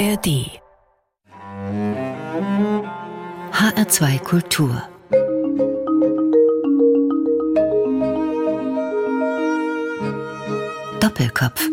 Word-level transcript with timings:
ARD 0.00 0.48
HR2 3.52 4.18
Kultur 4.20 4.82
Doppelkopf 11.00 11.68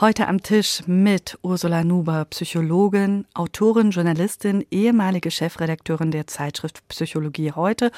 Heute 0.00 0.26
am 0.26 0.42
Tisch 0.42 0.82
mit 0.86 1.38
Ursula 1.42 1.84
Nuber, 1.84 2.24
Psychologin, 2.30 3.26
Autorin, 3.34 3.90
Journalistin, 3.90 4.64
ehemalige 4.70 5.30
Chefredakteurin 5.30 6.10
der 6.10 6.26
Zeitschrift 6.26 6.88
Psychologie 6.88 7.52
heute 7.52 7.90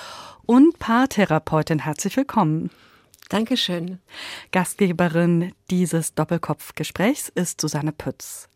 und 0.47 0.81
Paartherapeutin. 0.81 1.79
Herzlich 1.79 2.17
willkommen. 2.17 2.71
Dankeschön. 3.29 3.99
Gastgeberin 4.53 5.53
dieses 5.69 6.15
Doppelkopfgesprächs 6.15 7.29
ist 7.29 7.61
Susanne 7.61 7.91
Pütz. 7.91 8.49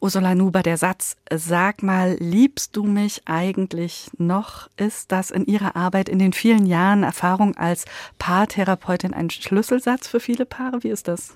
Ursula 0.00 0.36
Nuber, 0.36 0.62
der 0.62 0.76
Satz, 0.76 1.16
sag 1.34 1.82
mal, 1.82 2.16
liebst 2.20 2.76
du 2.76 2.84
mich 2.84 3.22
eigentlich 3.24 4.08
noch? 4.16 4.68
Ist 4.76 5.10
das 5.10 5.32
in 5.32 5.46
Ihrer 5.46 5.74
Arbeit 5.74 6.08
in 6.08 6.20
den 6.20 6.32
vielen 6.32 6.66
Jahren 6.66 7.02
Erfahrung 7.02 7.56
als 7.56 7.86
Paartherapeutin 8.20 9.12
ein 9.12 9.30
Schlüsselsatz 9.30 10.06
für 10.06 10.20
viele 10.20 10.46
Paare? 10.46 10.84
Wie 10.84 10.90
ist 10.90 11.08
das? 11.08 11.34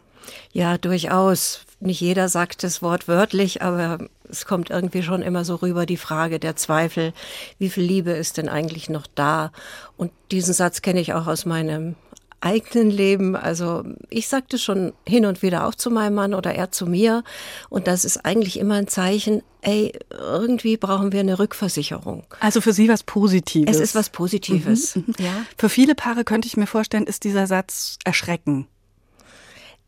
Ja, 0.53 0.79
durchaus. 0.79 1.65
Nicht 1.81 2.01
jeder 2.01 2.29
sagt 2.29 2.63
das 2.63 2.81
Wort 2.81 3.09
wörtlich, 3.09 3.63
aber 3.63 4.07
es 4.29 4.47
kommt 4.47 4.71
irgendwie 4.71 5.03
schon 5.03 5.23
immer 5.23 5.45
so 5.45 5.57
rüber 5.57 5.85
die 5.85 5.97
Frage 5.97 6.39
der 6.39 6.55
Zweifel. 6.55 7.13
Wie 7.59 7.71
viel 7.71 7.83
Liebe 7.83 8.13
ist 8.13 8.37
denn 8.37 8.49
eigentlich 8.49 8.89
noch 8.89 9.09
da? 9.13 9.51
Und 9.97 10.13
diesen 10.31 10.55
Satz 10.55 10.81
kenne 10.81 11.01
ich 11.01 11.13
auch 11.13 11.27
aus 11.27 11.45
meinem 11.45 11.97
eigenen 12.43 12.91
Leben. 12.91 13.37
Also 13.37 13.85
ich 14.11 14.29
sagte 14.29 14.59
schon 14.59 14.93
hin 15.07 15.25
und 15.27 15.43
wieder 15.43 15.67
auch 15.67 15.75
zu 15.75 15.91
meinem 15.91 16.15
Mann 16.15 16.35
oder 16.35 16.55
er 16.55 16.71
zu 16.71 16.87
mir. 16.87 17.25
Und 17.71 17.87
das 17.87 18.05
ist 18.05 18.25
eigentlich 18.25 18.59
immer 18.59 18.75
ein 18.75 18.89
Zeichen, 18.89 19.43
ey, 19.63 19.93
irgendwie 20.11 20.77
brauchen 20.77 21.13
wir 21.13 21.21
eine 21.21 21.39
Rückversicherung. 21.39 22.25
Also 22.41 22.61
für 22.61 22.73
Sie 22.73 22.89
was 22.89 23.05
Positives. 23.05 23.77
Es 23.77 23.81
ist 23.81 23.95
was 23.95 24.11
Positives. 24.11 24.97
Mhm, 24.97 25.05
mhm. 25.07 25.25
ja. 25.25 25.33
Für 25.57 25.69
viele 25.69 25.95
Paare 25.95 26.25
könnte 26.25 26.49
ich 26.49 26.57
mir 26.57 26.67
vorstellen, 26.67 27.07
ist 27.07 27.25
dieser 27.25 27.47
Satz 27.47 27.99
erschrecken. 28.05 28.67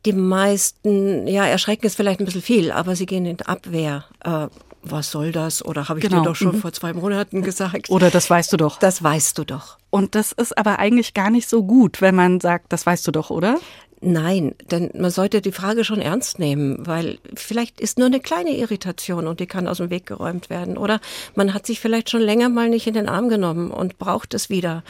Die 0.06 0.12
meisten, 0.12 1.26
ja, 1.26 1.46
erschrecken 1.46 1.86
ist 1.86 1.96
vielleicht 1.96 2.20
ein 2.20 2.26
bisschen 2.26 2.42
viel, 2.42 2.70
aber 2.70 2.94
sie 2.94 3.06
gehen 3.06 3.24
in 3.24 3.40
Abwehr. 3.40 4.04
Äh, 4.22 4.48
was 4.82 5.10
soll 5.10 5.32
das? 5.32 5.64
Oder 5.64 5.88
habe 5.88 5.98
ich 5.98 6.04
genau. 6.04 6.20
dir 6.20 6.28
doch 6.28 6.36
schon 6.36 6.56
mhm. 6.56 6.60
vor 6.60 6.72
zwei 6.72 6.92
Monaten 6.92 7.42
gesagt? 7.42 7.88
Oder 7.88 8.10
das 8.10 8.28
weißt 8.28 8.52
du 8.52 8.58
doch. 8.58 8.78
Das 8.78 9.02
weißt 9.02 9.38
du 9.38 9.44
doch. 9.44 9.78
Und 9.94 10.16
das 10.16 10.32
ist 10.32 10.58
aber 10.58 10.80
eigentlich 10.80 11.14
gar 11.14 11.30
nicht 11.30 11.48
so 11.48 11.62
gut, 11.62 12.00
wenn 12.00 12.16
man 12.16 12.40
sagt, 12.40 12.72
das 12.72 12.84
weißt 12.84 13.06
du 13.06 13.12
doch, 13.12 13.30
oder? 13.30 13.60
Nein, 14.00 14.56
denn 14.68 14.90
man 14.92 15.12
sollte 15.12 15.40
die 15.40 15.52
Frage 15.52 15.84
schon 15.84 16.00
ernst 16.00 16.40
nehmen, 16.40 16.84
weil 16.84 17.20
vielleicht 17.36 17.80
ist 17.80 17.96
nur 17.96 18.08
eine 18.08 18.18
kleine 18.18 18.56
Irritation 18.56 19.28
und 19.28 19.38
die 19.38 19.46
kann 19.46 19.68
aus 19.68 19.76
dem 19.76 19.90
Weg 19.90 20.04
geräumt 20.04 20.50
werden. 20.50 20.78
Oder 20.78 21.00
man 21.36 21.54
hat 21.54 21.64
sich 21.64 21.78
vielleicht 21.78 22.10
schon 22.10 22.22
länger 22.22 22.48
mal 22.48 22.68
nicht 22.68 22.88
in 22.88 22.94
den 22.94 23.08
Arm 23.08 23.28
genommen 23.28 23.70
und 23.70 23.96
braucht 24.00 24.34
es 24.34 24.50
wieder. 24.50 24.82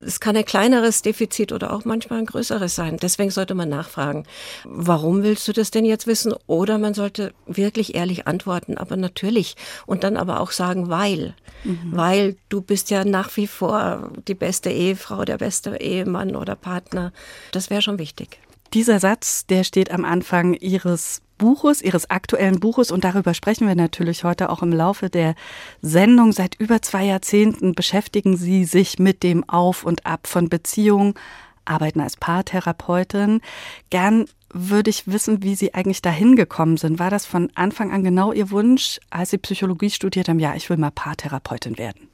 Es 0.00 0.20
kann 0.20 0.36
ein 0.36 0.44
kleineres 0.44 1.02
Defizit 1.02 1.50
oder 1.50 1.72
auch 1.72 1.84
manchmal 1.84 2.20
ein 2.20 2.26
größeres 2.26 2.72
sein. 2.76 2.98
Deswegen 2.98 3.32
sollte 3.32 3.56
man 3.56 3.68
nachfragen, 3.68 4.26
warum 4.64 5.24
willst 5.24 5.48
du 5.48 5.52
das 5.52 5.72
denn 5.72 5.84
jetzt 5.84 6.06
wissen? 6.06 6.32
Oder 6.46 6.78
man 6.78 6.94
sollte 6.94 7.34
wirklich 7.46 7.96
ehrlich 7.96 8.28
antworten, 8.28 8.78
aber 8.78 8.96
natürlich. 8.96 9.56
Und 9.86 10.04
dann 10.04 10.16
aber 10.16 10.38
auch 10.38 10.52
sagen, 10.52 10.88
weil. 10.88 11.34
Mhm. 11.64 11.90
Weil 11.90 12.36
du 12.48 12.60
bist 12.60 12.90
ja 12.90 13.04
nach 13.04 13.36
wie 13.36 13.48
vor 13.48 14.12
die 14.28 14.34
beste 14.34 14.70
Ehefrau, 14.70 15.24
der 15.24 15.38
beste 15.38 15.76
Ehemann 15.80 16.36
oder 16.36 16.54
Partner. 16.54 17.12
Das 17.50 17.68
wäre 17.68 17.82
schon 17.82 17.98
wichtig. 17.98 18.38
Dieser 18.74 19.00
Satz, 19.00 19.46
der 19.46 19.64
steht 19.64 19.90
am 19.90 20.04
Anfang 20.04 20.54
Ihres 20.54 21.22
Buches, 21.38 21.80
Ihres 21.80 22.10
aktuellen 22.10 22.60
Buches, 22.60 22.90
und 22.90 23.04
darüber 23.04 23.32
sprechen 23.32 23.66
wir 23.66 23.74
natürlich 23.74 24.24
heute 24.24 24.50
auch 24.50 24.62
im 24.62 24.72
Laufe 24.72 25.08
der 25.08 25.34
Sendung. 25.80 26.32
Seit 26.32 26.56
über 26.56 26.82
zwei 26.82 27.04
Jahrzehnten 27.04 27.74
beschäftigen 27.74 28.36
Sie 28.36 28.64
sich 28.64 28.98
mit 28.98 29.22
dem 29.22 29.48
Auf 29.48 29.84
und 29.84 30.04
Ab 30.04 30.26
von 30.26 30.48
Beziehungen, 30.48 31.14
arbeiten 31.64 32.00
als 32.00 32.16
Paartherapeutin. 32.16 33.40
Gern 33.90 34.26
würde 34.52 34.90
ich 34.90 35.06
wissen, 35.06 35.42
wie 35.42 35.54
Sie 35.54 35.74
eigentlich 35.74 36.02
dahin 36.02 36.34
gekommen 36.36 36.76
sind. 36.76 36.98
War 36.98 37.10
das 37.10 37.26
von 37.26 37.50
Anfang 37.54 37.92
an 37.92 38.02
genau 38.02 38.32
Ihr 38.32 38.50
Wunsch, 38.50 38.98
als 39.10 39.30
Sie 39.30 39.38
Psychologie 39.38 39.90
studiert 39.90 40.28
haben? 40.28 40.40
Ja, 40.40 40.54
ich 40.54 40.68
will 40.70 40.78
mal 40.78 40.90
Paartherapeutin 40.90 41.78
werden. 41.78 42.08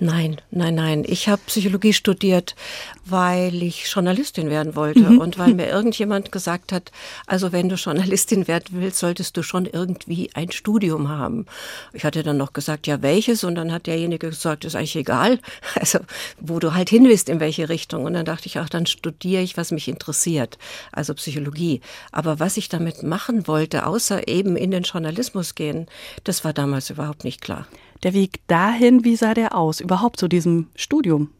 Nein, 0.00 0.40
nein, 0.50 0.74
nein. 0.74 1.04
Ich 1.06 1.28
habe 1.28 1.40
Psychologie 1.46 1.92
studiert, 1.92 2.56
weil 3.04 3.62
ich 3.62 3.86
Journalistin 3.86 4.50
werden 4.50 4.74
wollte 4.74 5.08
mhm. 5.08 5.18
und 5.20 5.38
weil 5.38 5.54
mir 5.54 5.68
irgendjemand 5.70 6.32
gesagt 6.32 6.72
hat, 6.72 6.90
also 7.26 7.52
wenn 7.52 7.68
du 7.68 7.76
Journalistin 7.76 8.48
werden 8.48 8.70
willst, 8.72 8.98
solltest 8.98 9.36
du 9.36 9.44
schon 9.44 9.66
irgendwie 9.66 10.30
ein 10.34 10.50
Studium 10.50 11.10
haben. 11.10 11.46
Ich 11.92 12.04
hatte 12.04 12.24
dann 12.24 12.36
noch 12.36 12.52
gesagt, 12.52 12.88
ja 12.88 13.02
welches? 13.02 13.44
Und 13.44 13.54
dann 13.54 13.70
hat 13.70 13.86
derjenige 13.86 14.30
gesagt, 14.30 14.64
ist 14.64 14.74
eigentlich 14.74 14.96
egal. 14.96 15.38
Also 15.76 15.98
wo 16.40 16.60
du 16.60 16.72
halt 16.72 16.88
hin 16.88 17.04
willst, 17.04 17.28
in 17.28 17.40
welche 17.40 17.68
Richtung. 17.68 18.04
Und 18.04 18.14
dann 18.14 18.24
dachte 18.24 18.46
ich, 18.46 18.58
ach, 18.58 18.68
dann 18.68 18.86
studiere 18.86 19.42
ich, 19.42 19.56
was 19.56 19.70
mich 19.70 19.88
interessiert, 19.88 20.56
also 20.92 21.14
Psychologie. 21.14 21.80
Aber 22.10 22.40
was 22.40 22.56
ich 22.56 22.68
damit 22.68 23.02
machen 23.02 23.46
wollte, 23.46 23.86
außer 23.86 24.28
eben 24.28 24.56
in 24.56 24.70
den 24.70 24.84
Journalismus 24.84 25.54
gehen, 25.54 25.86
das 26.24 26.44
war 26.44 26.52
damals 26.52 26.90
überhaupt 26.90 27.24
nicht 27.24 27.40
klar. 27.40 27.66
Der 28.04 28.12
Weg 28.12 28.46
dahin, 28.46 29.02
wie 29.02 29.16
sah 29.16 29.32
der 29.32 29.56
aus? 29.56 29.80
Überhaupt 29.80 30.20
zu 30.20 30.28
diesem 30.28 30.68
Studium? 30.76 31.30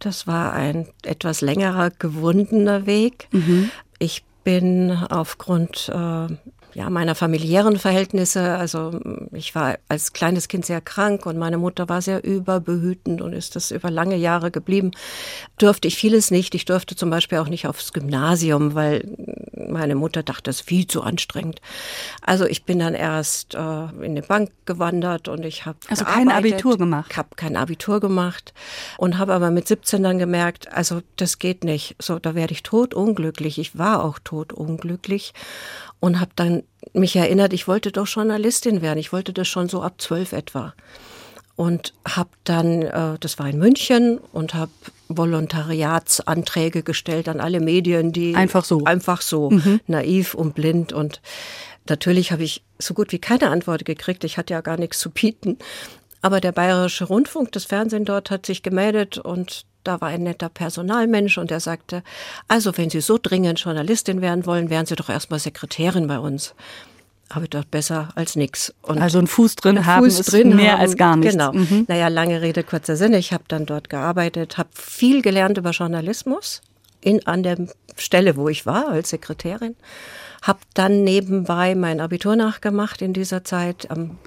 Das 0.00 0.26
war 0.26 0.52
ein 0.52 0.88
etwas 1.02 1.40
längerer, 1.40 1.90
gewundener 1.90 2.86
Weg. 2.86 3.28
Mhm. 3.30 3.70
Ich 4.00 4.24
bin 4.42 4.90
aufgrund 4.90 5.88
äh, 5.88 6.26
ja, 6.78 6.90
meiner 6.90 7.16
familiären 7.16 7.76
Verhältnisse. 7.76 8.54
Also 8.54 9.00
ich 9.32 9.52
war 9.56 9.78
als 9.88 10.12
kleines 10.12 10.46
Kind 10.46 10.64
sehr 10.64 10.80
krank 10.80 11.26
und 11.26 11.36
meine 11.36 11.58
Mutter 11.58 11.88
war 11.88 12.00
sehr 12.02 12.22
überbehütend 12.22 13.20
und 13.20 13.32
ist 13.32 13.56
das 13.56 13.72
über 13.72 13.90
lange 13.90 14.14
Jahre 14.14 14.52
geblieben. 14.52 14.92
Durfte 15.58 15.88
ich 15.88 15.96
vieles 15.96 16.30
nicht. 16.30 16.54
Ich 16.54 16.66
durfte 16.66 16.94
zum 16.94 17.10
Beispiel 17.10 17.38
auch 17.38 17.48
nicht 17.48 17.66
aufs 17.66 17.92
Gymnasium, 17.92 18.76
weil 18.76 19.02
meine 19.68 19.96
Mutter 19.96 20.22
dachte, 20.22 20.44
das 20.44 20.60
ist 20.60 20.68
viel 20.68 20.86
zu 20.86 21.02
anstrengend. 21.02 21.60
Also 22.22 22.46
ich 22.46 22.64
bin 22.64 22.78
dann 22.78 22.94
erst 22.94 23.56
äh, 23.56 23.86
in 24.00 24.14
die 24.14 24.22
Bank 24.22 24.52
gewandert 24.64 25.26
und 25.26 25.44
ich 25.44 25.66
habe 25.66 25.78
also 25.88 26.04
kein 26.04 26.30
Abitur 26.30 26.78
gemacht. 26.78 27.08
Ich 27.10 27.16
habe 27.16 27.30
kein 27.34 27.56
Abitur 27.56 27.98
gemacht 27.98 28.54
und 28.98 29.18
habe 29.18 29.34
aber 29.34 29.50
mit 29.50 29.66
17 29.66 30.04
dann 30.04 30.18
gemerkt, 30.18 30.72
also 30.72 31.00
das 31.16 31.40
geht 31.40 31.64
nicht. 31.64 31.96
So, 31.98 32.20
da 32.20 32.36
werde 32.36 32.52
ich 32.52 32.62
tot 32.62 32.94
unglücklich. 32.94 33.58
Ich 33.58 33.76
war 33.76 34.04
auch 34.04 34.20
tot 34.20 34.52
unglücklich 34.52 35.34
und 36.00 36.20
habe 36.20 36.30
dann 36.36 36.62
mich 36.92 37.16
erinnert, 37.16 37.52
ich 37.52 37.68
wollte 37.68 37.92
doch 37.92 38.06
Journalistin 38.06 38.82
werden. 38.82 38.98
Ich 38.98 39.12
wollte 39.12 39.32
das 39.32 39.48
schon 39.48 39.68
so 39.68 39.82
ab 39.82 40.00
zwölf 40.00 40.32
etwa. 40.32 40.74
Und 41.56 41.92
habe 42.06 42.30
dann, 42.44 42.82
äh, 42.82 43.18
das 43.18 43.38
war 43.38 43.48
in 43.48 43.58
München, 43.58 44.18
und 44.32 44.54
habe 44.54 44.70
Volontariatsanträge 45.08 46.82
gestellt 46.82 47.28
an 47.28 47.40
alle 47.40 47.60
Medien, 47.60 48.12
die 48.12 48.36
einfach 48.36 48.64
so, 48.64 48.84
einfach 48.84 49.22
so 49.22 49.50
mhm. 49.50 49.80
naiv 49.88 50.34
und 50.34 50.54
blind. 50.54 50.92
Und 50.92 51.20
natürlich 51.88 52.30
habe 52.30 52.44
ich 52.44 52.62
so 52.78 52.94
gut 52.94 53.10
wie 53.10 53.18
keine 53.18 53.50
Antwort 53.50 53.84
gekriegt. 53.84 54.22
Ich 54.22 54.38
hatte 54.38 54.54
ja 54.54 54.60
gar 54.60 54.76
nichts 54.76 55.00
zu 55.00 55.10
bieten. 55.10 55.58
Aber 56.20 56.40
der 56.40 56.52
Bayerische 56.52 57.04
Rundfunk, 57.04 57.52
das 57.52 57.64
Fernsehen 57.64 58.04
dort, 58.04 58.30
hat 58.30 58.46
sich 58.46 58.62
gemeldet 58.62 59.18
und 59.18 59.64
da 59.84 60.00
war 60.00 60.08
ein 60.08 60.24
netter 60.24 60.48
Personalmensch 60.48 61.38
und 61.38 61.50
er 61.50 61.60
sagte, 61.60 62.02
also 62.46 62.76
wenn 62.76 62.90
Sie 62.90 63.00
so 63.00 63.18
dringend 63.20 63.60
Journalistin 63.60 64.20
werden 64.20 64.44
wollen, 64.44 64.70
wären 64.70 64.86
Sie 64.86 64.96
doch 64.96 65.08
erstmal 65.08 65.38
Sekretärin 65.38 66.06
bei 66.08 66.18
uns. 66.18 66.54
Habe 67.30 67.44
ich 67.44 67.50
dort 67.50 67.70
besser 67.70 68.08
als. 68.14 68.36
Und 68.82 68.98
also 68.98 69.18
einen 69.18 69.26
Fuß 69.26 69.56
drin 69.56 69.84
haben 69.84 70.04
Fuß 70.04 70.20
ist 70.20 70.32
drin 70.32 70.56
mehr 70.56 70.72
haben, 70.72 70.80
als 70.80 70.96
gar 70.96 71.16
nichts. 71.16 71.34
Genau. 71.34 71.52
Mhm. 71.52 71.84
Naja, 71.86 72.08
lange 72.08 72.40
Rede, 72.40 72.62
kurzer 72.62 72.96
Sinn. 72.96 73.12
Ich 73.12 73.32
habe 73.32 73.44
dann 73.48 73.66
dort 73.66 73.90
gearbeitet, 73.90 74.56
habe 74.56 74.70
viel 74.72 75.20
gelernt 75.20 75.58
über 75.58 75.70
Journalismus 75.70 76.62
in, 77.02 77.26
an 77.26 77.42
der 77.42 77.56
Stelle, 77.96 78.36
wo 78.36 78.48
ich 78.48 78.64
war 78.64 78.88
als 78.88 79.10
Sekretärin. 79.10 79.76
Habe 80.40 80.60
dann 80.72 81.04
nebenbei 81.04 81.74
mein 81.74 82.00
Abitur 82.00 82.34
nachgemacht 82.34 83.02
in 83.02 83.12
dieser 83.12 83.44
Zeit 83.44 83.90
am 83.90 84.18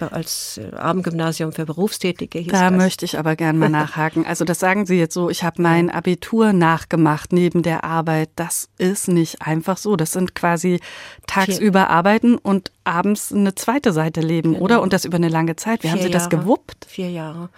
als 0.00 0.58
äh, 0.58 0.74
Abendgymnasium 0.76 1.52
für 1.52 1.66
Berufstätige. 1.66 2.38
Hieß 2.38 2.52
da 2.52 2.70
das. 2.70 2.78
möchte 2.78 3.04
ich 3.04 3.18
aber 3.18 3.36
gerne 3.36 3.58
mal 3.58 3.68
nachhaken. 3.70 4.26
Also 4.26 4.44
das 4.44 4.58
sagen 4.58 4.86
Sie 4.86 4.98
jetzt 4.98 5.14
so, 5.14 5.30
ich 5.30 5.44
habe 5.44 5.62
mein 5.62 5.90
Abitur 5.90 6.52
nachgemacht 6.52 7.32
neben 7.32 7.62
der 7.62 7.84
Arbeit. 7.84 8.30
Das 8.36 8.68
ist 8.78 9.08
nicht 9.08 9.42
einfach 9.42 9.76
so. 9.76 9.96
Das 9.96 10.12
sind 10.12 10.34
quasi 10.34 10.80
tagsüber 11.26 11.90
arbeiten 11.90 12.36
und 12.36 12.72
abends 12.88 13.32
eine 13.32 13.54
zweite 13.54 13.92
Seite 13.92 14.20
leben, 14.20 14.54
genau. 14.54 14.64
oder? 14.64 14.82
Und 14.82 14.92
das 14.92 15.04
über 15.04 15.16
eine 15.16 15.28
lange 15.28 15.56
Zeit. 15.56 15.82
Wie 15.82 15.88
Vier 15.88 15.92
haben 15.92 16.02
Sie 16.02 16.10
das 16.10 16.24
Jahre. 16.24 16.36
gewuppt? 16.38 16.86
Vier 16.88 17.10
Jahre. 17.10 17.50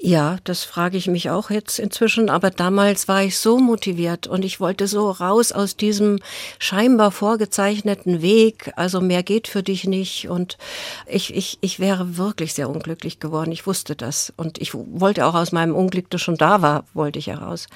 Ja, 0.00 0.36
das 0.44 0.64
frage 0.64 0.98
ich 0.98 1.06
mich 1.06 1.30
auch 1.30 1.50
jetzt 1.50 1.78
inzwischen. 1.78 2.28
Aber 2.28 2.50
damals 2.50 3.08
war 3.08 3.22
ich 3.22 3.38
so 3.38 3.58
motiviert 3.58 4.26
und 4.26 4.44
ich 4.44 4.60
wollte 4.60 4.86
so 4.86 5.10
raus 5.10 5.52
aus 5.52 5.76
diesem 5.76 6.18
scheinbar 6.58 7.10
vorgezeichneten 7.10 8.20
Weg. 8.20 8.72
Also 8.76 9.00
mehr 9.00 9.22
geht 9.22 9.48
für 9.48 9.62
dich 9.62 9.84
nicht. 9.84 10.28
Und 10.28 10.58
ich, 11.06 11.34
ich, 11.34 11.58
ich 11.60 11.80
wäre 11.80 12.18
wirklich 12.18 12.52
sehr 12.52 12.68
unglücklich 12.68 13.20
geworden. 13.20 13.52
Ich 13.52 13.66
wusste 13.66 13.96
das. 13.96 14.32
Und 14.36 14.58
ich 14.58 14.74
wollte 14.74 15.24
auch 15.24 15.34
aus 15.34 15.52
meinem 15.52 15.74
Unglück, 15.74 16.10
das 16.10 16.20
schon 16.20 16.36
da 16.36 16.60
war, 16.60 16.84
wollte 16.92 17.18
ich 17.18 17.28
heraus. 17.28 17.66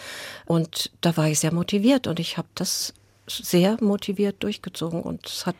Und 0.44 0.90
da 1.00 1.16
war 1.16 1.28
ich 1.28 1.38
sehr 1.38 1.54
motiviert 1.54 2.06
und 2.06 2.20
ich 2.20 2.36
habe 2.36 2.48
das 2.54 2.92
sehr 3.28 3.76
motiviert 3.80 4.42
durchgezogen 4.42 5.02
und 5.02 5.26
es 5.26 5.46
hat 5.46 5.56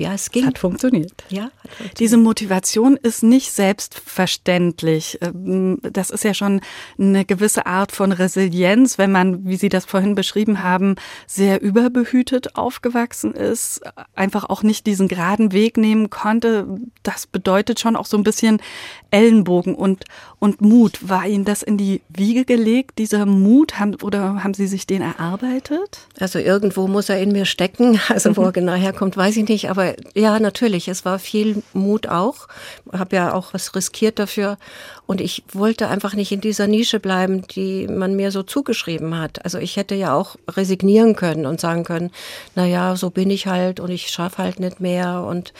Ja, 0.00 0.14
es 0.14 0.30
ging. 0.30 0.46
Hat 0.46 0.58
funktioniert. 0.58 1.12
Ja, 1.28 1.42
hat 1.42 1.50
funktioniert. 1.62 2.00
Diese 2.00 2.16
Motivation 2.16 2.96
ist 2.96 3.22
nicht 3.22 3.52
selbstverständlich. 3.52 5.18
Ähm, 5.20 5.78
das 5.82 6.08
ist 6.08 6.24
ja 6.24 6.32
schon 6.32 6.62
eine 6.98 7.26
gewisse 7.26 7.66
Art 7.66 7.92
von 7.92 8.10
Resilienz, 8.10 8.96
wenn 8.96 9.12
man, 9.12 9.46
wie 9.46 9.56
Sie 9.56 9.68
das 9.68 9.84
vorhin 9.84 10.14
beschrieben 10.14 10.62
haben, 10.62 10.94
sehr 11.26 11.60
überbehütet 11.60 12.56
aufgewachsen 12.56 13.34
ist, 13.34 13.82
einfach 14.14 14.48
auch 14.48 14.62
nicht 14.62 14.86
diesen 14.86 15.06
geraden 15.06 15.52
Weg 15.52 15.76
nehmen 15.76 16.08
konnte. 16.08 16.66
Das 17.02 17.26
bedeutet 17.26 17.78
schon 17.78 17.94
auch 17.94 18.06
so 18.06 18.16
ein 18.16 18.24
bisschen 18.24 18.62
Ellenbogen 19.10 19.74
und, 19.74 20.04
und 20.38 20.62
Mut. 20.62 20.98
War 21.06 21.26
Ihnen 21.26 21.44
das 21.44 21.62
in 21.62 21.76
die 21.76 22.00
Wiege 22.08 22.46
gelegt, 22.46 22.96
dieser 22.96 23.26
Mut, 23.26 23.78
haben, 23.78 23.96
oder 24.02 24.42
haben 24.42 24.54
Sie 24.54 24.66
sich 24.66 24.86
den 24.86 25.02
erarbeitet? 25.02 26.08
Also 26.18 26.38
irgendwo 26.38 26.88
muss 26.88 27.10
er 27.10 27.20
in 27.20 27.32
mir 27.32 27.44
stecken. 27.44 28.00
Also 28.10 28.36
wo 28.36 28.42
er 28.42 28.52
genau 28.52 28.74
herkommt, 28.74 29.16
weiß 29.16 29.36
ich 29.36 29.48
nicht. 29.48 29.70
Aber 29.70 29.89
ja, 30.14 30.38
natürlich, 30.38 30.88
es 30.88 31.04
war 31.04 31.18
viel 31.18 31.62
Mut 31.72 32.08
auch. 32.08 32.48
Habe 32.92 33.16
ja 33.16 33.34
auch 33.34 33.54
was 33.54 33.74
riskiert 33.74 34.18
dafür. 34.18 34.58
Und 35.06 35.20
ich 35.20 35.42
wollte 35.52 35.88
einfach 35.88 36.14
nicht 36.14 36.30
in 36.30 36.40
dieser 36.40 36.66
Nische 36.66 37.00
bleiben, 37.00 37.42
die 37.48 37.88
man 37.88 38.14
mir 38.14 38.30
so 38.30 38.42
zugeschrieben 38.42 39.18
hat. 39.18 39.44
Also 39.44 39.58
ich 39.58 39.76
hätte 39.76 39.94
ja 39.94 40.14
auch 40.14 40.36
resignieren 40.48 41.16
können 41.16 41.46
und 41.46 41.60
sagen 41.60 41.84
können, 41.84 42.10
na 42.54 42.64
ja, 42.64 42.94
so 42.94 43.10
bin 43.10 43.30
ich 43.30 43.46
halt 43.46 43.80
und 43.80 43.90
ich 43.90 44.08
schaffe 44.08 44.38
halt 44.38 44.60
nicht 44.60 44.80
mehr. 44.80 45.24
Und 45.24 45.52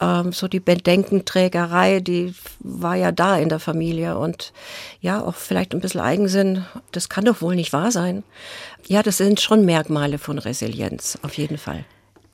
ähm, 0.00 0.32
so 0.32 0.46
die 0.46 0.60
Bedenkenträgerei, 0.60 2.00
die 2.00 2.34
war 2.60 2.94
ja 2.94 3.10
da 3.10 3.36
in 3.38 3.48
der 3.48 3.60
Familie. 3.60 4.18
Und 4.18 4.52
ja, 5.00 5.20
auch 5.20 5.34
vielleicht 5.34 5.74
ein 5.74 5.80
bisschen 5.80 6.00
Eigensinn, 6.00 6.64
das 6.92 7.08
kann 7.08 7.24
doch 7.24 7.40
wohl 7.40 7.56
nicht 7.56 7.72
wahr 7.72 7.90
sein. 7.90 8.22
Ja, 8.86 9.02
das 9.02 9.16
sind 9.16 9.40
schon 9.40 9.64
Merkmale 9.64 10.18
von 10.18 10.38
Resilienz, 10.38 11.18
auf 11.22 11.38
jeden 11.38 11.58
Fall. 11.58 11.84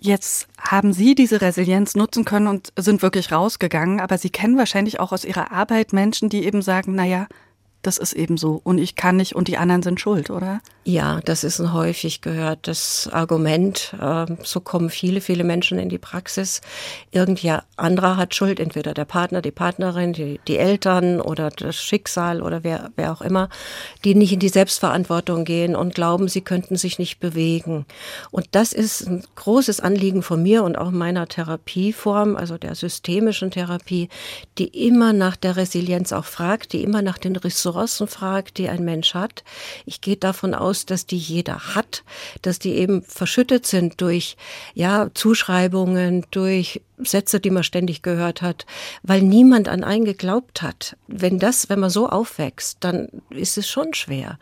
Jetzt 0.01 0.48
haben 0.71 0.93
Sie 0.93 1.15
diese 1.15 1.41
Resilienz 1.41 1.95
nutzen 1.95 2.25
können 2.25 2.47
und 2.47 2.73
sind 2.77 3.01
wirklich 3.01 3.33
rausgegangen, 3.33 4.01
aber 4.01 4.19
Sie 4.19 4.31
kennen 4.31 4.59
wahrscheinlich 4.59 5.01
auch 5.01 5.13
aus 5.13 5.25
Ihrer 5.25 5.51
Arbeit 5.51 5.93
Menschen, 5.93 6.29
die 6.29 6.45
eben 6.45 6.61
sagen, 6.61 6.95
na 6.95 7.05
ja, 7.05 7.27
das 7.83 7.97
ist 7.99 8.13
eben 8.13 8.37
so 8.37 8.61
und 8.65 8.79
ich 8.79 8.97
kann 8.97 9.17
nicht 9.17 9.37
und 9.37 9.47
die 9.47 9.57
anderen 9.57 9.83
sind 9.83 10.01
schuld, 10.01 10.31
oder? 10.31 10.61
Ja, 10.85 11.21
das 11.25 11.45
ist 11.45 11.61
ein 11.61 11.73
häufig 11.73 12.23
gehörtes 12.23 13.09
Argument. 13.13 13.95
Ähm, 14.01 14.39
so 14.43 14.61
kommen 14.61 14.91
viele, 14.91 15.21
viele 15.21 15.45
Menschen 15.45 15.79
in 15.79 15.89
die 15.89 15.99
Praxis. 15.99 16.61
Irgendwer 17.13 17.65
anderer 17.77 18.17
hat 18.17 18.35
Schuld, 18.35 18.59
entweder 18.59 18.95
der 18.95 19.05
Partner, 19.05 19.43
die 19.43 19.51
Partnerin, 19.51 20.13
die, 20.13 20.41
die 20.49 20.57
Eltern 20.57 21.21
oder 21.21 21.51
das 21.51 21.77
Schicksal 21.77 22.43
oder 22.43 22.65
wer, 22.65 22.91
wer 22.97 23.13
auch 23.13 23.21
immer, 23.21 23.49
die 24.05 24.15
nicht 24.15 24.33
in 24.33 24.41
die 24.41 24.49
Selbstverantwortung 24.49 25.45
gehen 25.45 25.77
und 25.77 25.95
glauben, 25.95 26.27
sie 26.27 26.41
könnten 26.41 26.77
sich 26.77 26.99
nicht 26.99 27.21
bewegen. 27.21 27.87
Und 28.31 28.49
das 28.53 28.73
ist 28.73 29.07
ein 29.07 29.25
großes 29.37 29.81
Anliegen 29.81 30.23
von 30.23 30.43
mir 30.43 30.65
und 30.65 30.77
auch 30.77 30.91
meiner 30.91 31.29
Therapieform, 31.29 32.35
also 32.35 32.59
der 32.59 32.75
systemischen 32.75 33.51
Therapie, 33.51 34.09
die 34.57 34.87
immer 34.87 35.13
nach 35.13 35.37
der 35.37 35.57
Resilienz 35.57 36.13
auch 36.13 36.25
fragt, 36.25 36.73
die 36.73 36.83
immer 36.83 37.03
nach 37.03 37.19
den 37.19 37.37
Ressourcen 37.37 37.68
fragt, 38.07 38.59
die 38.59 38.69
ein 38.69 38.85
Mensch 38.85 39.15
hat. 39.15 39.45
Ich 39.85 40.01
gehe 40.01 40.17
davon 40.17 40.55
aus, 40.55 40.69
aus, 40.69 40.87
dass 40.87 41.07
die 41.07 41.17
jeder 41.17 41.75
hat, 41.75 42.05
dass 42.43 42.59
die 42.59 42.75
eben 42.75 43.03
verschüttet 43.03 43.67
sind 43.67 44.01
durch 44.01 44.37
ja 44.75 45.09
Zuschreibungen, 45.15 46.27
durch 46.31 46.83
Sätze, 46.99 47.41
die 47.41 47.51
man 47.51 47.65
ständig 47.65 48.03
gehört 48.03 48.43
hat, 48.43 48.67
weil 49.03 49.23
niemand 49.23 49.69
an 49.69 49.85
einen 49.85 50.05
geglaubt 50.05 50.63
hat. 50.63 50.97
Wenn 51.07 51.39
das, 51.39 51.71
wenn 51.71 51.81
man 51.81 51.91
so 51.91 52.09
aufwächst, 52.09 52.79
dann 52.81 53.09
ist 53.31 53.57
es 53.57 53.69
schon 53.69 53.95
schwer. 53.95 54.39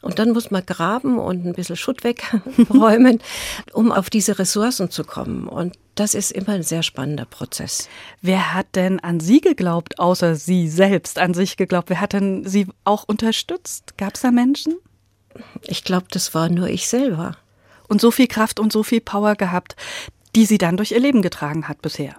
Und 0.00 0.18
dann 0.18 0.32
muss 0.32 0.50
man 0.50 0.64
graben 0.64 1.18
und 1.18 1.44
ein 1.44 1.54
bisschen 1.54 1.76
Schutt 1.76 2.04
wegräumen, 2.04 3.20
um 3.72 3.90
auf 3.90 4.10
diese 4.10 4.38
Ressourcen 4.38 4.90
zu 4.90 5.02
kommen. 5.04 5.48
Und 5.48 5.76
das 5.96 6.14
ist 6.14 6.30
immer 6.30 6.50
ein 6.50 6.62
sehr 6.62 6.84
spannender 6.84 7.24
Prozess. 7.24 7.88
Wer 8.22 8.54
hat 8.54 8.66
denn 8.76 9.00
an 9.00 9.18
Sie 9.18 9.40
geglaubt, 9.40 9.98
außer 9.98 10.36
Sie 10.36 10.68
selbst 10.68 11.18
an 11.18 11.34
sich 11.34 11.56
geglaubt? 11.56 11.90
Wer 11.90 12.00
hat 12.00 12.12
denn 12.12 12.46
Sie 12.46 12.66
auch 12.84 13.04
unterstützt? 13.04 13.98
Gab 13.98 14.14
es 14.14 14.20
da 14.20 14.30
Menschen? 14.30 14.76
Ich 15.62 15.82
glaube, 15.82 16.06
das 16.10 16.34
war 16.34 16.48
nur 16.48 16.68
ich 16.68 16.88
selber. 16.88 17.36
Und 17.88 18.00
so 18.00 18.10
viel 18.10 18.28
Kraft 18.28 18.60
und 18.60 18.72
so 18.72 18.82
viel 18.82 19.00
Power 19.00 19.34
gehabt, 19.34 19.74
die 20.34 20.46
sie 20.46 20.58
dann 20.58 20.76
durch 20.76 20.92
ihr 20.92 21.00
Leben 21.00 21.22
getragen 21.22 21.68
hat 21.68 21.82
bisher. 21.82 22.16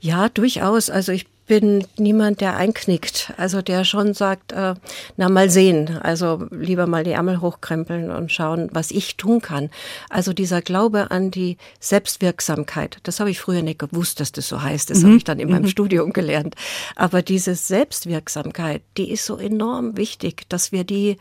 Ja, 0.00 0.28
durchaus. 0.28 0.90
Also 0.90 1.12
ich 1.12 1.26
bin 1.50 1.84
niemand, 1.98 2.40
der 2.40 2.56
einknickt. 2.56 3.32
Also 3.36 3.60
der 3.60 3.84
schon 3.84 4.14
sagt, 4.14 4.52
äh, 4.52 4.74
na 5.16 5.28
mal 5.28 5.50
sehen. 5.50 5.98
Also 6.00 6.46
lieber 6.52 6.86
mal 6.86 7.02
die 7.02 7.10
Ärmel 7.10 7.40
hochkrempeln 7.40 8.12
und 8.12 8.30
schauen, 8.30 8.68
was 8.72 8.92
ich 8.92 9.16
tun 9.16 9.40
kann. 9.40 9.68
Also 10.10 10.32
dieser 10.32 10.62
Glaube 10.62 11.10
an 11.10 11.32
die 11.32 11.56
Selbstwirksamkeit, 11.80 12.98
das 13.02 13.18
habe 13.18 13.32
ich 13.32 13.40
früher 13.40 13.62
nicht 13.62 13.80
gewusst, 13.80 14.20
dass 14.20 14.30
das 14.30 14.46
so 14.46 14.62
heißt. 14.62 14.90
Das 14.90 15.00
mhm. 15.00 15.06
habe 15.06 15.16
ich 15.16 15.24
dann 15.24 15.40
in 15.40 15.50
meinem 15.50 15.62
mhm. 15.62 15.70
Studium 15.70 16.12
gelernt. 16.12 16.54
Aber 16.94 17.20
diese 17.20 17.56
Selbstwirksamkeit, 17.56 18.82
die 18.96 19.10
ist 19.10 19.26
so 19.26 19.36
enorm 19.36 19.96
wichtig, 19.96 20.48
dass 20.48 20.70
wir 20.70 20.84
die 20.84 21.16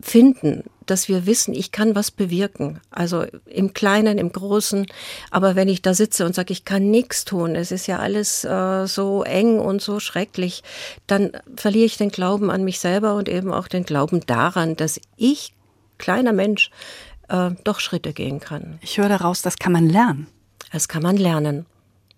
finden 0.00 0.64
dass 0.86 1.08
wir 1.08 1.26
wissen, 1.26 1.54
ich 1.54 1.72
kann 1.72 1.94
was 1.94 2.10
bewirken. 2.10 2.80
Also 2.90 3.24
im 3.46 3.74
Kleinen, 3.74 4.18
im 4.18 4.32
Großen. 4.32 4.86
Aber 5.30 5.56
wenn 5.56 5.68
ich 5.68 5.82
da 5.82 5.94
sitze 5.94 6.24
und 6.24 6.34
sage, 6.34 6.52
ich 6.52 6.64
kann 6.64 6.90
nichts 6.90 7.24
tun, 7.24 7.54
es 7.54 7.72
ist 7.72 7.86
ja 7.86 7.98
alles 7.98 8.44
äh, 8.44 8.86
so 8.86 9.22
eng 9.22 9.58
und 9.58 9.82
so 9.82 10.00
schrecklich, 10.00 10.62
dann 11.06 11.32
verliere 11.56 11.86
ich 11.86 11.96
den 11.96 12.10
Glauben 12.10 12.50
an 12.50 12.64
mich 12.64 12.80
selber 12.80 13.14
und 13.14 13.28
eben 13.28 13.52
auch 13.52 13.68
den 13.68 13.84
Glauben 13.84 14.20
daran, 14.26 14.76
dass 14.76 15.00
ich, 15.16 15.52
kleiner 15.98 16.32
Mensch, 16.32 16.70
äh, 17.28 17.50
doch 17.64 17.80
Schritte 17.80 18.12
gehen 18.12 18.40
kann. 18.40 18.78
Ich 18.82 18.98
höre 18.98 19.08
daraus, 19.08 19.42
das 19.42 19.58
kann 19.58 19.72
man 19.72 19.88
lernen. 19.88 20.26
Das 20.72 20.88
kann 20.88 21.02
man 21.02 21.16
lernen. 21.16 21.66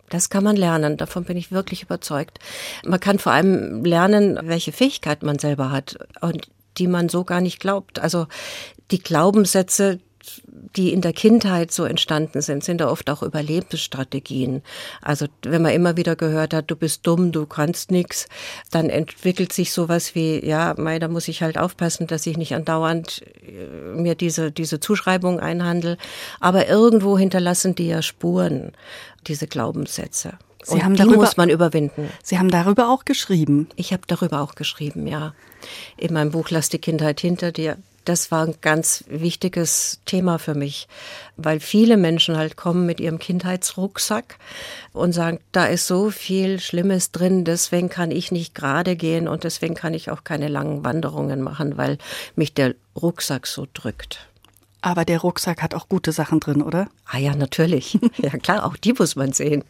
Das 0.08 0.30
kann 0.30 0.44
man 0.44 0.56
lernen, 0.56 0.96
davon 0.96 1.24
bin 1.24 1.36
ich 1.36 1.50
wirklich 1.50 1.82
überzeugt. 1.82 2.38
Man 2.84 3.00
kann 3.00 3.18
vor 3.18 3.32
allem 3.32 3.84
lernen, 3.84 4.38
welche 4.42 4.70
Fähigkeit 4.70 5.22
man 5.22 5.38
selber 5.38 5.70
hat. 5.72 5.98
Und 6.20 6.48
die 6.78 6.86
man 6.86 7.08
so 7.08 7.24
gar 7.24 7.40
nicht 7.40 7.60
glaubt. 7.60 7.98
Also 7.98 8.26
die 8.90 9.00
Glaubenssätze, 9.00 10.00
die 10.76 10.92
in 10.92 11.00
der 11.00 11.12
Kindheit 11.12 11.70
so 11.70 11.84
entstanden 11.84 12.40
sind, 12.42 12.64
sind 12.64 12.80
ja 12.80 12.88
oft 12.88 13.08
auch 13.10 13.22
Überlebensstrategien. 13.22 14.62
Also 15.00 15.26
wenn 15.42 15.62
man 15.62 15.72
immer 15.72 15.96
wieder 15.96 16.16
gehört 16.16 16.52
hat, 16.52 16.70
du 16.70 16.76
bist 16.76 17.06
dumm, 17.06 17.32
du 17.32 17.46
kannst 17.46 17.90
nichts, 17.90 18.28
dann 18.70 18.90
entwickelt 18.90 19.52
sich 19.52 19.72
sowas 19.72 20.14
wie, 20.14 20.44
ja, 20.44 20.74
mei, 20.76 20.98
da 20.98 21.08
muss 21.08 21.28
ich 21.28 21.42
halt 21.42 21.58
aufpassen, 21.58 22.06
dass 22.06 22.26
ich 22.26 22.36
nicht 22.36 22.54
andauernd 22.54 23.22
äh, 23.46 23.96
mir 23.96 24.14
diese, 24.14 24.52
diese 24.52 24.80
Zuschreibung 24.80 25.40
einhandel. 25.40 25.96
Aber 26.40 26.68
irgendwo 26.68 27.16
hinterlassen 27.16 27.74
die 27.74 27.88
ja 27.88 28.02
Spuren, 28.02 28.72
diese 29.26 29.46
Glaubenssätze. 29.46 30.34
Sie 30.66 30.74
Und 30.74 30.84
haben 30.84 30.96
darüber, 30.96 31.18
muss 31.18 31.36
man 31.36 31.48
überwinden. 31.48 32.10
Sie 32.24 32.40
haben 32.40 32.50
darüber 32.50 32.88
auch 32.90 33.04
geschrieben. 33.04 33.68
Ich 33.76 33.92
habe 33.92 34.02
darüber 34.08 34.40
auch 34.40 34.56
geschrieben, 34.56 35.06
ja. 35.06 35.32
In 35.96 36.12
meinem 36.12 36.32
Buch 36.32 36.50
Lass 36.50 36.68
die 36.68 36.80
Kindheit 36.80 37.20
hinter 37.20 37.52
dir. 37.52 37.76
Das 38.04 38.32
war 38.32 38.44
ein 38.44 38.56
ganz 38.60 39.04
wichtiges 39.08 40.00
Thema 40.06 40.38
für 40.38 40.54
mich, 40.54 40.88
weil 41.36 41.60
viele 41.60 41.96
Menschen 41.96 42.36
halt 42.36 42.56
kommen 42.56 42.84
mit 42.84 42.98
ihrem 42.98 43.20
Kindheitsrucksack 43.20 44.38
und 44.92 45.12
sagen, 45.12 45.38
da 45.52 45.66
ist 45.66 45.86
so 45.86 46.10
viel 46.10 46.58
Schlimmes 46.58 47.12
drin, 47.12 47.44
deswegen 47.44 47.88
kann 47.88 48.10
ich 48.10 48.32
nicht 48.32 48.54
gerade 48.56 48.96
gehen 48.96 49.28
und 49.28 49.44
deswegen 49.44 49.74
kann 49.74 49.94
ich 49.94 50.10
auch 50.10 50.24
keine 50.24 50.48
langen 50.48 50.84
Wanderungen 50.84 51.42
machen, 51.42 51.76
weil 51.76 51.98
mich 52.34 52.54
der 52.54 52.74
Rucksack 53.00 53.46
so 53.46 53.68
drückt. 53.72 54.26
Aber 54.82 55.04
der 55.04 55.20
Rucksack 55.20 55.62
hat 55.62 55.74
auch 55.74 55.88
gute 55.88 56.12
Sachen 56.12 56.38
drin, 56.38 56.62
oder? 56.62 56.88
Ah 57.06 57.18
ja, 57.18 57.34
natürlich. 57.34 57.98
Ja 58.18 58.30
klar, 58.30 58.64
auch 58.64 58.76
die 58.76 58.92
muss 58.92 59.14
man 59.16 59.32
sehen. 59.32 59.62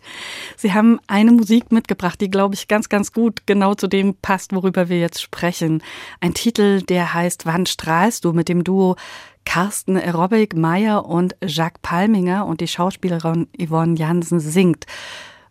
Sie 0.56 0.72
haben 0.72 1.00
eine 1.06 1.32
Musik 1.32 1.72
mitgebracht, 1.72 2.20
die, 2.20 2.30
glaube 2.30 2.54
ich, 2.54 2.68
ganz, 2.68 2.88
ganz 2.88 3.12
gut 3.12 3.46
genau 3.46 3.74
zu 3.74 3.86
dem 3.86 4.14
passt, 4.14 4.54
worüber 4.54 4.88
wir 4.88 4.98
jetzt 4.98 5.20
sprechen. 5.20 5.82
Ein 6.20 6.34
Titel, 6.34 6.82
der 6.82 7.12
heißt 7.12 7.44
Wann 7.44 7.66
strahlst 7.66 8.24
du 8.24 8.32
mit 8.32 8.48
dem 8.48 8.64
Duo 8.64 8.96
Carsten 9.44 9.96
Aerobic 9.96 10.54
Meyer 10.54 11.06
und 11.06 11.34
Jacques 11.42 11.80
Palminger 11.80 12.46
und 12.46 12.60
die 12.60 12.68
Schauspielerin 12.68 13.48
Yvonne 13.58 13.96
Jansen 13.96 14.40
singt. 14.40 14.84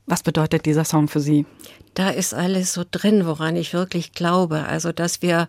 Was 0.05 0.21
bedeutet 0.21 0.65
dieser 0.65 0.85
Song 0.85 1.07
für 1.07 1.21
Sie? 1.21 1.45
Da 1.95 2.09
ist 2.09 2.33
alles 2.33 2.73
so 2.73 2.83
drin, 2.89 3.25
woran 3.25 3.55
ich 3.55 3.73
wirklich 3.73 4.11
glaube. 4.11 4.65
Also, 4.65 4.91
dass 4.91 5.21
wir 5.21 5.47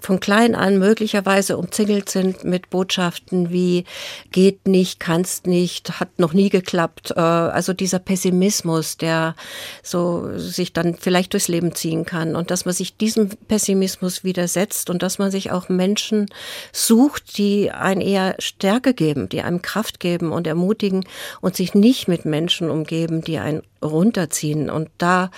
von 0.00 0.20
klein 0.20 0.54
an 0.54 0.78
möglicherweise 0.78 1.56
umzingelt 1.56 2.08
sind 2.08 2.44
mit 2.44 2.70
Botschaften 2.70 3.50
wie 3.50 3.84
geht 4.30 4.68
nicht, 4.68 5.00
kannst 5.00 5.46
nicht, 5.46 5.98
hat 6.00 6.18
noch 6.18 6.32
nie 6.32 6.50
geklappt. 6.50 7.12
Äh, 7.16 7.20
also 7.20 7.72
dieser 7.72 7.98
Pessimismus, 7.98 8.96
der 8.96 9.34
so 9.82 10.28
sich 10.36 10.72
dann 10.72 10.94
vielleicht 10.94 11.32
durchs 11.32 11.48
Leben 11.48 11.74
ziehen 11.74 12.04
kann 12.04 12.36
und 12.36 12.50
dass 12.50 12.64
man 12.64 12.74
sich 12.74 12.96
diesem 12.96 13.30
Pessimismus 13.48 14.24
widersetzt 14.24 14.90
und 14.90 15.02
dass 15.02 15.18
man 15.18 15.30
sich 15.30 15.50
auch 15.50 15.68
Menschen 15.68 16.26
sucht, 16.72 17.36
die 17.38 17.70
einen 17.70 18.00
eher 18.00 18.36
Stärke 18.38 18.94
geben, 18.94 19.28
die 19.28 19.42
einem 19.42 19.62
Kraft 19.62 20.00
geben 20.00 20.32
und 20.32 20.46
ermutigen 20.46 21.04
und 21.40 21.56
sich 21.56 21.74
nicht 21.74 22.08
mit 22.08 22.24
Menschen 22.24 22.70
umgeben, 22.70 23.22
die 23.22 23.38
einen 23.38 23.62
runterziehen. 23.82 24.70
Und 24.70 24.90
da 24.98 25.30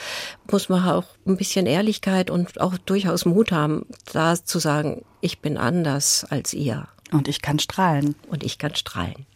muss 0.51 0.69
man 0.69 0.89
auch 0.89 1.05
ein 1.27 1.37
bisschen 1.37 1.67
Ehrlichkeit 1.67 2.31
und 2.31 2.61
auch 2.61 2.77
durchaus 2.79 3.25
Mut 3.25 3.53
haben, 3.53 3.87
da 4.13 4.35
zu 4.35 4.59
sagen, 4.59 5.05
ich 5.21 5.41
bin 5.41 5.57
anders 5.57 6.27
als 6.29 6.55
ihr. 6.55 6.89
Und 7.13 7.29
ich 7.29 7.43
kann 7.43 7.59
strahlen. 7.59 8.15
Und 8.29 8.45
ich 8.45 8.59
kann 8.59 8.75
strahlen. 8.75 9.27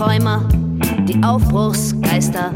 Träumer, 0.00 0.48
die 1.06 1.22
Aufbruchsgeister, 1.22 2.52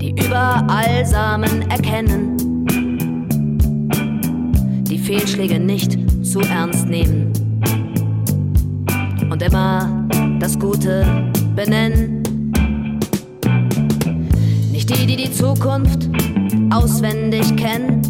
die 0.00 0.10
überall 0.10 1.06
Samen 1.06 1.70
erkennen, 1.70 2.66
die 4.82 4.98
Fehlschläge 4.98 5.60
nicht 5.60 5.96
zu 6.26 6.40
ernst 6.40 6.88
nehmen 6.88 7.32
und 9.30 9.40
immer 9.40 10.08
das 10.40 10.58
Gute 10.58 11.30
benennen. 11.54 12.20
Nicht 14.72 14.90
die, 14.90 15.06
die 15.06 15.14
die 15.14 15.30
Zukunft 15.30 16.08
auswendig 16.70 17.54
kennen, 17.54 18.02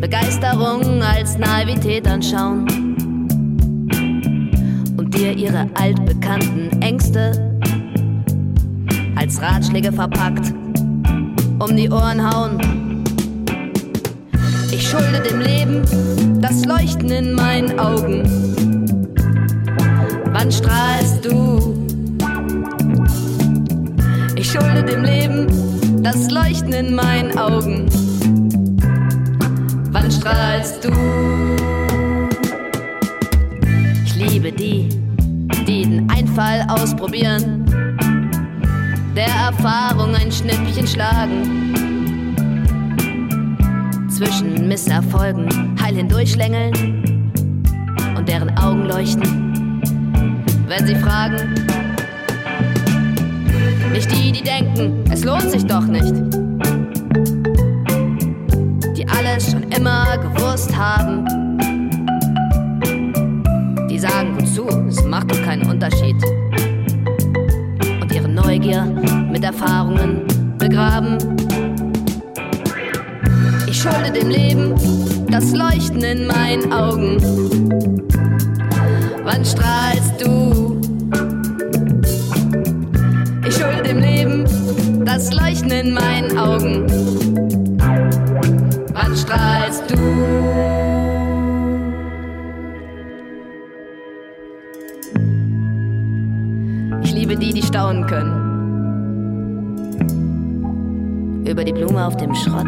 Begeisterung 0.00 1.00
als 1.00 1.38
Naivität 1.38 2.08
anschauen 2.08 2.81
dir 5.12 5.36
ihre 5.36 5.68
altbekannten 5.74 6.82
Ängste 6.82 7.58
als 9.16 9.40
Ratschläge 9.40 9.92
verpackt 9.92 10.52
um 11.62 11.76
die 11.76 11.88
Ohren 11.88 12.20
hauen. 12.22 13.04
Ich 14.72 14.88
schulde 14.88 15.20
dem 15.20 15.40
Leben 15.40 16.40
das 16.40 16.64
Leuchten 16.64 17.10
in 17.10 17.34
meinen 17.34 17.78
Augen. 17.78 18.22
Wann 20.32 20.50
strahlst 20.50 21.24
du? 21.24 21.86
Ich 24.34 24.50
schulde 24.50 24.82
dem 24.82 25.04
Leben 25.04 25.46
das 26.02 26.30
Leuchten 26.30 26.72
in 26.72 26.94
meinen 26.96 27.38
Augen. 27.38 27.86
Wann 29.92 30.10
strahlst 30.10 30.84
du? 30.84 30.90
Ich 34.04 34.16
liebe 34.16 34.50
die, 34.50 34.88
die 35.72 35.82
den 35.84 36.10
Einfall 36.10 36.66
ausprobieren, 36.68 37.64
der 39.16 39.28
Erfahrung 39.28 40.14
ein 40.14 40.30
Schnippchen 40.30 40.86
schlagen. 40.86 41.72
Zwischen 44.10 44.68
Misserfolgen 44.68 45.48
heil 45.80 45.96
hindurchschlängeln 45.96 46.74
und 48.16 48.28
deren 48.28 48.54
Augen 48.58 48.84
leuchten, 48.84 49.72
wenn 50.68 50.86
sie 50.86 50.96
fragen, 50.96 51.54
nicht 53.92 54.10
die, 54.10 54.32
die 54.32 54.42
denken, 54.42 55.04
es 55.10 55.24
lohnt 55.24 55.50
sich 55.50 55.64
doch 55.64 55.86
nicht. 55.86 56.14
Die 58.94 59.08
alles 59.08 59.50
schon 59.50 59.62
immer 59.72 60.18
gewusst 60.18 60.76
haben. 60.76 61.41
Keinen 65.52 65.68
Unterschied. 65.68 66.16
Und 68.00 68.10
ihre 68.10 68.26
Neugier 68.28 68.86
mit 69.30 69.44
Erfahrungen 69.44 70.22
begraben. 70.56 71.18
Ich 73.66 73.82
schulde 73.82 74.10
dem 74.12 74.30
Leben 74.30 74.74
das 75.30 75.52
Leuchten 75.52 76.02
in 76.02 76.26
meinen 76.26 76.72
Augen. 76.72 77.18
Wann 79.24 79.44
strahlst 79.44 80.24
du? 80.24 80.80
dem 83.84 83.98
Leben 83.98 85.04
das 85.04 85.32
Leuchten 85.34 85.70
in 85.70 85.92
meinen 85.92 86.38
Augen. 86.38 86.86
Wann 88.94 89.14
strahlst 89.16 89.90
du? 89.90 90.41
Auf 102.02 102.16
dem 102.16 102.34
Schrott. 102.34 102.66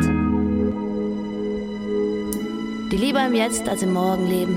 Die 2.92 2.96
lieber 2.96 3.26
im 3.26 3.34
Jetzt 3.34 3.68
als 3.68 3.82
im 3.82 3.92
Morgen 3.92 4.28
leben. 4.28 4.54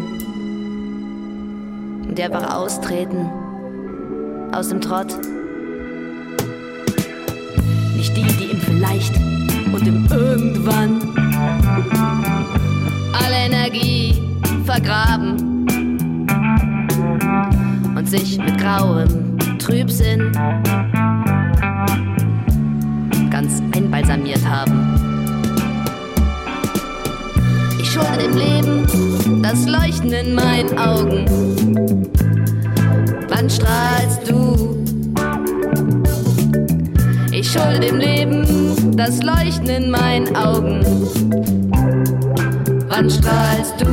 Und 2.07 2.15
die 2.15 2.21
einfach 2.21 2.53
austreten 2.55 3.27
aus 4.51 4.69
dem 4.69 4.79
Trott 4.79 5.07
nicht 7.95 8.15
die, 8.15 8.21
die 8.21 8.51
im 8.51 8.59
Vielleicht 8.59 9.15
und 9.73 9.87
im 9.87 10.05
Irgendwann 10.11 11.01
alle 13.13 13.35
Energie 13.47 14.13
vergraben 14.63 15.65
und 17.95 18.07
sich 18.07 18.37
mit 18.37 18.59
grauem 18.59 19.39
Trübsinn 19.57 20.31
einbalsamiert 23.77 24.45
haben. 24.45 24.73
Ich 27.79 27.91
schulde 27.91 28.17
dem 28.23 28.35
Leben 28.35 29.41
das 29.41 29.65
Leuchten 29.67 30.11
in 30.11 30.33
meinen 30.33 30.77
Augen. 30.77 31.25
Wann 33.29 33.49
strahlst 33.49 34.29
du 34.29 34.77
ich 37.31 37.51
schulde 37.51 37.79
dem 37.79 37.97
Leben 37.97 38.97
das 38.97 39.21
Leuchten 39.21 39.69
in 39.69 39.91
meinen 39.91 40.35
Augen. 40.35 40.81
Wann 42.89 43.09
strahlst 43.09 43.79
du? 43.79 43.87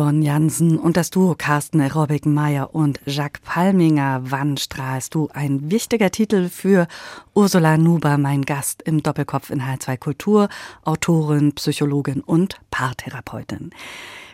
Yvonne 0.00 0.24
Jansen 0.24 0.78
und 0.78 0.96
das 0.96 1.10
Duo 1.10 1.34
Carsten 1.36 1.82
Robbikenmeier 1.82 2.74
und 2.74 3.00
Jacques 3.04 3.42
Palminger. 3.44 4.22
Wann 4.24 4.56
strahlst 4.56 5.14
du? 5.14 5.28
Ein 5.34 5.70
wichtiger 5.70 6.10
Titel 6.10 6.48
für 6.48 6.88
Ursula 7.34 7.76
Nuber, 7.76 8.16
mein 8.16 8.46
Gast 8.46 8.80
im 8.80 9.02
Doppelkopf 9.02 9.50
in 9.50 9.60
H2 9.60 9.98
Kultur, 9.98 10.48
Autorin, 10.84 11.52
Psychologin 11.52 12.22
und 12.22 12.58
Paartherapeutin. 12.70 13.72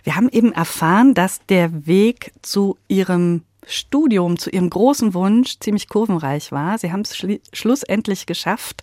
Wir 0.04 0.14
haben 0.14 0.28
eben 0.28 0.52
erfahren, 0.52 1.14
dass 1.14 1.40
der 1.48 1.88
Weg 1.88 2.32
zu 2.42 2.78
ihrem 2.86 3.42
Studium 3.66 4.38
zu 4.38 4.50
ihrem 4.50 4.70
großen 4.70 5.12
Wunsch 5.12 5.58
ziemlich 5.58 5.88
kurvenreich 5.88 6.52
war. 6.52 6.78
Sie 6.78 6.92
haben 6.92 7.02
es 7.02 7.16
schlussendlich 7.52 8.26
geschafft, 8.26 8.82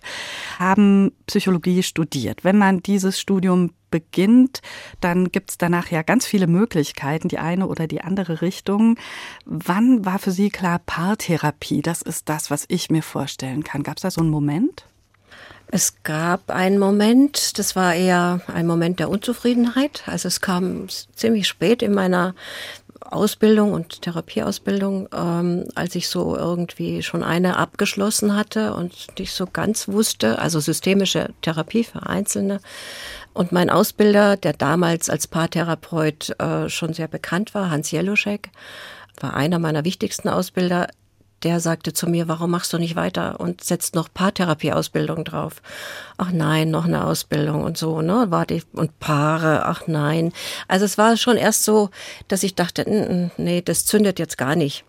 haben 0.58 1.12
Psychologie 1.26 1.82
studiert. 1.82 2.44
Wenn 2.44 2.58
man 2.58 2.80
dieses 2.80 3.18
Studium 3.18 3.70
beginnt, 3.90 4.60
dann 5.00 5.30
gibt 5.30 5.50
es 5.50 5.58
danach 5.58 5.90
ja 5.90 6.02
ganz 6.02 6.26
viele 6.26 6.46
Möglichkeiten, 6.46 7.28
die 7.28 7.38
eine 7.38 7.68
oder 7.68 7.86
die 7.86 8.00
andere 8.00 8.42
Richtung. 8.42 8.98
Wann 9.44 10.04
war 10.04 10.18
für 10.18 10.32
Sie 10.32 10.50
klar, 10.50 10.80
Paartherapie, 10.84 11.80
das 11.80 12.02
ist 12.02 12.28
das, 12.28 12.50
was 12.50 12.64
ich 12.68 12.90
mir 12.90 13.02
vorstellen 13.02 13.62
kann? 13.62 13.82
Gab 13.84 13.98
es 13.98 14.02
da 14.02 14.10
so 14.10 14.20
einen 14.20 14.30
Moment? 14.30 14.84
Es 15.68 16.02
gab 16.02 16.50
einen 16.50 16.78
Moment, 16.78 17.58
das 17.58 17.74
war 17.74 17.94
eher 17.94 18.40
ein 18.46 18.66
Moment 18.66 19.00
der 19.00 19.08
Unzufriedenheit. 19.08 20.02
Also 20.06 20.28
es 20.28 20.40
kam 20.40 20.88
ziemlich 21.14 21.48
spät 21.48 21.82
in 21.82 21.94
meiner 21.94 22.34
Ausbildung 23.10 23.72
und 23.72 24.02
Therapieausbildung, 24.02 25.08
ähm, 25.14 25.66
als 25.74 25.94
ich 25.94 26.08
so 26.08 26.36
irgendwie 26.36 27.02
schon 27.02 27.22
eine 27.22 27.56
abgeschlossen 27.56 28.36
hatte 28.36 28.74
und 28.74 29.18
nicht 29.18 29.32
so 29.32 29.46
ganz 29.46 29.88
wusste, 29.88 30.38
also 30.38 30.60
systemische 30.60 31.30
Therapie 31.42 31.84
für 31.84 32.04
Einzelne. 32.06 32.60
Und 33.32 33.52
mein 33.52 33.70
Ausbilder, 33.70 34.36
der 34.36 34.52
damals 34.52 35.10
als 35.10 35.26
Paartherapeut 35.26 36.38
äh, 36.40 36.68
schon 36.68 36.92
sehr 36.92 37.08
bekannt 37.08 37.54
war, 37.54 37.70
Hans 37.70 37.90
Jeluschek, 37.90 38.50
war 39.20 39.34
einer 39.34 39.58
meiner 39.58 39.84
wichtigsten 39.84 40.28
Ausbilder 40.28 40.88
der 41.44 41.60
sagte 41.60 41.92
zu 41.92 42.08
mir, 42.08 42.26
warum 42.26 42.50
machst 42.50 42.72
du 42.72 42.78
nicht 42.78 42.96
weiter 42.96 43.38
und 43.38 43.62
setzt 43.62 43.94
noch 43.94 44.08
Paartherapieausbildung 44.12 45.24
drauf? 45.24 45.62
Ach 46.16 46.32
nein, 46.32 46.70
noch 46.70 46.86
eine 46.86 47.04
Ausbildung 47.04 47.62
und 47.62 47.76
so, 47.76 48.00
ne? 48.00 48.26
Warte 48.30 48.62
und 48.72 48.98
Paare, 48.98 49.66
ach 49.66 49.82
nein. 49.86 50.32
Also 50.68 50.84
es 50.84 50.98
war 50.98 51.16
schon 51.16 51.36
erst 51.36 51.64
so, 51.64 51.90
dass 52.28 52.42
ich 52.42 52.54
dachte, 52.54 53.30
nee, 53.36 53.62
das 53.62 53.84
zündet 53.84 54.18
jetzt 54.18 54.38
gar 54.38 54.56
nicht. 54.56 54.84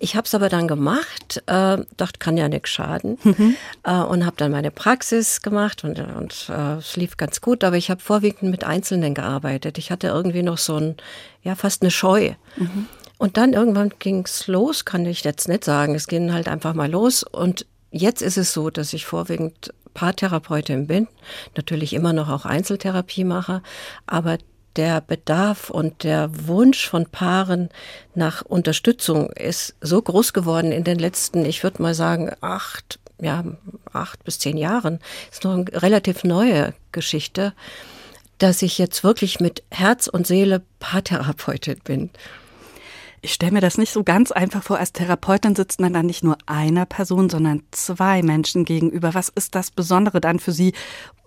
Ich 0.00 0.14
habe 0.14 0.26
es 0.26 0.34
aber 0.34 0.48
dann 0.48 0.68
gemacht, 0.68 1.42
äh, 1.46 1.78
dachte, 1.96 2.18
kann 2.18 2.36
ja 2.36 2.48
nichts 2.48 2.70
schaden 2.70 3.18
mhm. 3.24 3.56
äh, 3.82 3.94
und 3.94 4.24
habe 4.24 4.36
dann 4.36 4.52
meine 4.52 4.70
Praxis 4.70 5.42
gemacht 5.42 5.82
und, 5.82 5.98
und 5.98 6.50
äh, 6.50 6.74
es 6.74 6.96
lief 6.96 7.16
ganz 7.16 7.40
gut, 7.40 7.64
aber 7.64 7.76
ich 7.76 7.90
habe 7.90 8.00
vorwiegend 8.00 8.50
mit 8.50 8.64
Einzelnen 8.64 9.14
gearbeitet. 9.14 9.76
Ich 9.78 9.90
hatte 9.90 10.06
irgendwie 10.08 10.42
noch 10.42 10.58
so 10.58 10.76
ein, 10.76 10.96
ja, 11.42 11.56
fast 11.56 11.82
eine 11.82 11.90
Scheu. 11.90 12.34
Mhm. 12.56 12.86
Und 13.18 13.36
dann 13.36 13.52
irgendwann 13.52 13.92
ging's 13.98 14.46
los, 14.46 14.84
kann 14.84 15.04
ich 15.04 15.24
jetzt 15.24 15.48
nicht 15.48 15.64
sagen. 15.64 15.94
Es 15.94 16.06
ging 16.06 16.32
halt 16.32 16.48
einfach 16.48 16.74
mal 16.74 16.90
los. 16.90 17.24
Und 17.24 17.66
jetzt 17.90 18.22
ist 18.22 18.38
es 18.38 18.52
so, 18.52 18.70
dass 18.70 18.92
ich 18.92 19.06
vorwiegend 19.06 19.72
Paartherapeutin 19.94 20.86
bin, 20.86 21.08
natürlich 21.56 21.92
immer 21.92 22.12
noch 22.12 22.28
auch 22.28 22.44
Einzeltherapie 22.44 23.24
mache, 23.24 23.62
aber 24.06 24.38
der 24.76 25.00
Bedarf 25.00 25.70
und 25.70 26.04
der 26.04 26.30
Wunsch 26.46 26.88
von 26.88 27.06
Paaren 27.06 27.68
nach 28.14 28.42
Unterstützung 28.42 29.30
ist 29.30 29.74
so 29.80 30.00
groß 30.00 30.32
geworden 30.32 30.70
in 30.70 30.84
den 30.84 31.00
letzten, 31.00 31.44
ich 31.44 31.64
würde 31.64 31.82
mal 31.82 31.94
sagen, 31.94 32.30
acht, 32.40 33.00
ja, 33.20 33.42
acht 33.92 34.22
bis 34.22 34.38
zehn 34.38 34.56
Jahren. 34.56 35.00
Ist 35.32 35.42
noch 35.42 35.54
eine 35.54 35.82
relativ 35.82 36.22
neue 36.22 36.74
Geschichte, 36.92 37.54
dass 38.38 38.62
ich 38.62 38.78
jetzt 38.78 39.02
wirklich 39.02 39.40
mit 39.40 39.64
Herz 39.70 40.06
und 40.06 40.28
Seele 40.28 40.62
Paartherapeutin 40.78 41.80
bin. 41.82 42.10
Ich 43.20 43.32
stelle 43.32 43.52
mir 43.52 43.60
das 43.60 43.78
nicht 43.78 43.92
so 43.92 44.04
ganz 44.04 44.30
einfach 44.30 44.62
vor. 44.62 44.78
Als 44.78 44.92
Therapeutin 44.92 45.56
sitzt 45.56 45.80
man 45.80 45.92
dann 45.92 46.06
nicht 46.06 46.22
nur 46.22 46.38
einer 46.46 46.86
Person, 46.86 47.28
sondern 47.28 47.62
zwei 47.70 48.22
Menschen 48.22 48.64
gegenüber. 48.64 49.14
Was 49.14 49.28
ist 49.28 49.54
das 49.54 49.70
Besondere 49.70 50.20
dann 50.20 50.38
für 50.38 50.52
Sie? 50.52 50.72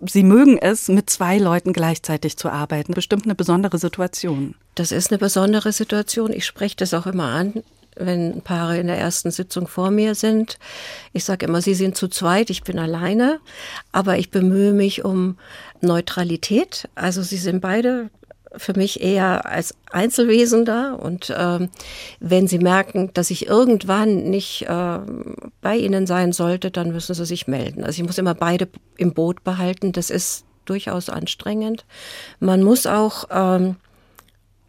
Sie 0.00 0.22
mögen 0.22 0.58
es, 0.58 0.88
mit 0.88 1.10
zwei 1.10 1.38
Leuten 1.38 1.72
gleichzeitig 1.72 2.36
zu 2.36 2.48
arbeiten. 2.48 2.94
Bestimmt 2.94 3.24
eine 3.24 3.34
besondere 3.34 3.78
Situation. 3.78 4.54
Das 4.74 4.90
ist 4.90 5.10
eine 5.10 5.18
besondere 5.18 5.72
Situation. 5.72 6.32
Ich 6.32 6.46
spreche 6.46 6.76
das 6.76 6.94
auch 6.94 7.06
immer 7.06 7.28
an 7.28 7.62
wenn 7.96 8.40
Paare 8.42 8.78
in 8.78 8.86
der 8.86 8.98
ersten 8.98 9.30
Sitzung 9.30 9.66
vor 9.66 9.90
mir 9.90 10.14
sind. 10.14 10.58
Ich 11.12 11.24
sage 11.24 11.46
immer, 11.46 11.60
sie 11.60 11.74
sind 11.74 11.96
zu 11.96 12.08
zweit, 12.08 12.50
ich 12.50 12.62
bin 12.62 12.78
alleine, 12.78 13.40
aber 13.92 14.18
ich 14.18 14.30
bemühe 14.30 14.72
mich 14.72 15.04
um 15.04 15.36
Neutralität. 15.80 16.88
Also 16.94 17.22
sie 17.22 17.36
sind 17.36 17.60
beide 17.60 18.10
für 18.56 18.74
mich 18.76 19.00
eher 19.02 19.46
als 19.46 19.74
Einzelwesen 19.90 20.64
da. 20.64 20.92
Und 20.92 21.32
ähm, 21.36 21.68
wenn 22.20 22.46
Sie 22.48 22.58
merken, 22.58 23.10
dass 23.14 23.30
ich 23.30 23.46
irgendwann 23.46 24.24
nicht 24.30 24.62
äh, 24.68 24.98
bei 25.60 25.76
Ihnen 25.76 26.06
sein 26.06 26.32
sollte, 26.32 26.70
dann 26.70 26.92
müssen 26.92 27.14
Sie 27.14 27.24
sich 27.24 27.46
melden. 27.46 27.84
Also 27.84 28.00
ich 28.02 28.06
muss 28.06 28.18
immer 28.18 28.34
beide 28.34 28.68
im 28.96 29.12
Boot 29.14 29.42
behalten. 29.44 29.92
Das 29.92 30.10
ist 30.10 30.44
durchaus 30.64 31.08
anstrengend. 31.08 31.84
Man 32.40 32.62
muss 32.62 32.86
auch, 32.86 33.24
ähm, 33.30 33.76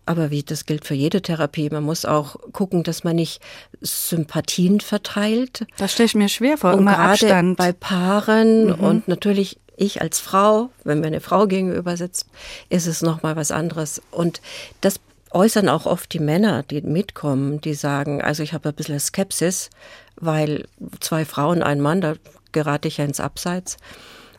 aber 0.05 0.31
wie 0.31 0.43
das 0.43 0.65
gilt 0.65 0.85
für 0.85 0.95
jede 0.95 1.21
Therapie, 1.21 1.69
man 1.69 1.83
muss 1.83 2.03
auch 2.03 2.35
gucken, 2.51 2.83
dass 2.83 3.03
man 3.03 3.15
nicht 3.15 3.41
Sympathien 3.81 4.79
verteilt. 4.79 5.65
Das 5.77 5.93
stelle 5.93 6.07
ich 6.07 6.15
mir 6.15 6.29
schwer 6.29 6.57
vor, 6.57 6.73
und 6.73 6.79
immer 6.79 6.93
gerade 6.95 7.11
Abstand. 7.11 7.57
bei 7.57 7.71
Paaren 7.73 8.65
Mhm. 8.67 8.73
und 8.73 9.07
natürlich 9.07 9.59
ich 9.77 10.01
als 10.01 10.19
Frau, 10.19 10.69
wenn 10.83 10.99
mir 10.99 11.07
eine 11.07 11.21
Frau 11.21 11.47
gegenüber 11.47 11.97
sitzt, 11.97 12.27
ist 12.69 12.87
es 12.87 13.01
noch 13.01 13.23
mal 13.23 13.35
was 13.35 13.51
anderes. 13.51 14.01
Und 14.11 14.41
das 14.81 14.99
äußern 15.31 15.69
auch 15.69 15.85
oft 15.85 16.13
die 16.13 16.19
Männer, 16.19 16.63
die 16.63 16.81
mitkommen, 16.81 17.59
die 17.61 17.73
sagen, 17.73 18.21
also 18.21 18.43
ich 18.43 18.53
habe 18.53 18.69
ein 18.69 18.75
bisschen 18.75 18.99
Skepsis, 18.99 19.69
weil 20.15 20.65
zwei 20.99 21.25
Frauen, 21.25 21.63
ein 21.63 21.81
Mann, 21.81 22.01
da 22.01 22.15
gerate 22.51 22.87
ich 22.87 22.97
ja 22.97 23.05
ins 23.05 23.19
Abseits. 23.19 23.77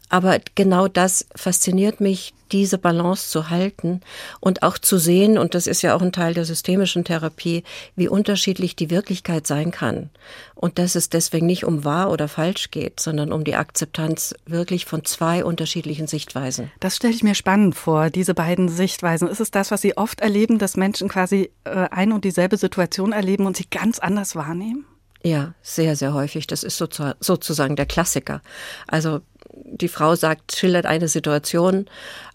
Aber 0.08 0.38
genau 0.54 0.88
das 0.88 1.26
fasziniert 1.34 2.00
mich, 2.00 2.34
diese 2.52 2.78
Balance 2.78 3.30
zu 3.30 3.50
halten 3.50 4.00
und 4.38 4.62
auch 4.62 4.78
zu 4.78 4.98
sehen, 4.98 5.38
und 5.38 5.54
das 5.54 5.66
ist 5.66 5.82
ja 5.82 5.96
auch 5.96 6.02
ein 6.02 6.12
Teil 6.12 6.34
der 6.34 6.44
systemischen 6.44 7.02
Therapie, 7.02 7.64
wie 7.96 8.06
unterschiedlich 8.06 8.76
die 8.76 8.90
Wirklichkeit 8.90 9.46
sein 9.46 9.70
kann. 9.70 10.10
Und 10.54 10.78
dass 10.78 10.94
es 10.94 11.08
deswegen 11.08 11.46
nicht 11.46 11.64
um 11.64 11.84
wahr 11.84 12.10
oder 12.10 12.28
falsch 12.28 12.70
geht, 12.70 13.00
sondern 13.00 13.32
um 13.32 13.42
die 13.42 13.56
Akzeptanz 13.56 14.34
wirklich 14.46 14.84
von 14.84 15.04
zwei 15.04 15.44
unterschiedlichen 15.44 16.06
Sichtweisen. 16.06 16.70
Das 16.80 16.96
stelle 16.96 17.14
ich 17.14 17.24
mir 17.24 17.34
spannend 17.34 17.74
vor, 17.74 18.10
diese 18.10 18.34
beiden 18.34 18.68
Sichtweisen. 18.68 19.26
Ist 19.26 19.40
es 19.40 19.50
das, 19.50 19.70
was 19.70 19.80
Sie 19.80 19.96
oft 19.96 20.20
erleben, 20.20 20.58
dass 20.58 20.76
Menschen 20.76 21.08
quasi 21.08 21.50
äh, 21.64 21.88
ein 21.90 22.12
und 22.12 22.24
dieselbe 22.24 22.56
Situation 22.56 23.12
erleben 23.12 23.46
und 23.46 23.56
sie 23.56 23.66
ganz 23.68 23.98
anders 23.98 24.36
wahrnehmen? 24.36 24.86
Ja, 25.26 25.54
sehr, 25.62 25.96
sehr 25.96 26.12
häufig. 26.12 26.46
Das 26.46 26.62
ist 26.62 26.76
sozusagen 26.76 27.76
der 27.76 27.86
Klassiker. 27.86 28.42
Also 28.86 29.22
die 29.56 29.88
Frau 29.88 30.14
sagt, 30.14 30.56
schildert 30.56 30.86
eine 30.86 31.08
Situation 31.08 31.86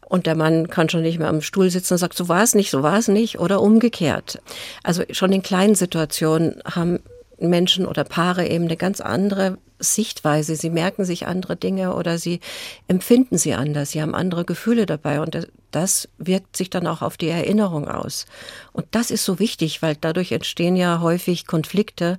und 0.07 0.25
der 0.25 0.35
Mann 0.35 0.69
kann 0.69 0.89
schon 0.89 1.03
nicht 1.03 1.19
mehr 1.19 1.29
am 1.29 1.41
Stuhl 1.41 1.69
sitzen 1.69 1.93
und 1.93 1.99
sagt, 1.99 2.17
so 2.17 2.27
war 2.27 2.43
es 2.43 2.55
nicht, 2.55 2.71
so 2.71 2.83
war 2.83 2.97
es 2.97 3.07
nicht 3.07 3.39
oder 3.39 3.61
umgekehrt. 3.61 4.41
Also 4.83 5.03
schon 5.11 5.31
in 5.31 5.43
kleinen 5.43 5.75
Situationen 5.75 6.61
haben 6.65 6.99
Menschen 7.39 7.85
oder 7.85 8.03
Paare 8.03 8.47
eben 8.47 8.65
eine 8.65 8.77
ganz 8.77 9.01
andere 9.01 9.57
Sichtweise. 9.79 10.55
Sie 10.55 10.69
merken 10.69 11.05
sich 11.05 11.25
andere 11.25 11.55
Dinge 11.55 11.95
oder 11.95 12.17
sie 12.17 12.41
empfinden 12.87 13.37
sie 13.37 13.53
anders. 13.53 13.91
Sie 13.91 14.01
haben 14.01 14.13
andere 14.13 14.45
Gefühle 14.45 14.85
dabei 14.85 15.21
und 15.21 15.47
das 15.71 16.09
wirkt 16.17 16.57
sich 16.57 16.69
dann 16.69 16.87
auch 16.87 17.01
auf 17.01 17.15
die 17.15 17.29
Erinnerung 17.29 17.87
aus. 17.87 18.25
Und 18.73 18.87
das 18.91 19.11
ist 19.11 19.23
so 19.23 19.39
wichtig, 19.39 19.81
weil 19.81 19.95
dadurch 19.95 20.31
entstehen 20.31 20.75
ja 20.75 20.99
häufig 21.01 21.47
Konflikte, 21.47 22.17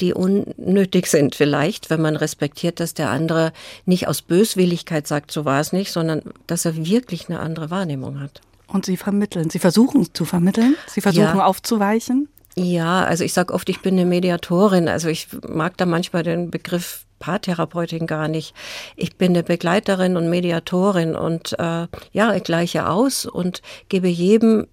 die 0.00 0.14
unnötig 0.14 1.06
sind 1.06 1.34
vielleicht, 1.34 1.90
wenn 1.90 2.00
man 2.00 2.16
respektiert, 2.16 2.80
dass 2.80 2.94
der 2.94 3.10
andere 3.10 3.52
nicht 3.86 4.08
aus 4.08 4.22
Böswilligkeit 4.22 5.06
sagt, 5.06 5.30
so 5.30 5.44
war 5.44 5.60
es 5.60 5.72
nicht, 5.72 5.92
sondern 5.92 6.22
dass 6.46 6.64
er 6.64 6.76
wirklich 6.76 7.28
eine 7.28 7.40
andere 7.40 7.70
Wahrnehmung 7.70 8.20
hat. 8.20 8.40
Und 8.66 8.84
Sie 8.86 8.96
vermitteln, 8.96 9.50
Sie 9.50 9.58
versuchen 9.58 10.12
zu 10.14 10.24
vermitteln, 10.24 10.76
Sie 10.86 11.00
versuchen 11.00 11.38
Ja. 11.38 11.44
aufzuweichen. 11.46 12.28
Ja, 12.56 13.04
also 13.04 13.24
ich 13.24 13.32
sage 13.32 13.54
oft, 13.54 13.68
ich 13.68 13.80
bin 13.82 13.94
eine 13.94 14.04
Mediatorin. 14.04 14.88
Also 14.88 15.08
ich 15.08 15.28
mag 15.48 15.76
da 15.76 15.86
manchmal 15.86 16.24
den 16.24 16.50
Begriff 16.50 17.04
Paartherapeutin 17.20 18.06
gar 18.06 18.28
nicht. 18.28 18.54
Ich 18.96 19.16
bin 19.16 19.32
eine 19.32 19.42
Begleiterin 19.42 20.16
und 20.16 20.28
Mediatorin 20.28 21.14
und 21.16 21.58
äh, 21.58 21.86
ja, 22.12 22.34
ich 22.34 22.42
gleiche 22.44 22.88
aus 22.88 23.26
und 23.26 23.62
gebe 23.88 24.08
jedem 24.08 24.66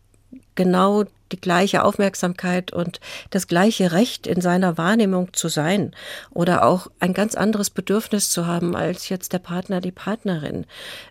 genau 0.55 1.05
die 1.31 1.41
gleiche 1.41 1.83
Aufmerksamkeit 1.83 2.71
und 2.71 2.99
das 3.31 3.47
gleiche 3.47 3.91
Recht 3.91 4.27
in 4.27 4.41
seiner 4.41 4.77
Wahrnehmung 4.77 5.33
zu 5.33 5.47
sein 5.47 5.91
oder 6.31 6.65
auch 6.65 6.87
ein 6.99 7.13
ganz 7.13 7.35
anderes 7.35 7.69
Bedürfnis 7.69 8.29
zu 8.29 8.45
haben 8.45 8.75
als 8.75 9.09
jetzt 9.09 9.33
der 9.33 9.39
Partner, 9.39 9.81
die 9.81 9.91
Partnerin. 9.91 10.65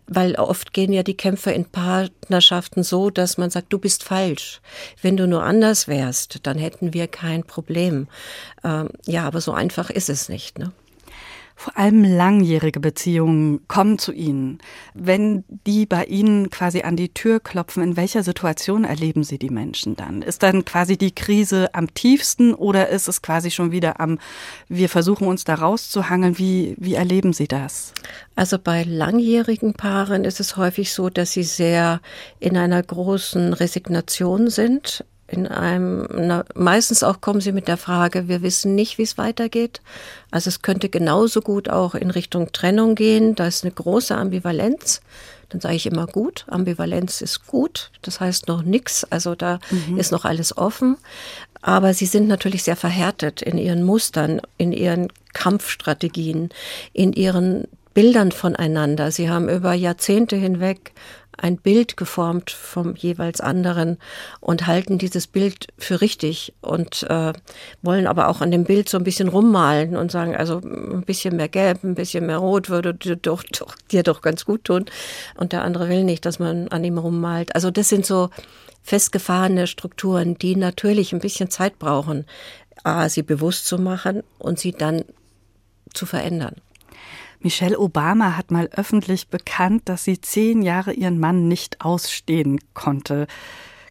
Weil 0.06 0.36
oft 0.36 0.72
gehen 0.72 0.92
ja 0.92 1.02
die 1.02 1.16
Kämpfe 1.16 1.50
in 1.50 1.64
Partnerschaften 1.64 2.82
so, 2.84 3.10
dass 3.10 3.38
man 3.38 3.50
sagt, 3.50 3.72
du 3.72 3.78
bist 3.78 4.04
falsch. 4.04 4.60
Wenn 5.02 5.16
du 5.16 5.26
nur 5.26 5.42
anders 5.42 5.88
wärst, 5.88 6.46
dann 6.46 6.58
hätten 6.58 6.94
wir 6.94 7.08
kein 7.08 7.42
Problem. 7.44 8.06
Ähm, 8.62 8.90
ja, 9.06 9.24
aber 9.24 9.40
so 9.40 9.52
einfach 9.52 9.90
ist 9.90 10.08
es 10.08 10.28
nicht. 10.28 10.58
Ne? 10.58 10.72
Vor 11.56 11.78
allem 11.78 12.02
langjährige 12.04 12.80
Beziehungen 12.80 13.66
kommen 13.68 13.98
zu 13.98 14.12
Ihnen. 14.12 14.58
Wenn 14.92 15.44
die 15.48 15.86
bei 15.86 16.04
Ihnen 16.04 16.50
quasi 16.50 16.82
an 16.82 16.96
die 16.96 17.14
Tür 17.14 17.38
klopfen, 17.40 17.82
in 17.82 17.96
welcher 17.96 18.22
Situation 18.22 18.84
erleben 18.84 19.22
Sie 19.22 19.38
die 19.38 19.50
Menschen 19.50 19.94
dann? 19.94 20.22
Ist 20.22 20.42
dann 20.42 20.64
quasi 20.64 20.96
die 20.96 21.14
Krise 21.14 21.72
am 21.72 21.94
tiefsten 21.94 22.54
oder 22.54 22.88
ist 22.88 23.08
es 23.08 23.22
quasi 23.22 23.50
schon 23.50 23.70
wieder 23.70 24.00
am, 24.00 24.18
wir 24.68 24.88
versuchen 24.88 25.28
uns 25.28 25.44
da 25.44 25.54
rauszuhangeln? 25.54 26.38
Wie, 26.38 26.74
wie 26.78 26.94
erleben 26.94 27.32
Sie 27.32 27.46
das? 27.46 27.92
Also 28.34 28.58
bei 28.58 28.82
langjährigen 28.82 29.74
Paaren 29.74 30.24
ist 30.24 30.40
es 30.40 30.56
häufig 30.56 30.92
so, 30.92 31.08
dass 31.08 31.32
sie 31.32 31.44
sehr 31.44 32.00
in 32.40 32.56
einer 32.56 32.82
großen 32.82 33.52
Resignation 33.52 34.50
sind. 34.50 35.04
In 35.34 35.48
einem, 35.48 36.06
na, 36.12 36.44
meistens 36.54 37.02
auch 37.02 37.20
kommen 37.20 37.40
sie 37.40 37.50
mit 37.50 37.66
der 37.66 37.76
Frage, 37.76 38.28
wir 38.28 38.40
wissen 38.42 38.76
nicht, 38.76 38.98
wie 38.98 39.02
es 39.02 39.18
weitergeht. 39.18 39.80
Also 40.30 40.46
es 40.46 40.62
könnte 40.62 40.88
genauso 40.88 41.40
gut 41.40 41.68
auch 41.68 41.96
in 41.96 42.12
Richtung 42.12 42.52
Trennung 42.52 42.94
gehen. 42.94 43.34
Da 43.34 43.48
ist 43.48 43.64
eine 43.64 43.72
große 43.72 44.14
Ambivalenz. 44.14 45.00
Dann 45.48 45.60
sage 45.60 45.74
ich 45.74 45.86
immer 45.86 46.06
gut, 46.06 46.44
Ambivalenz 46.48 47.20
ist 47.20 47.48
gut. 47.48 47.90
Das 48.02 48.20
heißt 48.20 48.46
noch 48.46 48.62
nichts. 48.62 49.04
Also 49.10 49.34
da 49.34 49.58
ist 49.96 50.12
noch 50.12 50.24
alles 50.24 50.56
offen. 50.56 50.98
Aber 51.62 51.94
sie 51.94 52.06
sind 52.06 52.28
natürlich 52.28 52.62
sehr 52.62 52.76
verhärtet 52.76 53.42
in 53.42 53.58
ihren 53.58 53.82
Mustern, 53.82 54.40
in 54.56 54.70
ihren 54.70 55.08
Kampfstrategien, 55.32 56.50
in 56.92 57.12
ihren 57.12 57.66
Bildern 57.92 58.30
voneinander. 58.30 59.10
Sie 59.10 59.28
haben 59.28 59.48
über 59.48 59.72
Jahrzehnte 59.72 60.36
hinweg 60.36 60.92
ein 61.36 61.56
Bild 61.56 61.96
geformt 61.96 62.50
vom 62.50 62.94
jeweils 62.94 63.40
anderen 63.40 63.98
und 64.40 64.66
halten 64.66 64.98
dieses 64.98 65.26
Bild 65.26 65.68
für 65.78 66.00
richtig 66.00 66.54
und 66.60 67.04
äh, 67.04 67.32
wollen 67.82 68.06
aber 68.06 68.28
auch 68.28 68.40
an 68.40 68.50
dem 68.50 68.64
Bild 68.64 68.88
so 68.88 68.98
ein 68.98 69.04
bisschen 69.04 69.28
rummalen 69.28 69.96
und 69.96 70.10
sagen, 70.10 70.36
also 70.36 70.58
ein 70.58 71.02
bisschen 71.02 71.36
mehr 71.36 71.48
Gelb, 71.48 71.84
ein 71.84 71.94
bisschen 71.94 72.26
mehr 72.26 72.38
Rot 72.38 72.68
würde 72.68 72.94
dir 72.94 73.16
doch, 73.16 73.42
doch, 73.42 73.74
dir 73.90 74.02
doch 74.02 74.22
ganz 74.22 74.44
gut 74.44 74.64
tun. 74.64 74.86
Und 75.36 75.52
der 75.52 75.62
andere 75.62 75.88
will 75.88 76.04
nicht, 76.04 76.24
dass 76.24 76.38
man 76.38 76.68
an 76.68 76.84
ihm 76.84 76.98
rummalt. 76.98 77.54
Also 77.54 77.70
das 77.70 77.88
sind 77.88 78.06
so 78.06 78.30
festgefahrene 78.82 79.66
Strukturen, 79.66 80.36
die 80.36 80.56
natürlich 80.56 81.12
ein 81.12 81.20
bisschen 81.20 81.50
Zeit 81.50 81.78
brauchen, 81.78 82.26
A, 82.82 83.08
sie 83.08 83.22
bewusst 83.22 83.66
zu 83.66 83.78
machen 83.78 84.22
und 84.38 84.58
sie 84.58 84.72
dann 84.72 85.04
zu 85.94 86.06
verändern. 86.06 86.56
Michelle 87.44 87.78
Obama 87.78 88.38
hat 88.38 88.50
mal 88.50 88.70
öffentlich 88.72 89.28
bekannt, 89.28 89.82
dass 89.84 90.02
sie 90.02 90.18
zehn 90.18 90.62
Jahre 90.62 90.94
ihren 90.94 91.20
Mann 91.20 91.46
nicht 91.46 91.82
ausstehen 91.82 92.58
konnte. 92.72 93.26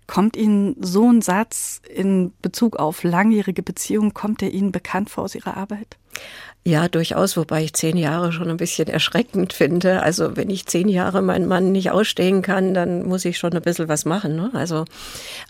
Kommt 0.07 0.35
Ihnen 0.35 0.75
so 0.79 1.07
ein 1.07 1.21
Satz 1.21 1.79
in 1.87 2.33
Bezug 2.41 2.77
auf 2.77 3.03
langjährige 3.03 3.61
Beziehungen, 3.61 4.15
kommt 4.15 4.41
er 4.41 4.51
Ihnen 4.51 4.71
bekannt 4.71 5.11
vor 5.11 5.23
aus 5.23 5.35
Ihrer 5.35 5.55
Arbeit? 5.55 5.97
Ja, 6.65 6.87
durchaus, 6.87 7.35
wobei 7.35 7.61
ich 7.65 7.73
zehn 7.73 7.97
Jahre 7.97 8.31
schon 8.31 8.49
ein 8.49 8.55
bisschen 8.55 8.87
erschreckend 8.87 9.51
finde. 9.51 10.01
Also 10.01 10.37
wenn 10.37 10.49
ich 10.49 10.65
zehn 10.65 10.87
Jahre 10.87 11.21
meinen 11.21 11.45
Mann 11.45 11.73
nicht 11.73 11.91
ausstehen 11.91 12.41
kann, 12.41 12.73
dann 12.73 13.03
muss 13.03 13.25
ich 13.25 13.37
schon 13.37 13.51
ein 13.51 13.61
bisschen 13.61 13.89
was 13.89 14.05
machen. 14.05 14.37
Ne? 14.37 14.49
Also, 14.53 14.83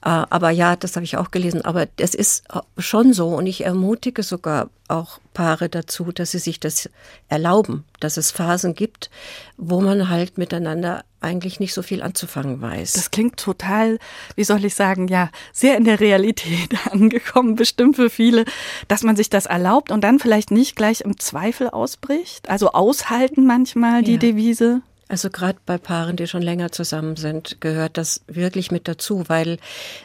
äh, 0.03 0.09
aber 0.09 0.49
ja, 0.49 0.75
das 0.75 0.95
habe 0.95 1.03
ich 1.03 1.17
auch 1.17 1.29
gelesen. 1.29 1.63
Aber 1.63 1.85
es 1.97 2.15
ist 2.15 2.45
schon 2.79 3.13
so 3.13 3.27
und 3.27 3.45
ich 3.45 3.63
ermutige 3.63 4.23
sogar 4.23 4.69
auch 4.87 5.19
Paare 5.33 5.69
dazu, 5.69 6.11
dass 6.11 6.31
sie 6.31 6.39
sich 6.39 6.59
das 6.59 6.89
erlauben, 7.27 7.83
dass 7.99 8.17
es 8.17 8.31
Phasen 8.31 8.73
gibt, 8.73 9.09
wo 9.57 9.81
man 9.81 10.09
halt 10.09 10.37
miteinander 10.37 11.03
eigentlich 11.21 11.59
nicht 11.59 11.73
so 11.73 11.81
viel 11.81 12.03
anzufangen 12.03 12.61
weiß. 12.61 12.93
Das 12.93 13.09
klingt 13.09 13.37
total, 13.37 13.97
wie 14.35 14.43
soll 14.43 14.63
ich 14.65 14.75
sagen, 14.75 15.07
ja, 15.07 15.29
sehr 15.53 15.77
in 15.77 15.85
der 15.85 15.99
Realität 15.99 16.69
angekommen, 16.91 17.55
bestimmt 17.55 17.95
für 17.95 18.09
viele, 18.09 18.45
dass 18.87 19.03
man 19.03 19.15
sich 19.15 19.29
das 19.29 19.45
erlaubt 19.45 19.91
und 19.91 20.03
dann 20.03 20.19
vielleicht 20.19 20.51
nicht 20.53 20.75
gleich 20.75 21.01
im 21.01 21.19
Zweifel 21.19 21.69
ausbricht. 21.69 22.49
Also 22.49 22.71
aushalten 22.71 23.45
manchmal 23.45 24.03
die 24.03 24.13
ja. 24.13 24.19
Devise. 24.19 24.81
Also 25.09 25.29
gerade 25.29 25.59
bei 25.65 25.77
Paaren, 25.77 26.15
die 26.15 26.25
schon 26.25 26.41
länger 26.41 26.71
zusammen 26.71 27.17
sind, 27.17 27.61
gehört 27.61 27.97
das 27.97 28.21
wirklich 28.25 28.71
mit 28.71 28.87
dazu, 28.87 29.25
weil 29.27 29.59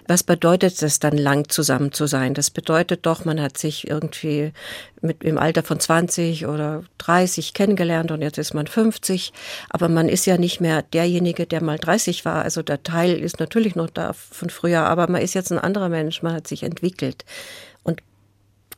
was 0.07 0.23
bedeutet 0.23 0.83
es 0.83 0.99
dann 0.99 1.17
lang 1.17 1.49
zusammen 1.49 1.93
zu 1.93 2.07
sein? 2.07 2.35
Das 2.35 2.51
bedeutet 2.51 3.07
doch, 3.07 3.25
man 3.25 3.41
hat 3.41 3.57
sich 3.57 3.89
irgendwie 3.89 4.53
mit 5.01 5.23
im 5.23 5.39
Alter 5.39 5.63
von 5.63 5.81
20 5.81 6.47
oder 6.47 6.83
30 6.99 7.55
kennengelernt 7.55 8.11
und 8.11 8.21
jetzt 8.21 8.37
ist 8.39 8.53
man 8.53 8.67
50, 8.67 9.33
aber 9.71 9.89
man 9.89 10.09
ist 10.09 10.27
ja 10.27 10.37
nicht 10.37 10.61
mehr 10.61 10.83
derjenige, 10.83 11.47
der 11.47 11.63
mal 11.63 11.79
30 11.79 12.25
war. 12.25 12.43
Also 12.43 12.63
der 12.63 12.83
Teil 12.83 13.19
ist 13.19 13.41
natürlich 13.41 13.77
noch 13.77 13.89
da 13.89 14.13
von 14.13 14.51
früher, 14.51 14.81
aber 14.81 15.09
man 15.09 15.23
ist 15.23 15.33
jetzt 15.33 15.53
ein 15.53 15.59
anderer 15.59 15.89
Mensch, 15.89 16.23
man 16.23 16.35
hat 16.35 16.49
sich 16.49 16.65
entwickelt. 16.65 17.25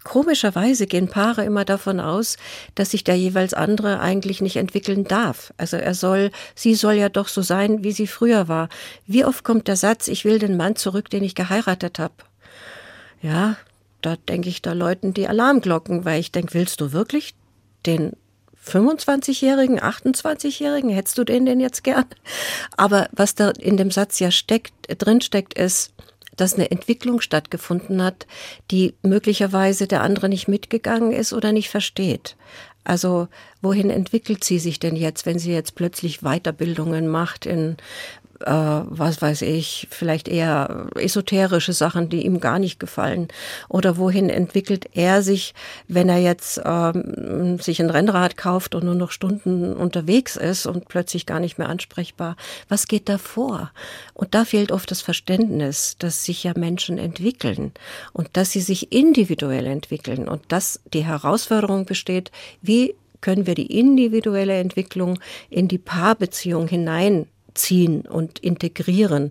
Komischerweise 0.02 0.86
gehen 0.86 1.08
Paare 1.08 1.44
immer 1.44 1.64
davon 1.64 2.00
aus, 2.00 2.36
dass 2.74 2.92
sich 2.92 3.04
der 3.04 3.16
jeweils 3.16 3.52
andere 3.52 4.00
eigentlich 4.00 4.40
nicht 4.40 4.56
entwickeln 4.56 5.04
darf. 5.04 5.52
Also 5.58 5.76
er 5.76 5.94
soll, 5.94 6.30
sie 6.54 6.74
soll 6.74 6.94
ja 6.94 7.10
doch 7.10 7.28
so 7.28 7.42
sein, 7.42 7.84
wie 7.84 7.92
sie 7.92 8.06
früher 8.06 8.48
war. 8.48 8.68
Wie 9.06 9.24
oft 9.24 9.44
kommt 9.44 9.68
der 9.68 9.76
Satz, 9.76 10.08
ich 10.08 10.24
will 10.24 10.38
den 10.38 10.56
Mann 10.56 10.76
zurück, 10.76 11.10
den 11.10 11.22
ich 11.22 11.34
geheiratet 11.34 11.98
habe? 11.98 12.14
Ja, 13.20 13.56
da 14.00 14.16
denke 14.16 14.48
ich, 14.48 14.62
da 14.62 14.72
läuten 14.72 15.12
die 15.12 15.28
Alarmglocken, 15.28 16.06
weil 16.06 16.20
ich 16.20 16.32
denke, 16.32 16.54
willst 16.54 16.80
du 16.80 16.92
wirklich 16.92 17.34
den 17.84 18.12
25-Jährigen, 18.66 19.80
28-Jährigen, 19.80 20.90
hättest 20.90 21.18
du 21.18 21.24
den 21.24 21.46
denn 21.46 21.60
jetzt 21.60 21.84
gern? 21.84 22.06
Aber 22.76 23.08
was 23.12 23.34
da 23.34 23.50
in 23.50 23.76
dem 23.76 23.90
Satz 23.90 24.18
ja 24.18 24.30
steckt, 24.30 24.72
drin 24.98 25.20
ist, 25.54 25.92
dass 26.40 26.54
eine 26.54 26.70
Entwicklung 26.70 27.20
stattgefunden 27.20 28.02
hat, 28.02 28.26
die 28.70 28.94
möglicherweise 29.02 29.86
der 29.86 30.02
andere 30.02 30.28
nicht 30.28 30.48
mitgegangen 30.48 31.12
ist 31.12 31.32
oder 31.32 31.52
nicht 31.52 31.68
versteht. 31.68 32.36
Also 32.82 33.28
wohin 33.60 33.90
entwickelt 33.90 34.42
sie 34.42 34.58
sich 34.58 34.78
denn 34.80 34.96
jetzt, 34.96 35.26
wenn 35.26 35.38
sie 35.38 35.52
jetzt 35.52 35.74
plötzlich 35.74 36.20
Weiterbildungen 36.20 37.08
macht 37.08 37.44
in 37.44 37.76
äh, 38.46 38.50
was 38.50 39.20
weiß 39.20 39.42
ich, 39.42 39.88
vielleicht 39.90 40.28
eher 40.28 40.86
esoterische 40.96 41.72
Sachen, 41.72 42.08
die 42.08 42.24
ihm 42.24 42.40
gar 42.40 42.58
nicht 42.58 42.80
gefallen? 42.80 43.28
Oder 43.68 43.96
wohin 43.96 44.30
entwickelt 44.30 44.86
er 44.94 45.22
sich, 45.22 45.54
wenn 45.88 46.08
er 46.08 46.18
jetzt 46.18 46.60
ähm, 46.64 47.58
sich 47.60 47.80
ein 47.80 47.90
Rennrad 47.90 48.36
kauft 48.36 48.74
und 48.74 48.84
nur 48.84 48.94
noch 48.94 49.10
Stunden 49.10 49.74
unterwegs 49.74 50.36
ist 50.36 50.66
und 50.66 50.88
plötzlich 50.88 51.26
gar 51.26 51.40
nicht 51.40 51.58
mehr 51.58 51.68
ansprechbar? 51.68 52.36
Was 52.68 52.86
geht 52.88 53.08
da 53.08 53.18
vor? 53.18 53.70
Und 54.14 54.34
da 54.34 54.44
fehlt 54.44 54.72
oft 54.72 54.90
das 54.90 55.02
Verständnis, 55.02 55.96
dass 55.98 56.24
sich 56.24 56.44
ja 56.44 56.52
Menschen 56.56 56.98
entwickeln 56.98 57.72
und 58.12 58.28
dass 58.34 58.52
sie 58.52 58.60
sich 58.60 58.92
individuell 58.92 59.66
entwickeln 59.66 60.28
und 60.28 60.42
dass 60.48 60.80
die 60.92 61.04
Herausforderung 61.04 61.84
besteht, 61.84 62.30
wie 62.62 62.94
können 63.20 63.46
wir 63.46 63.54
die 63.54 63.78
individuelle 63.78 64.58
Entwicklung 64.58 65.18
in 65.50 65.68
die 65.68 65.78
Paarbeziehung 65.78 66.68
hinein 66.68 67.26
ziehen 67.54 68.02
und 68.02 68.38
integrieren. 68.38 69.30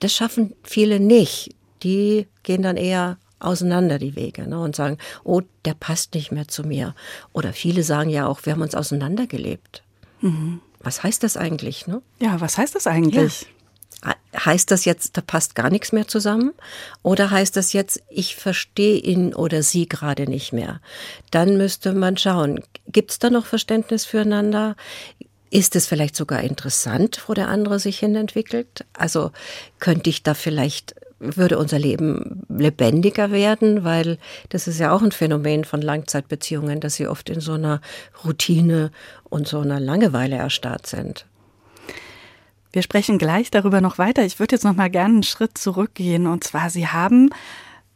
Das 0.00 0.12
schaffen 0.12 0.54
viele 0.62 1.00
nicht. 1.00 1.54
Die 1.82 2.26
gehen 2.42 2.62
dann 2.62 2.76
eher 2.76 3.18
auseinander 3.42 3.98
die 3.98 4.16
Wege 4.16 4.48
ne, 4.48 4.60
und 4.60 4.76
sagen, 4.76 4.98
oh, 5.24 5.42
der 5.64 5.74
passt 5.74 6.14
nicht 6.14 6.32
mehr 6.32 6.48
zu 6.48 6.64
mir. 6.64 6.94
Oder 7.32 7.52
viele 7.52 7.82
sagen 7.82 8.10
ja 8.10 8.26
auch, 8.26 8.40
wir 8.44 8.52
haben 8.52 8.62
uns 8.62 8.74
auseinandergelebt. 8.74 9.82
Mhm. 10.20 10.60
Was 10.80 11.02
heißt 11.02 11.22
das 11.22 11.36
eigentlich? 11.36 11.86
Ne? 11.86 12.02
Ja, 12.20 12.40
was 12.40 12.58
heißt 12.58 12.74
das 12.74 12.86
eigentlich? 12.86 13.42
Ja. 13.42 13.48
Heißt 14.34 14.70
das 14.70 14.86
jetzt, 14.86 15.16
da 15.16 15.20
passt 15.20 15.54
gar 15.54 15.70
nichts 15.70 15.92
mehr 15.92 16.08
zusammen? 16.08 16.54
Oder 17.02 17.30
heißt 17.30 17.54
das 17.56 17.72
jetzt, 17.72 18.02
ich 18.08 18.34
verstehe 18.34 18.98
ihn 18.98 19.34
oder 19.34 19.62
sie 19.62 19.86
gerade 19.86 20.24
nicht 20.28 20.52
mehr? 20.52 20.80
Dann 21.30 21.58
müsste 21.58 21.92
man 21.92 22.16
schauen, 22.16 22.60
gibt 22.88 23.12
es 23.12 23.18
da 23.18 23.30
noch 23.30 23.46
Verständnis 23.46 24.06
füreinander? 24.06 24.74
Ist 25.52 25.76
es 25.76 25.86
vielleicht 25.86 26.16
sogar 26.16 26.40
interessant, 26.40 27.24
wo 27.26 27.34
der 27.34 27.48
andere 27.48 27.78
sich 27.78 27.98
hin 27.98 28.16
entwickelt? 28.16 28.86
Also 28.94 29.32
könnte 29.80 30.08
ich 30.08 30.22
da 30.22 30.32
vielleicht 30.32 30.94
würde 31.18 31.58
unser 31.58 31.78
Leben 31.78 32.46
lebendiger 32.48 33.30
werden, 33.30 33.84
weil 33.84 34.16
das 34.48 34.66
ist 34.66 34.80
ja 34.80 34.92
auch 34.92 35.02
ein 35.02 35.12
Phänomen 35.12 35.64
von 35.64 35.82
Langzeitbeziehungen, 35.82 36.80
dass 36.80 36.94
sie 36.94 37.06
oft 37.06 37.28
in 37.28 37.40
so 37.40 37.52
einer 37.52 37.82
Routine 38.24 38.92
und 39.24 39.46
so 39.46 39.60
einer 39.60 39.78
Langeweile 39.78 40.36
erstarrt 40.36 40.86
sind. 40.86 41.26
Wir 42.72 42.80
sprechen 42.80 43.18
gleich 43.18 43.50
darüber 43.50 43.82
noch 43.82 43.98
weiter. 43.98 44.24
Ich 44.24 44.38
würde 44.38 44.54
jetzt 44.54 44.64
noch 44.64 44.74
mal 44.74 44.88
gerne 44.88 45.12
einen 45.12 45.22
Schritt 45.22 45.58
zurückgehen 45.58 46.26
und 46.28 46.44
zwar 46.44 46.70
Sie 46.70 46.88
haben 46.88 47.28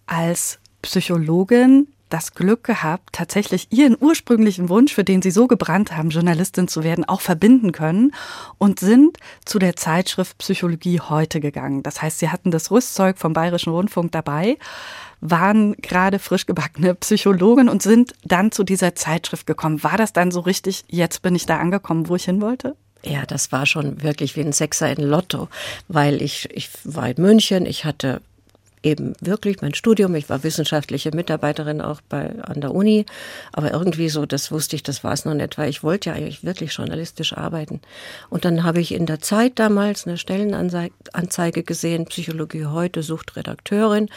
als 0.05 0.59
Psychologin 0.83 1.88
das 2.09 2.35
Glück 2.35 2.64
gehabt, 2.64 3.11
tatsächlich 3.12 3.69
ihren 3.71 3.97
ursprünglichen 3.99 4.69
Wunsch, 4.69 4.95
für 4.95 5.05
den 5.05 5.23
sie 5.23 5.31
so 5.31 5.47
gebrannt 5.47 5.97
haben, 5.97 6.11
Journalistin 6.11 6.69
zu 6.69 6.85
werden, 6.85 7.05
auch 7.05 7.21
verbinden 7.21 7.73
können 7.73 8.12
und 8.59 8.81
sind 8.81 9.19
zu 9.45 9.59
der 9.59 9.77
Zeitschrift 9.77 10.38
Psychologie 10.38 11.01
heute 11.01 11.40
gegangen. 11.40 11.83
Das 11.83 12.03
heißt, 12.03 12.19
sie 12.19 12.31
hatten 12.31 12.51
das 12.51 12.71
Rüstzeug 12.71 13.19
vom 13.19 13.33
Bayerischen 13.33 13.73
Rundfunk 13.73 14.12
dabei, 14.12 14.57
waren 15.21 15.75
gerade 15.77 16.19
frisch 16.19 16.47
gebackene 16.47 16.95
Psychologin 16.95 17.69
und 17.69 17.83
sind 17.83 18.14
dann 18.25 18.53
zu 18.53 18.64
dieser 18.64 18.95
Zeitschrift 18.95 19.47
gekommen. 19.47 19.83
War 19.83 19.97
das 19.97 20.12
dann 20.12 20.31
so 20.31 20.40
richtig, 20.40 20.85
jetzt 20.88 21.23
bin 21.23 21.35
ich 21.35 21.47
da 21.47 21.59
angekommen, 21.59 22.09
wo 22.09 22.16
ich 22.16 22.25
hin 22.25 22.40
wollte? 22.40 22.77
Ja, 23.03 23.25
das 23.25 23.53
war 23.53 23.66
schon 23.66 24.03
wirklich 24.03 24.37
wie 24.37 24.40
ein 24.40 24.53
Sechser 24.53 24.90
in 24.90 25.03
Lotto, 25.03 25.49
weil 25.88 26.23
ich, 26.23 26.49
ich 26.53 26.71
war 26.85 27.09
in 27.09 27.23
München, 27.23 27.66
ich 27.66 27.85
hatte 27.85 28.21
eben 28.83 29.15
wirklich 29.21 29.61
mein 29.62 29.75
Studium. 29.75 30.15
Ich 30.15 30.29
war 30.29 30.43
wissenschaftliche 30.43 31.11
Mitarbeiterin 31.15 31.81
auch 31.81 32.01
bei, 32.09 32.41
an 32.43 32.61
der 32.61 32.75
Uni. 32.75 33.07
Aber 33.53 33.73
irgendwie 33.73 34.09
so, 34.09 34.27
das 34.27 34.51
wusste 34.51 34.77
ich, 34.77 34.83
das 34.83 35.03
war 35.05 35.12
es 35.12 35.25
noch 35.25 35.35
nicht, 35.35 35.59
weil 35.59 35.69
ich 35.69 35.83
wollte 35.83 36.11
ja 36.11 36.17
eigentlich 36.17 36.45
wirklich 36.45 36.73
journalistisch 36.73 37.33
arbeiten. 37.37 37.81
Und 38.31 38.45
dann 38.45 38.65
habe 38.65 38.81
ich 38.81 38.93
in 38.93 39.07
der 39.07 39.21
Zeit 39.21 39.59
damals 39.59 40.07
eine 40.07 40.19
Stellenanzeige 40.19 41.62
gesehen, 41.62 42.07
Psychologie 42.07 42.67
heute 42.67 43.03
sucht 43.03 43.37
Redakteurin. 43.37 44.09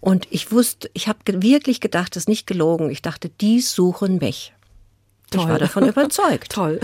Und 0.00 0.26
ich 0.30 0.52
wusste, 0.52 0.90
ich 0.94 1.08
habe 1.08 1.18
wirklich 1.26 1.80
gedacht, 1.80 2.16
das 2.16 2.24
ist 2.24 2.28
nicht 2.28 2.46
gelogen. 2.46 2.90
Ich 2.90 3.02
dachte, 3.02 3.28
die 3.28 3.60
suchen 3.60 4.18
mich. 4.18 4.52
Toll. 5.30 5.42
Ich 5.42 5.48
war 5.48 5.58
davon 5.58 5.88
überzeugt. 5.88 6.52
Toll. 6.52 6.80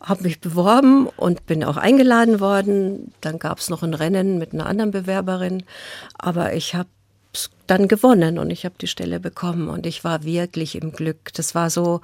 Habe 0.00 0.24
mich 0.24 0.40
beworben 0.40 1.06
und 1.06 1.46
bin 1.46 1.64
auch 1.64 1.76
eingeladen 1.76 2.40
worden. 2.40 3.12
Dann 3.20 3.38
gab 3.38 3.58
es 3.58 3.70
noch 3.70 3.82
ein 3.82 3.94
Rennen 3.94 4.38
mit 4.38 4.52
einer 4.52 4.66
anderen 4.66 4.90
Bewerberin. 4.90 5.64
Aber 6.18 6.52
ich 6.52 6.74
habe 6.74 6.88
dann 7.66 7.88
gewonnen 7.88 8.38
und 8.38 8.50
ich 8.50 8.64
habe 8.64 8.74
die 8.80 8.86
Stelle 8.86 9.20
bekommen 9.20 9.68
und 9.68 9.86
ich 9.86 10.04
war 10.04 10.24
wirklich 10.24 10.76
im 10.76 10.92
Glück. 10.92 11.32
Das 11.34 11.54
war 11.54 11.70
so, 11.70 12.00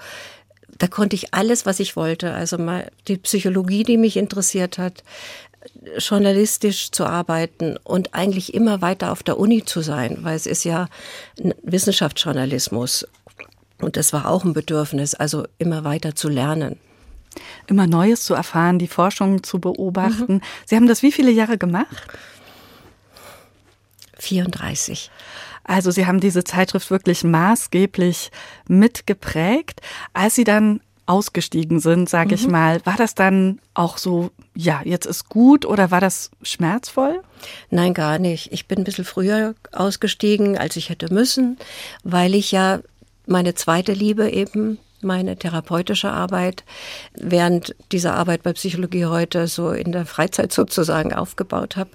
da 0.78 0.86
konnte 0.86 1.14
ich 1.14 1.34
alles, 1.34 1.66
was 1.66 1.80
ich 1.80 1.96
wollte. 1.96 2.32
Also 2.32 2.58
mal 2.58 2.90
die 3.06 3.18
Psychologie, 3.18 3.82
die 3.82 3.98
mich 3.98 4.16
interessiert 4.16 4.78
hat, 4.78 5.04
journalistisch 5.98 6.90
zu 6.90 7.04
arbeiten 7.04 7.76
und 7.76 8.14
eigentlich 8.14 8.54
immer 8.54 8.80
weiter 8.80 9.12
auf 9.12 9.22
der 9.22 9.38
Uni 9.38 9.64
zu 9.64 9.82
sein, 9.82 10.18
weil 10.22 10.34
es 10.36 10.46
ist 10.46 10.64
ja 10.64 10.88
Wissenschaftsjournalismus 11.62 13.06
und 13.80 13.96
das 13.96 14.12
war 14.12 14.28
auch 14.28 14.44
ein 14.44 14.52
Bedürfnis, 14.52 15.14
also 15.14 15.46
immer 15.58 15.84
weiter 15.84 16.14
zu 16.14 16.28
lernen. 16.28 16.78
Immer 17.66 17.86
Neues 17.86 18.22
zu 18.22 18.34
erfahren, 18.34 18.78
die 18.78 18.88
Forschung 18.88 19.42
zu 19.42 19.58
beobachten. 19.60 20.34
Mhm. 20.34 20.42
Sie 20.66 20.76
haben 20.76 20.88
das 20.88 21.02
wie 21.02 21.12
viele 21.12 21.30
Jahre 21.30 21.58
gemacht? 21.58 22.06
34. 24.18 25.10
Also 25.64 25.90
Sie 25.90 26.06
haben 26.06 26.20
diese 26.20 26.44
Zeitschrift 26.44 26.90
wirklich 26.90 27.24
maßgeblich 27.24 28.30
mitgeprägt. 28.66 29.80
Als 30.12 30.34
Sie 30.34 30.44
dann 30.44 30.80
ausgestiegen 31.06 31.80
sind, 31.80 32.08
sage 32.08 32.28
mhm. 32.28 32.34
ich 32.34 32.48
mal, 32.48 32.86
war 32.86 32.96
das 32.96 33.14
dann 33.14 33.60
auch 33.74 33.98
so, 33.98 34.30
ja, 34.54 34.80
jetzt 34.84 35.06
ist 35.06 35.28
gut 35.28 35.66
oder 35.66 35.90
war 35.90 36.00
das 36.00 36.30
schmerzvoll? 36.42 37.22
Nein, 37.68 37.94
gar 37.94 38.18
nicht. 38.18 38.52
Ich 38.52 38.68
bin 38.68 38.78
ein 38.78 38.84
bisschen 38.84 39.04
früher 39.04 39.54
ausgestiegen, 39.72 40.56
als 40.56 40.76
ich 40.76 40.88
hätte 40.88 41.12
müssen, 41.12 41.58
weil 42.04 42.34
ich 42.34 42.52
ja 42.52 42.80
meine 43.26 43.54
zweite 43.54 43.92
Liebe 43.92 44.30
eben 44.30 44.78
meine 45.02 45.36
therapeutische 45.36 46.10
Arbeit 46.10 46.64
während 47.14 47.74
dieser 47.92 48.14
Arbeit 48.14 48.42
bei 48.42 48.52
Psychologie 48.52 49.06
heute 49.06 49.46
so 49.46 49.70
in 49.70 49.92
der 49.92 50.06
Freizeit 50.06 50.52
sozusagen 50.52 51.12
aufgebaut 51.12 51.76
habe 51.76 51.90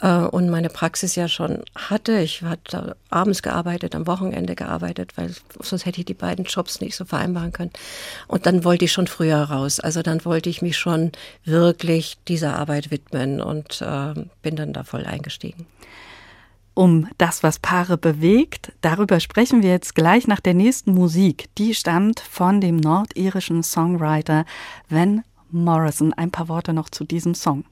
äh, 0.00 0.08
und 0.08 0.50
meine 0.50 0.68
Praxis 0.68 1.14
ja 1.14 1.28
schon 1.28 1.62
hatte. 1.74 2.18
Ich 2.18 2.42
hatte 2.42 2.96
abends 3.10 3.42
gearbeitet, 3.42 3.94
am 3.94 4.06
Wochenende 4.06 4.54
gearbeitet, 4.54 5.12
weil 5.16 5.34
sonst 5.60 5.86
hätte 5.86 6.00
ich 6.00 6.06
die 6.06 6.14
beiden 6.14 6.44
Jobs 6.44 6.80
nicht 6.80 6.96
so 6.96 7.04
vereinbaren 7.04 7.52
können. 7.52 7.72
Und 8.26 8.46
dann 8.46 8.64
wollte 8.64 8.84
ich 8.84 8.92
schon 8.92 9.06
früher 9.06 9.42
raus. 9.42 9.80
Also 9.80 10.02
dann 10.02 10.24
wollte 10.24 10.50
ich 10.50 10.62
mich 10.62 10.76
schon 10.76 11.12
wirklich 11.44 12.18
dieser 12.28 12.58
Arbeit 12.58 12.90
widmen 12.90 13.40
und 13.40 13.82
äh, 13.82 14.14
bin 14.42 14.56
dann 14.56 14.72
da 14.72 14.84
voll 14.84 15.04
eingestiegen 15.04 15.66
um 16.74 17.08
das, 17.18 17.42
was 17.42 17.58
Paare 17.58 17.96
bewegt. 17.96 18.72
Darüber 18.80 19.20
sprechen 19.20 19.62
wir 19.62 19.70
jetzt 19.70 19.94
gleich 19.94 20.26
nach 20.26 20.40
der 20.40 20.54
nächsten 20.54 20.92
Musik. 20.92 21.46
Die 21.56 21.74
stammt 21.74 22.20
von 22.20 22.60
dem 22.60 22.76
nordirischen 22.76 23.62
Songwriter 23.62 24.44
Van 24.88 25.22
Morrison. 25.50 26.12
Ein 26.12 26.30
paar 26.30 26.48
Worte 26.48 26.72
noch 26.72 26.90
zu 26.90 27.04
diesem 27.04 27.34
Song. 27.34 27.64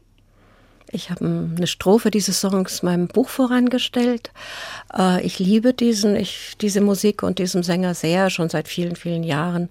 Ich 0.94 1.10
habe 1.10 1.24
eine 1.56 1.66
Strophe 1.66 2.10
dieses 2.10 2.40
Songs 2.40 2.82
meinem 2.82 3.08
Buch 3.08 3.30
vorangestellt. 3.30 4.30
Äh, 4.96 5.24
ich 5.24 5.38
liebe 5.38 5.72
diesen, 5.72 6.16
ich, 6.16 6.54
diese 6.60 6.82
Musik 6.82 7.22
und 7.22 7.38
diesen 7.38 7.62
Sänger 7.62 7.94
sehr, 7.94 8.28
schon 8.28 8.50
seit 8.50 8.68
vielen, 8.68 8.94
vielen 8.94 9.24
Jahren. 9.24 9.70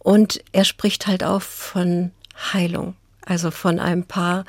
Und 0.00 0.42
er 0.52 0.64
spricht 0.64 1.06
halt 1.06 1.22
auch 1.22 1.42
von 1.42 2.10
Heilung. 2.52 2.94
Also 3.26 3.50
von 3.50 3.80
einem 3.80 4.04
Paar, 4.04 4.44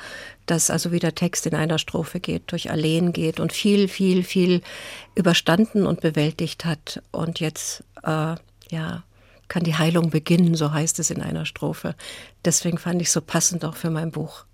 das 0.46 0.70
also 0.70 0.92
wie 0.92 1.00
der 1.00 1.16
Text 1.16 1.46
in 1.46 1.54
einer 1.54 1.78
Strophe 1.78 2.20
geht, 2.20 2.52
durch 2.52 2.70
Alleen 2.70 3.12
geht 3.12 3.40
und 3.40 3.52
viel, 3.52 3.88
viel, 3.88 4.22
viel 4.22 4.62
überstanden 5.16 5.84
und 5.84 6.00
bewältigt 6.00 6.64
hat. 6.64 7.02
Und 7.10 7.40
jetzt, 7.40 7.82
äh, 8.04 8.36
ja, 8.70 9.02
kann 9.48 9.64
die 9.64 9.76
Heilung 9.76 10.10
beginnen, 10.10 10.54
so 10.54 10.72
heißt 10.72 11.00
es 11.00 11.10
in 11.10 11.20
einer 11.20 11.44
Strophe. 11.44 11.96
Deswegen 12.44 12.78
fand 12.78 13.02
ich 13.02 13.10
so 13.10 13.20
passend 13.20 13.64
auch 13.64 13.76
für 13.76 13.90
mein 13.90 14.12
Buch. 14.12 14.44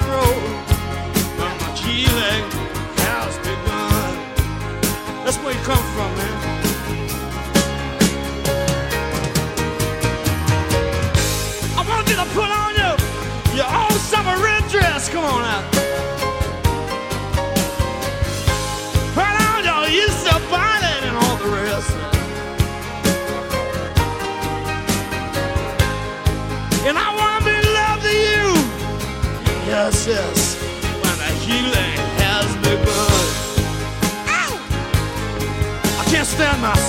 The 0.00 0.55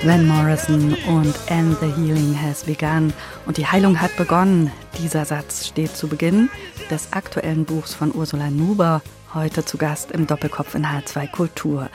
Van 0.06 0.24
Morrison 0.24 0.94
und 1.08 1.34
And 1.50 1.76
the 1.80 1.86
Healing 1.86 2.40
Has 2.40 2.62
Begun. 2.62 3.12
Und 3.44 3.56
die 3.56 3.66
Heilung 3.66 4.00
hat 4.00 4.16
begonnen. 4.16 4.70
Dieser 4.98 5.24
Satz 5.24 5.66
steht 5.66 5.96
zu 5.96 6.06
Beginn 6.06 6.48
des 6.92 7.12
aktuellen 7.12 7.64
Buchs 7.64 7.92
von 7.92 8.14
Ursula 8.14 8.48
Nuber, 8.48 9.02
heute 9.34 9.64
zu 9.64 9.78
Gast 9.78 10.12
im 10.12 10.28
Doppelkopf 10.28 10.76
in 10.76 10.86
H2 10.86 11.28
Kultur. 11.32 11.90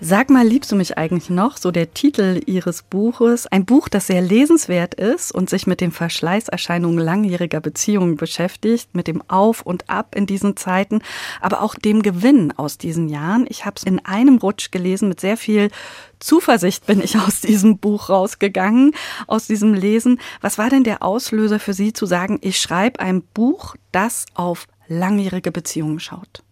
Sag 0.00 0.30
mal, 0.30 0.46
liebst 0.46 0.70
du 0.70 0.76
mich 0.76 0.96
eigentlich 0.96 1.28
noch? 1.28 1.56
So 1.56 1.72
der 1.72 1.92
Titel 1.92 2.40
ihres 2.46 2.84
Buches. 2.84 3.48
Ein 3.48 3.64
Buch, 3.64 3.88
das 3.88 4.06
sehr 4.06 4.22
lesenswert 4.22 4.94
ist 4.94 5.32
und 5.32 5.50
sich 5.50 5.66
mit 5.66 5.80
den 5.80 5.90
Verschleißerscheinungen 5.90 7.00
langjähriger 7.00 7.60
Beziehungen 7.60 8.16
beschäftigt, 8.16 8.94
mit 8.94 9.08
dem 9.08 9.28
Auf 9.28 9.62
und 9.62 9.90
Ab 9.90 10.14
in 10.14 10.26
diesen 10.26 10.56
Zeiten, 10.56 11.02
aber 11.40 11.62
auch 11.62 11.74
dem 11.74 12.02
Gewinn 12.02 12.52
aus 12.56 12.78
diesen 12.78 13.08
Jahren. 13.08 13.44
Ich 13.48 13.66
habe 13.66 13.74
es 13.76 13.82
in 13.82 13.98
einem 14.06 14.38
Rutsch 14.38 14.70
gelesen. 14.70 15.08
Mit 15.08 15.18
sehr 15.18 15.36
viel 15.36 15.68
Zuversicht 16.20 16.86
bin 16.86 17.02
ich 17.02 17.18
aus 17.18 17.40
diesem 17.40 17.78
Buch 17.78 18.08
rausgegangen, 18.08 18.92
aus 19.26 19.48
diesem 19.48 19.74
Lesen. 19.74 20.20
Was 20.40 20.58
war 20.58 20.70
denn 20.70 20.84
der 20.84 21.02
Auslöser 21.02 21.58
für 21.58 21.72
Sie 21.72 21.92
zu 21.92 22.06
sagen, 22.06 22.38
ich 22.40 22.58
schreibe 22.58 23.00
ein 23.00 23.22
Buch, 23.22 23.74
das 23.90 24.26
auf 24.34 24.68
langjährige 24.86 25.50
Beziehungen 25.50 25.98
schaut? 25.98 26.44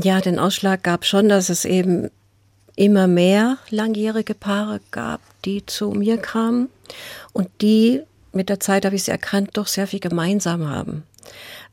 Ja, 0.00 0.20
den 0.20 0.38
Ausschlag 0.38 0.84
gab 0.84 1.04
schon, 1.04 1.28
dass 1.28 1.48
es 1.48 1.64
eben 1.64 2.10
immer 2.76 3.08
mehr 3.08 3.58
langjährige 3.70 4.34
Paare 4.34 4.80
gab, 4.92 5.20
die 5.44 5.66
zu 5.66 5.90
mir 5.90 6.18
kamen 6.18 6.68
und 7.32 7.48
die 7.60 8.02
mit 8.32 8.48
der 8.48 8.60
Zeit 8.60 8.84
habe 8.84 8.94
ich 8.94 9.02
es 9.02 9.08
erkannt, 9.08 9.50
doch 9.54 9.66
sehr 9.66 9.88
viel 9.88 9.98
gemeinsam 9.98 10.68
haben. 10.68 11.02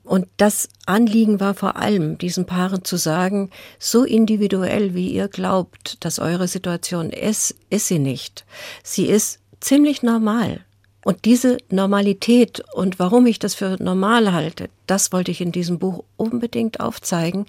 Und 0.04 0.28
das 0.38 0.70
Anliegen 0.88 1.40
war 1.40 1.54
vor 1.54 1.76
allem, 1.76 2.18
diesen 2.18 2.46
Paaren 2.48 2.84
zu 2.84 2.98
sagen, 2.98 3.52
so 3.78 4.04
individuell 4.04 4.96
wie 4.96 5.10
ihr 5.10 5.28
glaubt, 5.28 6.04
dass 6.04 6.18
eure 6.18 6.48
Situation 6.48 7.12
ist, 7.12 7.56
ist 7.70 7.88
sie 7.88 8.00
nicht. 8.00 8.46
Sie 8.84 9.06
ist 9.06 9.40
ziemlich 9.60 10.02
normal. 10.02 10.62
Und 11.06 11.26
diese 11.26 11.60
Normalität 11.70 12.64
und 12.74 12.98
warum 12.98 13.28
ich 13.28 13.38
das 13.38 13.54
für 13.54 13.78
normal 13.80 14.34
halte, 14.34 14.72
das 14.88 15.12
wollte 15.12 15.30
ich 15.30 15.40
in 15.40 15.52
diesem 15.52 15.78
Buch 15.78 16.04
unbedingt 16.18 16.80
aufzeigen, 16.80 17.46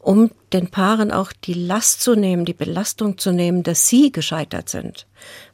um 0.00 0.32
den 0.52 0.66
Paaren 0.66 1.12
auch 1.12 1.32
die 1.32 1.54
Last 1.54 2.02
zu 2.02 2.16
nehmen, 2.16 2.44
die 2.44 2.54
Belastung 2.54 3.16
zu 3.16 3.30
nehmen, 3.30 3.62
dass 3.62 3.86
sie 3.86 4.10
gescheitert 4.10 4.68
sind. 4.68 5.06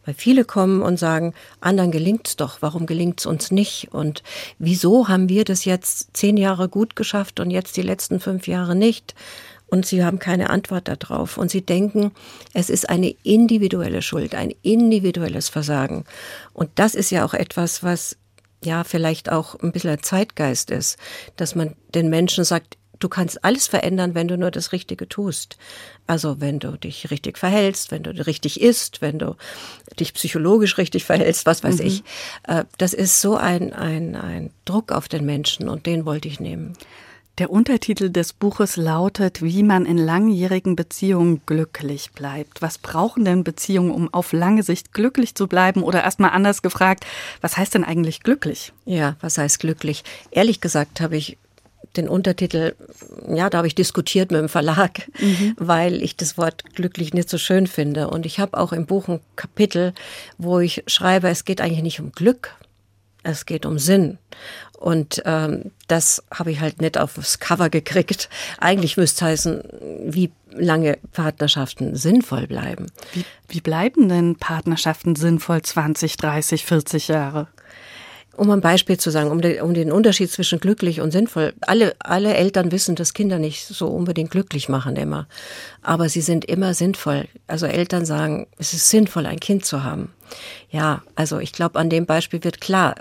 Weil 0.06 0.14
viele 0.14 0.46
kommen 0.46 0.80
und 0.80 0.98
sagen, 0.98 1.34
anderen 1.60 1.90
gelingt's 1.90 2.36
doch, 2.36 2.62
warum 2.62 2.86
gelingt's 2.86 3.26
uns 3.26 3.50
nicht? 3.50 3.92
Und 3.92 4.22
wieso 4.58 5.08
haben 5.08 5.28
wir 5.28 5.44
das 5.44 5.66
jetzt 5.66 6.16
zehn 6.16 6.38
Jahre 6.38 6.70
gut 6.70 6.96
geschafft 6.96 7.40
und 7.40 7.50
jetzt 7.50 7.76
die 7.76 7.82
letzten 7.82 8.20
fünf 8.20 8.48
Jahre 8.48 8.74
nicht? 8.74 9.14
Und 9.68 9.86
sie 9.86 10.04
haben 10.04 10.18
keine 10.18 10.50
Antwort 10.50 10.88
darauf. 10.88 11.38
Und 11.38 11.50
sie 11.50 11.62
denken, 11.62 12.12
es 12.52 12.70
ist 12.70 12.88
eine 12.88 13.14
individuelle 13.22 14.02
Schuld, 14.02 14.34
ein 14.34 14.52
individuelles 14.62 15.48
Versagen. 15.48 16.04
Und 16.52 16.70
das 16.76 16.94
ist 16.94 17.10
ja 17.10 17.24
auch 17.24 17.34
etwas, 17.34 17.82
was 17.82 18.16
ja 18.62 18.84
vielleicht 18.84 19.30
auch 19.30 19.60
ein 19.60 19.72
bisschen 19.72 19.90
ein 19.90 20.02
Zeitgeist 20.02 20.70
ist, 20.70 20.98
dass 21.36 21.54
man 21.54 21.74
den 21.94 22.08
Menschen 22.08 22.44
sagt, 22.44 22.76
du 22.98 23.08
kannst 23.08 23.44
alles 23.44 23.66
verändern, 23.66 24.14
wenn 24.14 24.28
du 24.28 24.38
nur 24.38 24.50
das 24.50 24.72
Richtige 24.72 25.08
tust. 25.08 25.58
Also 26.06 26.40
wenn 26.40 26.58
du 26.58 26.78
dich 26.78 27.10
richtig 27.10 27.38
verhältst, 27.38 27.90
wenn 27.90 28.02
du 28.02 28.10
richtig 28.26 28.60
isst, 28.60 29.02
wenn 29.02 29.18
du 29.18 29.36
dich 29.98 30.14
psychologisch 30.14 30.78
richtig 30.78 31.04
verhältst, 31.04 31.46
was 31.46 31.62
weiß 31.62 31.78
mhm. 31.78 31.86
ich. 31.86 32.04
Äh, 32.46 32.64
das 32.78 32.94
ist 32.94 33.20
so 33.20 33.36
ein, 33.36 33.72
ein, 33.72 34.16
ein 34.16 34.50
Druck 34.64 34.92
auf 34.92 35.08
den 35.08 35.26
Menschen 35.26 35.68
und 35.68 35.86
den 35.86 36.06
wollte 36.06 36.28
ich 36.28 36.40
nehmen. 36.40 36.74
Der 37.38 37.50
Untertitel 37.50 38.10
des 38.10 38.32
Buches 38.32 38.76
lautet, 38.76 39.42
wie 39.42 39.64
man 39.64 39.86
in 39.86 39.98
langjährigen 39.98 40.76
Beziehungen 40.76 41.42
glücklich 41.46 42.12
bleibt. 42.12 42.62
Was 42.62 42.78
brauchen 42.78 43.24
denn 43.24 43.42
Beziehungen, 43.42 43.90
um 43.90 44.12
auf 44.14 44.32
lange 44.32 44.62
Sicht 44.62 44.92
glücklich 44.92 45.34
zu 45.34 45.48
bleiben? 45.48 45.82
Oder 45.82 46.04
erstmal 46.04 46.30
anders 46.30 46.62
gefragt, 46.62 47.04
was 47.40 47.56
heißt 47.56 47.74
denn 47.74 47.82
eigentlich 47.82 48.22
glücklich? 48.22 48.72
Ja, 48.84 49.16
was 49.20 49.36
heißt 49.36 49.58
glücklich? 49.58 50.04
Ehrlich 50.30 50.60
gesagt 50.60 51.00
habe 51.00 51.16
ich 51.16 51.36
den 51.96 52.08
Untertitel, 52.08 52.76
ja, 53.28 53.50
da 53.50 53.58
habe 53.58 53.66
ich 53.66 53.74
diskutiert 53.74 54.30
mit 54.30 54.40
dem 54.40 54.48
Verlag, 54.48 55.08
mhm. 55.20 55.54
weil 55.58 56.02
ich 56.02 56.16
das 56.16 56.38
Wort 56.38 56.64
glücklich 56.76 57.14
nicht 57.14 57.28
so 57.28 57.38
schön 57.38 57.66
finde. 57.66 58.10
Und 58.10 58.26
ich 58.26 58.38
habe 58.38 58.58
auch 58.58 58.72
im 58.72 58.86
Buch 58.86 59.08
ein 59.08 59.20
Kapitel, 59.34 59.92
wo 60.38 60.60
ich 60.60 60.84
schreibe, 60.86 61.28
es 61.28 61.44
geht 61.44 61.60
eigentlich 61.60 61.82
nicht 61.82 62.00
um 62.00 62.12
Glück, 62.12 62.54
es 63.24 63.44
geht 63.44 63.66
um 63.66 63.78
Sinn. 63.78 64.18
Und 64.84 65.22
ähm, 65.24 65.70
das 65.88 66.22
habe 66.30 66.50
ich 66.50 66.60
halt 66.60 66.82
nicht 66.82 66.98
aufs 66.98 67.38
Cover 67.38 67.70
gekriegt. 67.70 68.28
Eigentlich 68.58 68.98
müsste 68.98 69.24
heißen, 69.24 69.62
wie 70.04 70.30
lange 70.50 70.98
Partnerschaften 71.12 71.96
sinnvoll 71.96 72.46
bleiben. 72.46 72.88
Wie, 73.14 73.24
wie 73.48 73.62
bleiben 73.62 74.10
denn 74.10 74.36
Partnerschaften 74.36 75.16
sinnvoll 75.16 75.62
20, 75.62 76.18
30, 76.18 76.66
40 76.66 77.08
Jahre? 77.08 77.48
Um 78.36 78.50
ein 78.50 78.60
Beispiel 78.60 78.98
zu 78.98 79.08
sagen, 79.08 79.30
um 79.30 79.40
den, 79.40 79.62
um 79.62 79.72
den 79.72 79.90
Unterschied 79.90 80.30
zwischen 80.30 80.60
glücklich 80.60 81.00
und 81.00 81.12
sinnvoll. 81.12 81.54
Alle, 81.62 81.94
alle 82.00 82.34
Eltern 82.34 82.70
wissen, 82.70 82.94
dass 82.94 83.14
Kinder 83.14 83.38
nicht 83.38 83.64
so 83.64 83.86
unbedingt 83.86 84.32
glücklich 84.32 84.68
machen 84.68 84.96
immer. 84.96 85.26
Aber 85.80 86.10
sie 86.10 86.20
sind 86.20 86.44
immer 86.44 86.74
sinnvoll. 86.74 87.26
Also 87.46 87.64
Eltern 87.64 88.04
sagen, 88.04 88.48
es 88.58 88.74
ist 88.74 88.90
sinnvoll, 88.90 89.24
ein 89.24 89.40
Kind 89.40 89.64
zu 89.64 89.82
haben. 89.82 90.12
Ja, 90.70 91.02
also 91.14 91.38
ich 91.38 91.52
glaube, 91.52 91.78
an 91.78 91.90
dem 91.90 92.06
Beispiel 92.06 92.42
wird 92.42 92.60
klar, 92.60 92.96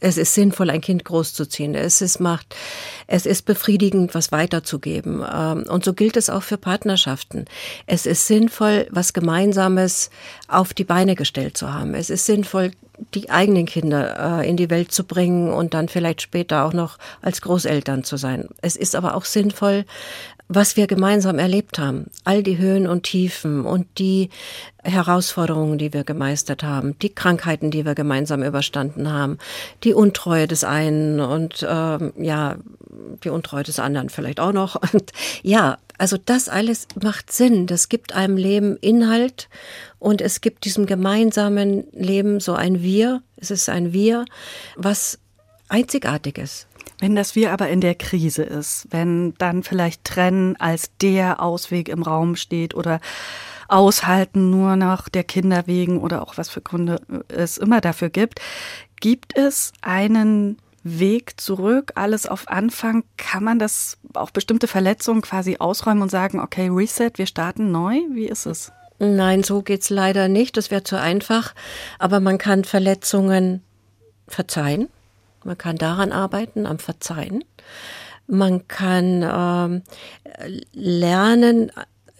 es 0.00 0.16
ist 0.16 0.34
sinnvoll, 0.34 0.70
ein 0.70 0.80
Kind 0.80 1.04
großzuziehen. 1.04 1.74
Es 1.74 2.00
ist 2.00 2.20
macht, 2.20 2.54
es 3.06 3.26
ist 3.26 3.42
befriedigend, 3.42 4.14
was 4.14 4.32
weiterzugeben. 4.32 5.24
Ähm, 5.30 5.64
und 5.68 5.84
so 5.84 5.92
gilt 5.92 6.16
es 6.16 6.30
auch 6.30 6.42
für 6.42 6.58
Partnerschaften. 6.58 7.46
Es 7.86 8.06
ist 8.06 8.26
sinnvoll, 8.26 8.86
was 8.90 9.12
Gemeinsames 9.12 10.10
auf 10.48 10.74
die 10.74 10.84
Beine 10.84 11.14
gestellt 11.14 11.56
zu 11.56 11.72
haben. 11.72 11.94
Es 11.94 12.10
ist 12.10 12.26
sinnvoll, 12.26 12.72
die 13.14 13.30
eigenen 13.30 13.66
Kinder 13.66 14.40
äh, 14.40 14.48
in 14.48 14.56
die 14.56 14.70
Welt 14.70 14.92
zu 14.92 15.04
bringen 15.04 15.52
und 15.52 15.74
dann 15.74 15.88
vielleicht 15.88 16.22
später 16.22 16.64
auch 16.64 16.72
noch 16.72 16.98
als 17.20 17.42
Großeltern 17.42 18.04
zu 18.04 18.16
sein. 18.16 18.48
Es 18.62 18.76
ist 18.76 18.94
aber 18.94 19.14
auch 19.14 19.24
sinnvoll, 19.24 19.84
was 20.48 20.76
wir 20.76 20.86
gemeinsam 20.86 21.38
erlebt 21.38 21.78
haben. 21.78 22.06
All 22.24 22.42
die 22.42 22.58
Höhen 22.58 22.86
und 22.86 23.02
Tiefen 23.02 23.64
und 23.64 23.86
die 23.98 24.30
Herausforderungen, 24.82 25.78
die 25.78 25.92
wir 25.92 26.04
gemeistert 26.04 26.62
haben, 26.62 26.96
die 27.00 27.10
Krankheiten, 27.10 27.70
die 27.70 27.84
wir 27.84 27.94
gemeinsam 27.94 28.42
überstanden 28.42 29.12
haben, 29.12 29.38
die 29.82 29.94
Untreue 29.94 30.46
des 30.46 30.62
einen 30.62 31.20
und 31.20 31.66
ähm, 31.68 32.12
ja, 32.16 32.56
die 33.24 33.28
Untreue 33.28 33.64
des 33.64 33.78
anderen 33.78 34.08
vielleicht 34.08 34.40
auch 34.40 34.52
noch. 34.52 34.76
Und 34.92 35.12
ja, 35.42 35.78
also 35.98 36.16
das 36.22 36.48
alles 36.48 36.88
macht 37.00 37.32
Sinn. 37.32 37.66
Das 37.66 37.88
gibt 37.88 38.14
einem 38.14 38.36
Leben 38.36 38.76
Inhalt 38.76 39.48
und 39.98 40.20
es 40.20 40.40
gibt 40.40 40.64
diesem 40.64 40.86
gemeinsamen 40.86 41.84
Leben 41.92 42.40
so 42.40 42.54
ein 42.54 42.82
Wir. 42.82 43.22
Es 43.36 43.50
ist 43.50 43.68
ein 43.68 43.92
Wir, 43.92 44.24
was 44.76 45.18
einzigartig 45.68 46.38
ist. 46.38 46.66
Wenn 46.98 47.14
das 47.14 47.34
Wir 47.34 47.52
aber 47.52 47.68
in 47.68 47.80
der 47.80 47.94
Krise 47.94 48.42
ist, 48.42 48.86
wenn 48.90 49.34
dann 49.34 49.62
vielleicht 49.62 50.04
Trennen 50.04 50.56
als 50.56 50.90
der 51.00 51.42
Ausweg 51.42 51.88
im 51.88 52.02
Raum 52.02 52.36
steht 52.36 52.74
oder 52.74 53.00
aushalten 53.68 54.50
nur 54.50 54.76
noch 54.76 55.08
der 55.08 55.24
Kinder 55.24 55.66
wegen 55.66 55.98
oder 55.98 56.22
auch 56.22 56.38
was 56.38 56.48
für 56.48 56.60
Gründe 56.60 57.00
es 57.28 57.58
immer 57.58 57.80
dafür 57.80 58.08
gibt, 58.10 58.40
gibt 59.00 59.36
es 59.36 59.72
einen 59.82 60.58
Weg 60.88 61.40
zurück, 61.40 61.92
alles 61.96 62.26
auf 62.26 62.48
Anfang? 62.48 63.02
Kann 63.16 63.42
man 63.42 63.58
das 63.58 63.98
auch 64.14 64.30
bestimmte 64.30 64.68
Verletzungen 64.68 65.20
quasi 65.20 65.56
ausräumen 65.58 66.02
und 66.02 66.10
sagen, 66.10 66.40
okay, 66.40 66.68
Reset, 66.68 67.10
wir 67.16 67.26
starten 67.26 67.72
neu? 67.72 67.96
Wie 68.12 68.26
ist 68.26 68.46
es? 68.46 68.70
Nein, 68.98 69.42
so 69.42 69.62
geht's 69.62 69.90
leider 69.90 70.28
nicht. 70.28 70.56
Das 70.56 70.70
wäre 70.70 70.84
zu 70.84 70.98
einfach. 70.98 71.54
Aber 71.98 72.20
man 72.20 72.38
kann 72.38 72.64
Verletzungen 72.64 73.62
verzeihen. 74.28 74.88
Man 75.46 75.56
kann 75.56 75.76
daran 75.76 76.12
arbeiten, 76.12 76.66
am 76.66 76.78
Verzeihen. 76.78 77.44
Man 78.26 78.66
kann 78.66 79.22
ähm, 79.22 79.82
lernen, 80.72 81.70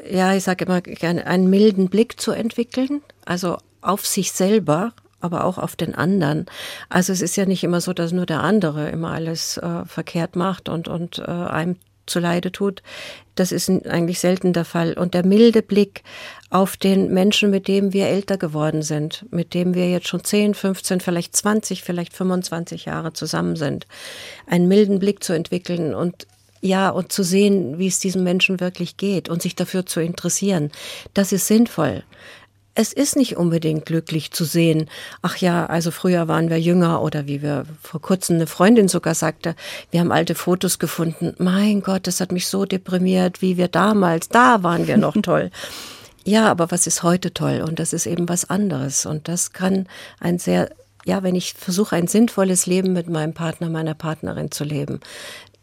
ja, 0.09 0.35
ich 0.35 0.45
sage 0.45 0.65
immer 0.65 0.81
gerne, 0.81 1.27
einen 1.27 1.51
milden 1.51 1.89
Blick 1.89 2.21
zu 2.21 2.31
entwickeln, 2.31 3.03
also 3.25 3.59
auf 3.81 4.07
sich 4.07 4.33
selber 4.33 4.93
aber 5.21 5.45
auch 5.45 5.59
auf 5.59 5.75
den 5.77 5.95
anderen. 5.95 6.47
Also 6.89 7.13
es 7.13 7.21
ist 7.21 7.37
ja 7.37 7.47
nicht 7.47 7.65
immer 7.65 7.81
so, 7.81 7.93
dass 7.93 8.13
nur 8.13 8.27
der 8.27 8.43
andere 8.43 8.91
immer 8.91 9.13
alles 9.13 9.57
äh, 9.57 9.85
verkehrt 9.85 10.37
macht 10.37 10.69
und, 10.69 10.89
und 10.89 11.19
äh, 11.19 11.23
einem 11.25 11.77
zuleide 12.07 12.53
tut. 12.53 12.83
Das 13.35 13.53
ist 13.53 13.69
eigentlich 13.69 14.19
selten 14.21 14.53
der 14.53 14.65
Fall. 14.65 14.95
Und 14.95 15.15
der 15.15 15.25
milde 15.25 15.63
Blick 15.63 16.03
auf 16.51 16.77
den 16.77 17.13
Menschen, 17.13 17.51
mit 17.51 17.69
dem 17.69 17.93
wir 17.93 18.07
älter 18.07 18.39
geworden 18.39 18.83
sind, 18.83 19.27
mit 19.31 19.55
dem 19.55 19.75
wir 19.75 19.91
jetzt 19.91 20.09
schon 20.09 20.25
10, 20.25 20.55
15, 20.55 21.01
vielleicht 21.01 21.37
20, 21.37 21.83
vielleicht 21.83 22.15
25 22.15 22.87
Jahre 22.87 23.13
zusammen 23.13 23.57
sind, 23.57 23.87
einen 24.47 24.69
milden 24.69 24.99
Blick 24.99 25.23
zu 25.23 25.33
entwickeln 25.33 25.95
und 25.95 26.27
ja, 26.63 26.89
und 26.89 27.13
zu 27.13 27.23
sehen, 27.23 27.79
wie 27.79 27.87
es 27.87 28.01
diesem 28.01 28.25
Menschen 28.25 28.61
wirklich 28.61 28.97
geht 28.97 29.29
und 29.29 29.43
sich 29.43 29.55
dafür 29.55 29.85
zu 29.85 30.01
interessieren, 30.01 30.73
das 31.13 31.31
ist 31.33 31.47
sinnvoll 31.47 32.03
es 32.77 32.93
ist 32.93 33.17
nicht 33.17 33.37
unbedingt 33.39 33.87
glücklich 33.87 34.31
zu 34.33 34.45
sehen, 34.45 34.89
ach 35.23 35.39
ja, 35.39 35.65
also 35.67 35.91
früher 35.91 36.29
waren 36.29 36.51
wir 36.51 36.61
jünger 36.61 37.03
oder 37.03 37.27
wie 37.27 37.43
wir 37.43 37.65
vor 37.83 38.03
kurzem 38.03 38.37
eine 38.37 38.47
Freundin 38.47 38.87
sogar 38.87 39.15
sagte, 39.15 39.57
wir 39.91 40.01
haben 40.01 40.13
alte 40.13 40.35
Fotos 40.35 40.79
gefunden. 40.79 41.35
Mein 41.39 41.81
Gott, 41.81 42.07
das 42.07 42.21
hat 42.21 42.33
mich 42.33 42.47
so 42.47 42.67
deprimiert, 42.67 43.41
wie 43.41 43.57
wir 43.57 43.69
damals, 43.69 44.29
da 44.29 44.63
waren 44.63 44.87
wir 44.87 44.99
noch 44.99 45.17
toll. 45.23 45.51
Ja, 46.25 46.51
aber 46.51 46.71
was 46.71 46.87
ist 46.87 47.03
heute 47.03 47.33
toll? 47.33 47.65
Und 47.67 47.79
das 47.79 47.95
ist 47.95 48.07
eben 48.07 48.29
was 48.29 48.51
anderes. 48.51 49.07
Und 49.07 49.29
das 49.29 49.53
kann 49.53 49.87
ein 50.21 50.39
sehr, 50.39 50.69
ja, 51.07 51.23
wenn 51.23 51.35
ich 51.35 51.55
versuche, 51.55 51.97
ein 51.97 52.09
sinnvolles 52.09 52.67
Leben 52.67 52.93
mit 52.93 53.09
meinem 53.09 53.33
Partner, 53.33 53.71
meiner 53.71 53.95
Partnerin 53.95 54.51
zu 54.51 54.65
leben, 54.65 55.01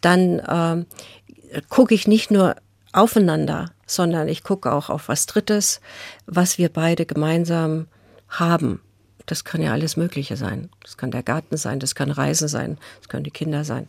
dann 0.01 0.39
äh, 0.39 1.61
gucke 1.69 1.93
ich 1.93 2.07
nicht 2.07 2.31
nur 2.31 2.55
aufeinander, 2.91 3.72
sondern 3.85 4.27
ich 4.27 4.43
gucke 4.43 4.71
auch 4.71 4.89
auf 4.89 5.07
was 5.07 5.25
Drittes, 5.25 5.81
was 6.25 6.57
wir 6.57 6.69
beide 6.69 7.05
gemeinsam 7.05 7.87
haben. 8.29 8.81
Das 9.25 9.43
kann 9.43 9.61
ja 9.61 9.71
alles 9.71 9.95
Mögliche 9.97 10.37
sein. 10.37 10.69
Das 10.81 10.97
kann 10.97 11.11
der 11.11 11.23
Garten 11.23 11.57
sein, 11.57 11.79
das 11.79 11.95
kann 11.95 12.11
Reisen 12.11 12.47
sein, 12.47 12.77
das 12.99 13.09
können 13.09 13.23
die 13.23 13.31
Kinder 13.31 13.63
sein. 13.63 13.87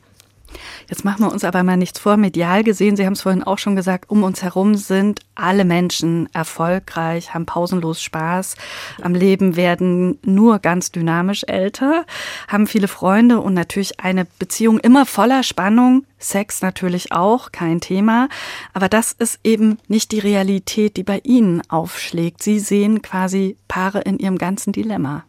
Jetzt 0.89 1.05
machen 1.05 1.25
wir 1.25 1.33
uns 1.33 1.45
aber 1.45 1.63
mal 1.63 1.77
nichts 1.77 1.99
vor. 1.99 2.17
Medial 2.17 2.65
gesehen, 2.65 2.97
Sie 2.97 3.07
haben 3.07 3.15
es 3.15 3.23
vorhin 3.23 3.43
auch 3.43 3.59
schon 3.59 3.77
gesagt, 3.77 4.11
um 4.11 4.23
uns 4.23 4.43
herum 4.43 4.75
sind 4.75 5.21
alle 5.35 5.65
Menschen 5.65 6.29
erfolgreich, 6.33 7.35
haben 7.35 7.47
pausenlos 7.47 8.03
Spaß 8.03 8.57
am 9.03 9.15
Leben, 9.15 9.57
werden 9.57 10.19
nur 10.25 10.59
ganz 10.59 10.93
dynamisch 10.93 11.45
älter, 11.47 12.05
haben 12.49 12.67
viele 12.67 12.89
Freunde 12.89 13.41
und 13.41 13.55
natürlich 13.55 14.01
eine 14.01 14.27
Beziehung 14.39 14.79
immer 14.79 15.07
voller 15.07 15.43
Spannung. 15.43 16.05
Sex 16.19 16.63
natürlich 16.63 17.13
auch, 17.13 17.53
kein 17.53 17.81
Thema. 17.81 18.29
Aber 18.73 18.89
das 18.89 19.13
ist 19.13 19.41
eben 19.45 19.79
nicht 19.89 20.13
die 20.13 20.21
Realität, 20.21 20.97
die 20.97 21.03
bei 21.03 21.21
Ihnen 21.23 21.63
aufschlägt. 21.69 22.43
Sie 22.43 22.59
sehen 22.59 23.03
quasi 23.03 23.57
Paare 23.69 24.01
in 24.01 24.19
ihrem 24.19 24.39
ganzen 24.39 24.73
Dilemma. 24.73 25.25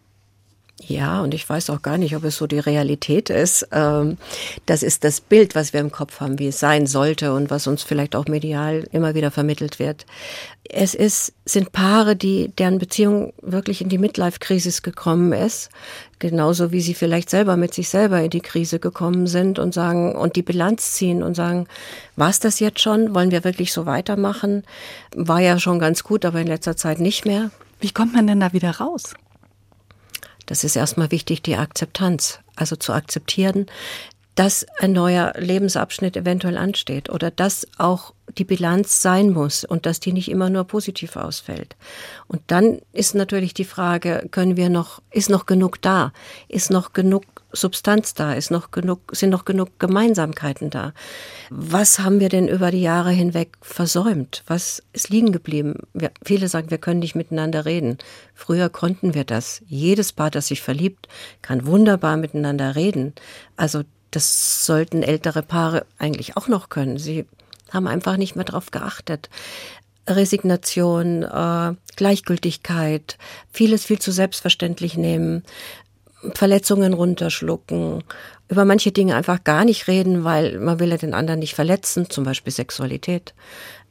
Ja, 0.82 1.21
und 1.21 1.34
ich 1.34 1.47
weiß 1.47 1.69
auch 1.69 1.82
gar 1.82 1.97
nicht, 1.97 2.17
ob 2.17 2.26
es 2.26 2.36
so 2.36 2.47
die 2.47 2.59
Realität 2.59 3.30
ist. 3.30 3.65
Ähm, 3.71 4.17
das 4.65 4.84
ist 4.84 5.05
das 5.05 5.21
Bild, 5.21 5.55
was 5.55 5.71
wir 5.71 5.80
im 5.80 5.91
Kopf 5.91 6.19
haben, 6.19 6.38
wie 6.38 6.47
es 6.47 6.59
sein 6.59 6.86
sollte 6.86 7.34
und 7.34 7.49
was 7.49 7.65
uns 7.67 7.82
vielleicht 7.82 8.13
auch 8.13 8.28
medial 8.28 8.86
immer 8.91 9.15
wieder 9.15 9.32
vermittelt 9.32 9.80
wird. 9.80 10.05
Es 10.67 10.93
ist, 10.93 11.32
sind 11.45 11.71
Paare, 11.71 12.17
die, 12.17 12.49
deren 12.57 12.78
Beziehung 12.78 13.32
wirklich 13.41 13.82
in 13.82 13.88
die 13.88 13.97
Midlife-Krise 13.97 14.82
gekommen 14.82 15.32
ist. 15.32 15.69
Genauso 16.19 16.73
wie 16.73 16.82
sie 16.82 16.93
vielleicht 16.93 17.30
selber 17.30 17.55
mit 17.55 17.73
sich 17.73 17.88
selber 17.88 18.21
in 18.21 18.30
die 18.30 18.41
Krise 18.41 18.80
gekommen 18.80 19.28
sind 19.28 19.59
und 19.59 19.73
sagen, 19.73 20.13
und 20.13 20.36
die 20.36 20.43
Bilanz 20.43 20.91
ziehen 20.91 21.23
und 21.23 21.36
sagen, 21.36 21.67
war 22.17 22.30
es 22.30 22.39
das 22.39 22.59
jetzt 22.59 22.82
schon? 22.82 23.15
Wollen 23.15 23.32
wir 23.32 23.45
wirklich 23.45 23.71
so 23.71 23.86
weitermachen? 23.86 24.63
War 25.15 25.39
ja 25.39 25.57
schon 25.57 25.80
ganz 25.80 26.03
gut, 26.03 26.26
aber 26.26 26.41
in 26.41 26.47
letzter 26.47 26.76
Zeit 26.76 26.99
nicht 26.99 27.26
mehr. 27.26 27.49
Wie 27.80 27.91
kommt 27.91 28.13
man 28.13 28.28
denn 28.28 28.41
da 28.41 28.51
wieder 28.51 28.71
raus? 28.71 29.13
Das 30.45 30.63
ist 30.63 30.75
erstmal 30.75 31.11
wichtig, 31.11 31.41
die 31.41 31.55
Akzeptanz. 31.55 32.39
Also 32.55 32.75
zu 32.75 32.93
akzeptieren, 32.93 33.65
dass 34.35 34.65
ein 34.79 34.91
neuer 34.91 35.33
Lebensabschnitt 35.37 36.17
eventuell 36.17 36.57
ansteht 36.57 37.09
oder 37.09 37.31
dass 37.31 37.67
auch 37.77 38.13
die 38.37 38.43
Bilanz 38.43 39.01
sein 39.01 39.31
muss 39.31 39.63
und 39.63 39.85
dass 39.85 40.01
die 40.01 40.11
nicht 40.11 40.29
immer 40.29 40.49
nur 40.49 40.65
positiv 40.65 41.15
ausfällt. 41.15 41.75
Und 42.27 42.41
dann 42.47 42.79
ist 42.91 43.15
natürlich 43.15 43.53
die 43.53 43.63
Frage, 43.63 44.27
können 44.31 44.57
wir 44.57 44.69
noch, 44.69 45.01
ist 45.11 45.29
noch 45.29 45.45
genug 45.45 45.81
da? 45.81 46.11
Ist 46.49 46.69
noch 46.69 46.91
genug 46.91 47.23
Substanz 47.55 48.13
da? 48.13 48.33
Ist 48.33 48.51
noch 48.51 48.71
genug, 48.71 49.11
sind 49.11 49.29
noch 49.29 49.45
genug 49.45 49.79
Gemeinsamkeiten 49.79 50.69
da? 50.69 50.93
Was 51.49 51.99
haben 51.99 52.19
wir 52.19 52.29
denn 52.29 52.47
über 52.47 52.71
die 52.71 52.81
Jahre 52.81 53.11
hinweg 53.11 53.57
versäumt? 53.61 54.43
Was 54.47 54.83
ist 54.93 55.09
liegen 55.09 55.31
geblieben? 55.31 55.75
Wir, 55.93 56.11
viele 56.23 56.47
sagen, 56.47 56.71
wir 56.71 56.77
können 56.77 56.99
nicht 56.99 57.15
miteinander 57.15 57.65
reden. 57.65 57.97
Früher 58.33 58.69
konnten 58.69 59.13
wir 59.13 59.23
das. 59.23 59.61
Jedes 59.67 60.13
Paar, 60.13 60.31
das 60.31 60.47
sich 60.47 60.61
verliebt, 60.61 61.07
kann 61.41 61.65
wunderbar 61.65 62.17
miteinander 62.17 62.75
reden. 62.75 63.13
Also 63.55 63.83
das 64.11 64.65
sollten 64.65 65.03
ältere 65.03 65.43
Paare 65.43 65.85
eigentlich 65.97 66.37
auch 66.37 66.47
noch 66.47 66.69
können. 66.69 66.97
Sie 66.97 67.25
haben 67.71 67.87
einfach 67.87 68.17
nicht 68.17 68.35
mehr 68.35 68.45
darauf 68.45 68.71
geachtet. 68.71 69.29
Resignation, 70.07 71.23
äh, 71.23 71.73
Gleichgültigkeit, 71.95 73.17
vieles 73.51 73.85
viel 73.85 73.99
zu 73.99 74.11
selbstverständlich 74.11 74.97
nehmen, 74.97 75.43
Verletzungen 76.34 76.93
runterschlucken, 76.93 78.03
über 78.47 78.65
manche 78.65 78.91
Dinge 78.91 79.15
einfach 79.15 79.43
gar 79.43 79.65
nicht 79.65 79.88
reden, 79.88 80.23
weil 80.23 80.59
man 80.59 80.80
will 80.80 80.89
ja 80.89 80.97
den 80.97 81.13
anderen 81.13 81.39
nicht 81.39 81.55
verletzen, 81.55 82.09
zum 82.09 82.23
Beispiel 82.23 82.53
Sexualität. 82.53 83.34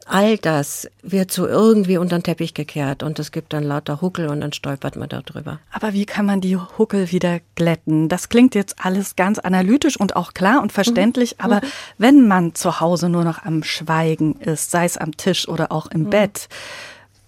All 0.06 0.36
das 0.36 0.86
wird 1.02 1.32
so 1.32 1.46
irgendwie 1.46 1.96
unter 1.96 2.18
den 2.18 2.24
Teppich 2.24 2.52
gekehrt 2.52 3.02
und 3.02 3.18
es 3.18 3.32
gibt 3.32 3.54
dann 3.54 3.64
lauter 3.64 4.02
Huckel 4.02 4.28
und 4.28 4.42
dann 4.42 4.52
stolpert 4.52 4.96
man 4.96 5.08
darüber. 5.08 5.60
Aber 5.72 5.94
wie 5.94 6.04
kann 6.04 6.26
man 6.26 6.42
die 6.42 6.58
Huckel 6.58 7.10
wieder 7.10 7.40
glätten? 7.54 8.10
Das 8.10 8.28
klingt 8.28 8.54
jetzt 8.54 8.84
alles 8.84 9.16
ganz 9.16 9.38
analytisch 9.38 9.98
und 9.98 10.14
auch 10.14 10.34
klar 10.34 10.60
und 10.60 10.72
verständlich, 10.72 11.36
mhm. 11.38 11.44
aber 11.44 11.56
mhm. 11.56 11.68
wenn 11.96 12.28
man 12.28 12.54
zu 12.54 12.80
Hause 12.80 13.08
nur 13.08 13.24
noch 13.24 13.44
am 13.44 13.62
Schweigen 13.62 14.38
ist, 14.40 14.70
sei 14.70 14.84
es 14.84 14.98
am 14.98 15.16
Tisch 15.16 15.48
oder 15.48 15.72
auch 15.72 15.86
im 15.86 16.02
mhm. 16.02 16.10
Bett, 16.10 16.48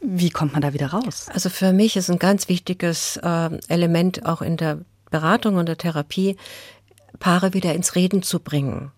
wie 0.00 0.30
kommt 0.30 0.52
man 0.52 0.60
da 0.60 0.74
wieder 0.74 0.88
raus? 0.88 1.28
Also 1.32 1.48
für 1.48 1.72
mich 1.72 1.96
ist 1.96 2.10
ein 2.10 2.18
ganz 2.18 2.48
wichtiges 2.50 3.18
äh, 3.22 3.50
Element 3.68 4.26
auch 4.26 4.42
in 4.42 4.58
der 4.58 4.80
Beratung 5.10 5.56
und 5.56 5.66
der 5.66 5.78
Therapie, 5.78 6.36
Paare 7.18 7.54
wieder 7.54 7.74
ins 7.74 7.94
Reden 7.94 8.22
zu 8.22 8.40
bringen 8.40 8.92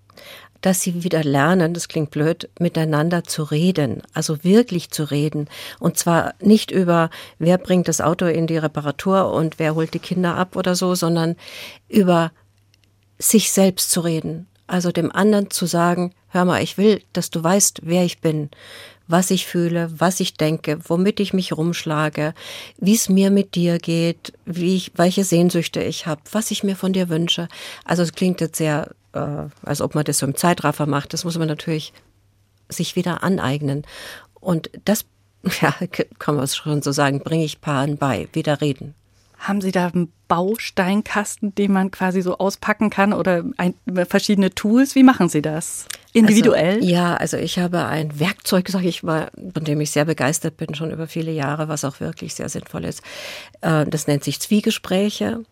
dass 0.60 0.80
sie 0.80 1.04
wieder 1.04 1.22
lernen, 1.22 1.74
das 1.74 1.88
klingt 1.88 2.10
blöd, 2.10 2.48
miteinander 2.58 3.24
zu 3.24 3.44
reden, 3.44 4.02
also 4.12 4.42
wirklich 4.42 4.90
zu 4.90 5.04
reden. 5.04 5.48
Und 5.78 5.98
zwar 5.98 6.34
nicht 6.40 6.70
über, 6.70 7.10
wer 7.38 7.58
bringt 7.58 7.88
das 7.88 8.00
Auto 8.00 8.26
in 8.26 8.46
die 8.46 8.58
Reparatur 8.58 9.32
und 9.32 9.58
wer 9.58 9.74
holt 9.74 9.94
die 9.94 10.00
Kinder 10.00 10.36
ab 10.36 10.56
oder 10.56 10.74
so, 10.74 10.94
sondern 10.94 11.36
über 11.88 12.32
sich 13.18 13.52
selbst 13.52 13.90
zu 13.90 14.00
reden. 14.00 14.46
Also 14.66 14.92
dem 14.92 15.12
anderen 15.12 15.50
zu 15.50 15.66
sagen, 15.66 16.12
hör 16.28 16.44
mal, 16.44 16.62
ich 16.62 16.76
will, 16.76 17.02
dass 17.12 17.30
du 17.30 17.42
weißt, 17.42 17.80
wer 17.84 18.04
ich 18.04 18.20
bin, 18.20 18.50
was 19.08 19.30
ich 19.30 19.46
fühle, 19.46 19.90
was 19.98 20.20
ich 20.20 20.34
denke, 20.34 20.78
womit 20.86 21.18
ich 21.18 21.32
mich 21.32 21.56
rumschlage, 21.56 22.34
wie 22.76 22.94
es 22.94 23.08
mir 23.08 23.30
mit 23.30 23.54
dir 23.54 23.78
geht, 23.78 24.34
wie 24.44 24.76
ich, 24.76 24.92
welche 24.94 25.24
Sehnsüchte 25.24 25.82
ich 25.82 26.06
habe, 26.06 26.20
was 26.30 26.50
ich 26.50 26.62
mir 26.62 26.76
von 26.76 26.92
dir 26.92 27.08
wünsche. 27.08 27.48
Also 27.84 28.02
es 28.02 28.12
klingt 28.12 28.40
jetzt 28.40 28.58
sehr, 28.58 28.90
äh, 29.14 29.46
als 29.62 29.80
ob 29.80 29.94
man 29.94 30.04
das 30.04 30.18
so 30.18 30.26
im 30.26 30.36
Zeitraffer 30.36 30.86
macht. 30.86 31.14
Das 31.14 31.24
muss 31.24 31.38
man 31.38 31.48
natürlich 31.48 31.94
sich 32.68 32.96
wieder 32.96 33.22
aneignen. 33.22 33.82
Und 34.34 34.70
das, 34.84 35.06
ja, 35.60 35.74
kann 36.18 36.36
man 36.36 36.46
schon 36.46 36.82
so 36.82 36.92
sagen, 36.92 37.20
bringe 37.20 37.44
ich 37.44 37.62
Paaren 37.62 37.96
bei, 37.96 38.28
wieder 38.32 38.60
reden. 38.60 38.94
Haben 39.38 39.60
Sie 39.60 39.72
da 39.72 39.86
einen 39.86 40.12
Bausteinkasten, 40.26 41.54
den 41.54 41.72
man 41.72 41.90
quasi 41.90 42.22
so 42.22 42.38
auspacken 42.38 42.90
kann 42.90 43.12
oder 43.12 43.44
ein, 43.56 43.74
verschiedene 44.08 44.50
Tools? 44.50 44.94
Wie 44.94 45.04
machen 45.04 45.28
Sie 45.28 45.42
das? 45.42 45.86
Individuell? 46.18 46.76
Also, 46.76 46.88
ja, 46.88 47.14
also 47.14 47.36
ich 47.36 47.58
habe 47.58 47.84
ein 47.86 48.18
Werkzeug, 48.18 48.68
sage 48.68 48.88
ich 48.88 49.02
mal, 49.02 49.30
von 49.54 49.64
dem 49.64 49.80
ich 49.80 49.90
sehr 49.90 50.04
begeistert 50.04 50.56
bin, 50.56 50.74
schon 50.74 50.90
über 50.90 51.06
viele 51.06 51.30
Jahre, 51.30 51.68
was 51.68 51.84
auch 51.84 52.00
wirklich 52.00 52.34
sehr 52.34 52.48
sinnvoll 52.48 52.84
ist. 52.84 53.02
Äh, 53.60 53.86
das 53.86 54.06
nennt 54.06 54.24
sich 54.24 54.40
Zwiegespräche. 54.40 55.44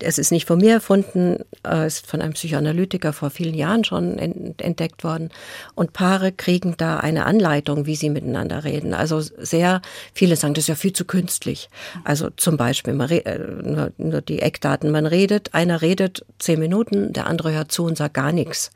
Es 0.00 0.18
ist 0.18 0.32
nicht 0.32 0.46
von 0.46 0.58
mir 0.58 0.74
erfunden, 0.74 1.38
es 1.62 1.96
ist 1.96 2.06
von 2.06 2.20
einem 2.20 2.32
Psychoanalytiker 2.32 3.12
vor 3.12 3.30
vielen 3.30 3.54
Jahren 3.54 3.84
schon 3.84 4.18
entdeckt 4.18 5.04
worden. 5.04 5.30
Und 5.74 5.92
Paare 5.92 6.32
kriegen 6.32 6.74
da 6.76 6.98
eine 6.98 7.26
Anleitung, 7.26 7.86
wie 7.86 7.96
sie 7.96 8.10
miteinander 8.10 8.64
reden. 8.64 8.94
Also 8.94 9.20
sehr 9.20 9.82
viele 10.12 10.36
sagen, 10.36 10.54
das 10.54 10.64
ist 10.64 10.68
ja 10.68 10.74
viel 10.74 10.92
zu 10.92 11.04
künstlich. 11.04 11.68
Also 12.04 12.30
zum 12.30 12.56
Beispiel, 12.56 13.00
äh, 13.00 13.38
nur, 13.38 13.92
nur 13.98 14.20
die 14.20 14.40
Eckdaten, 14.40 14.90
man 14.90 15.06
redet, 15.06 15.54
einer 15.54 15.82
redet 15.82 16.24
zehn 16.38 16.58
Minuten, 16.58 17.12
der 17.12 17.26
andere 17.26 17.52
hört 17.52 17.72
zu 17.72 17.84
und 17.84 17.96
sagt 17.96 18.14
gar 18.14 18.32
nichts. 18.32 18.70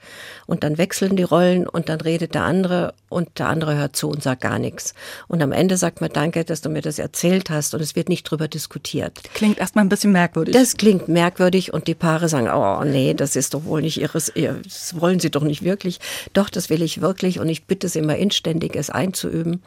Und 0.47 0.64
dann 0.64 0.79
wechseln 0.79 1.16
die 1.16 1.23
Rollen 1.23 1.69
und 1.69 1.89
dann 1.89 2.01
redet 2.01 2.35
der 2.35 2.43
andere 2.43 2.95
und 3.09 3.39
der 3.39 3.49
andere 3.49 3.77
hört 3.77 3.97
zu 3.97 4.09
und 4.09 4.23
sagt 4.23 4.43
gar 4.43 4.59
nichts. 4.59 4.95
Und 5.27 5.43
am 5.43 5.53
Ende 5.53 5.77
sagt 5.77 6.01
man, 6.01 6.11
danke, 6.11 6.45
dass 6.45 6.61
du 6.61 6.69
mir 6.69 6.83
das 6.83 6.99
erzählt 6.99 7.51
hast 7.51 7.75
und 7.75 7.81
es 7.81 7.97
wird 7.97 8.09
nicht 8.09 8.25
drüber 8.25 8.49
diskutiert. 8.49 9.19
Klingt 9.35 9.59
erstmal 9.59 9.85
ein 9.85 9.89
bisschen 9.89 10.12
merkwürdig. 10.12 10.55
Das 10.55 10.77
klingt 10.77 11.08
merkwürdig 11.09 11.73
und 11.73 11.87
die 11.87 11.95
Paare 11.95 12.29
sagen, 12.29 12.49
oh 12.49 12.85
nee, 12.85 13.15
das 13.15 13.37
ist 13.37 13.55
doch 13.55 13.65
wohl 13.65 13.83
nicht 13.83 14.01
ihres, 14.01 14.31
ihr, 14.35 14.61
das 14.63 15.01
wollen 15.01 15.21
sie 15.21 15.31
doch 15.31 15.43
nicht 15.43 15.63
wirklich. 15.63 15.99
Doch, 16.33 16.51
das 16.51 16.71
will 16.71 16.83
ich 16.83 17.01
wirklich 17.01 17.41
und 17.41 17.49
ich 17.49 17.65
bitte 17.65 17.89
sie 17.89 18.01
immer 18.01 18.17
inständig, 18.17 18.77
es 18.77 18.91
einzuüben. 18.91 19.63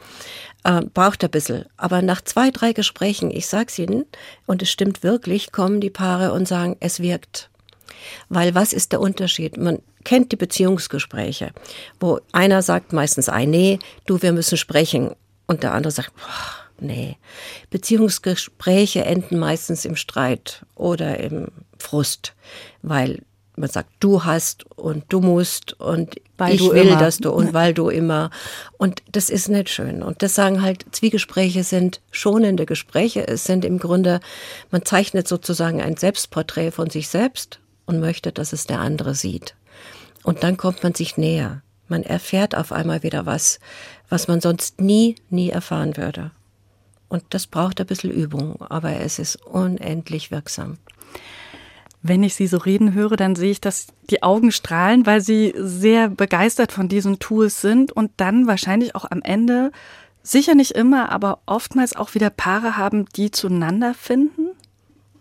Äh, 0.64 0.82
braucht 0.94 1.24
ein 1.24 1.30
bisschen. 1.30 1.66
Aber 1.76 2.02
nach 2.02 2.22
zwei, 2.22 2.50
drei 2.50 2.72
Gesprächen, 2.72 3.30
ich 3.30 3.46
sag's 3.46 3.78
Ihnen, 3.78 4.04
und 4.46 4.62
es 4.62 4.70
stimmt 4.70 5.02
wirklich, 5.02 5.52
kommen 5.52 5.80
die 5.80 5.90
Paare 5.90 6.32
und 6.32 6.46
sagen, 6.46 6.76
es 6.80 7.00
wirkt. 7.00 7.50
Weil 8.28 8.54
was 8.54 8.72
ist 8.72 8.92
der 8.92 9.00
Unterschied? 9.00 9.56
Man 9.56 9.78
kennt 10.04 10.32
die 10.32 10.36
Beziehungsgespräche, 10.36 11.50
wo 12.00 12.20
einer 12.32 12.62
sagt 12.62 12.92
meistens 12.92 13.28
ein, 13.28 13.50
nee, 13.50 13.78
du, 14.06 14.22
wir 14.22 14.32
müssen 14.32 14.58
sprechen. 14.58 15.14
Und 15.46 15.62
der 15.62 15.74
andere 15.74 15.90
sagt, 15.90 16.12
boah, 16.16 16.61
nee. 16.82 17.16
Beziehungsgespräche 17.70 19.04
enden 19.04 19.38
meistens 19.38 19.84
im 19.84 19.96
Streit 19.96 20.64
oder 20.74 21.18
im 21.20 21.48
Frust, 21.78 22.34
weil 22.82 23.22
man 23.56 23.68
sagt, 23.68 23.90
du 24.00 24.24
hast 24.24 24.64
und 24.76 25.04
du 25.10 25.20
musst 25.20 25.78
und 25.78 26.16
Weil 26.38 26.54
ich 26.54 26.60
du 26.60 26.72
will, 26.72 26.88
immer. 26.88 26.98
dass 26.98 27.18
du 27.18 27.30
und 27.30 27.52
weil 27.52 27.74
du 27.74 27.90
immer. 27.90 28.30
Und 28.78 29.02
das 29.12 29.28
ist 29.28 29.48
nicht 29.48 29.68
schön. 29.68 30.02
Und 30.02 30.22
das 30.22 30.34
sagen 30.34 30.62
halt, 30.62 30.86
Zwiegespräche 30.92 31.62
sind 31.62 32.00
schonende 32.10 32.64
Gespräche. 32.64 33.28
Es 33.28 33.44
sind 33.44 33.64
im 33.64 33.78
Grunde, 33.78 34.20
man 34.70 34.84
zeichnet 34.84 35.28
sozusagen 35.28 35.82
ein 35.82 35.96
Selbstporträt 35.96 36.70
von 36.70 36.88
sich 36.88 37.08
selbst 37.08 37.60
und 37.84 38.00
möchte, 38.00 38.32
dass 38.32 38.52
es 38.52 38.66
der 38.66 38.80
andere 38.80 39.14
sieht. 39.14 39.54
Und 40.22 40.42
dann 40.42 40.56
kommt 40.56 40.82
man 40.82 40.94
sich 40.94 41.16
näher. 41.18 41.62
Man 41.88 42.04
erfährt 42.04 42.56
auf 42.56 42.72
einmal 42.72 43.02
wieder 43.02 43.26
was, 43.26 43.60
was 44.08 44.28
man 44.28 44.40
sonst 44.40 44.80
nie, 44.80 45.16
nie 45.28 45.50
erfahren 45.50 45.96
würde. 45.98 46.30
Und 47.12 47.24
das 47.28 47.46
braucht 47.46 47.78
ein 47.78 47.86
bisschen 47.86 48.10
Übung, 48.10 48.58
aber 48.70 49.00
es 49.00 49.18
ist 49.18 49.36
unendlich 49.44 50.30
wirksam. 50.30 50.78
Wenn 52.00 52.22
ich 52.22 52.34
Sie 52.34 52.46
so 52.46 52.56
reden 52.56 52.94
höre, 52.94 53.18
dann 53.18 53.36
sehe 53.36 53.50
ich, 53.50 53.60
dass 53.60 53.88
die 54.08 54.22
Augen 54.22 54.50
strahlen, 54.50 55.04
weil 55.04 55.20
Sie 55.20 55.52
sehr 55.54 56.08
begeistert 56.08 56.72
von 56.72 56.88
diesen 56.88 57.18
Tools 57.18 57.60
sind 57.60 57.92
und 57.92 58.12
dann 58.16 58.46
wahrscheinlich 58.46 58.94
auch 58.94 59.04
am 59.10 59.20
Ende, 59.20 59.72
sicher 60.22 60.54
nicht 60.54 60.70
immer, 60.70 61.12
aber 61.12 61.40
oftmals 61.44 61.94
auch 61.94 62.14
wieder 62.14 62.30
Paare 62.30 62.78
haben, 62.78 63.04
die 63.14 63.30
zueinander 63.30 63.92
finden. 63.92 64.48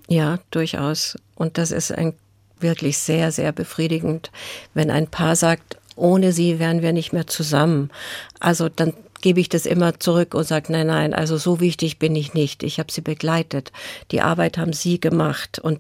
Ja, 0.07 0.39
durchaus. 0.49 1.17
Und 1.35 1.57
das 1.57 1.71
ist 1.71 1.91
ein 1.91 2.13
wirklich 2.61 2.99
sehr, 2.99 3.33
sehr 3.33 3.51
befriedigend, 3.51 4.31
wenn 4.73 4.91
ein 4.91 5.07
Paar 5.07 5.35
sagt, 5.35 5.75
ohne 5.97 6.31
sie 6.31 6.57
wären 6.57 6.81
wir 6.81 6.93
nicht 6.93 7.11
mehr 7.11 7.27
zusammen. 7.27 7.91
Also 8.39 8.69
dann 8.69 8.93
gebe 9.21 9.39
ich 9.39 9.49
das 9.49 9.65
immer 9.65 9.99
zurück 9.99 10.33
und 10.33 10.43
sage, 10.43 10.71
nein, 10.71 10.87
nein, 10.87 11.13
also 11.13 11.37
so 11.37 11.59
wichtig 11.59 11.99
bin 11.99 12.15
ich 12.15 12.33
nicht. 12.33 12.63
Ich 12.63 12.79
habe 12.79 12.91
sie 12.91 13.01
begleitet. 13.01 13.71
Die 14.11 14.21
Arbeit 14.21 14.57
haben 14.57 14.73
sie 14.73 14.99
gemacht. 14.99 15.59
Und 15.59 15.79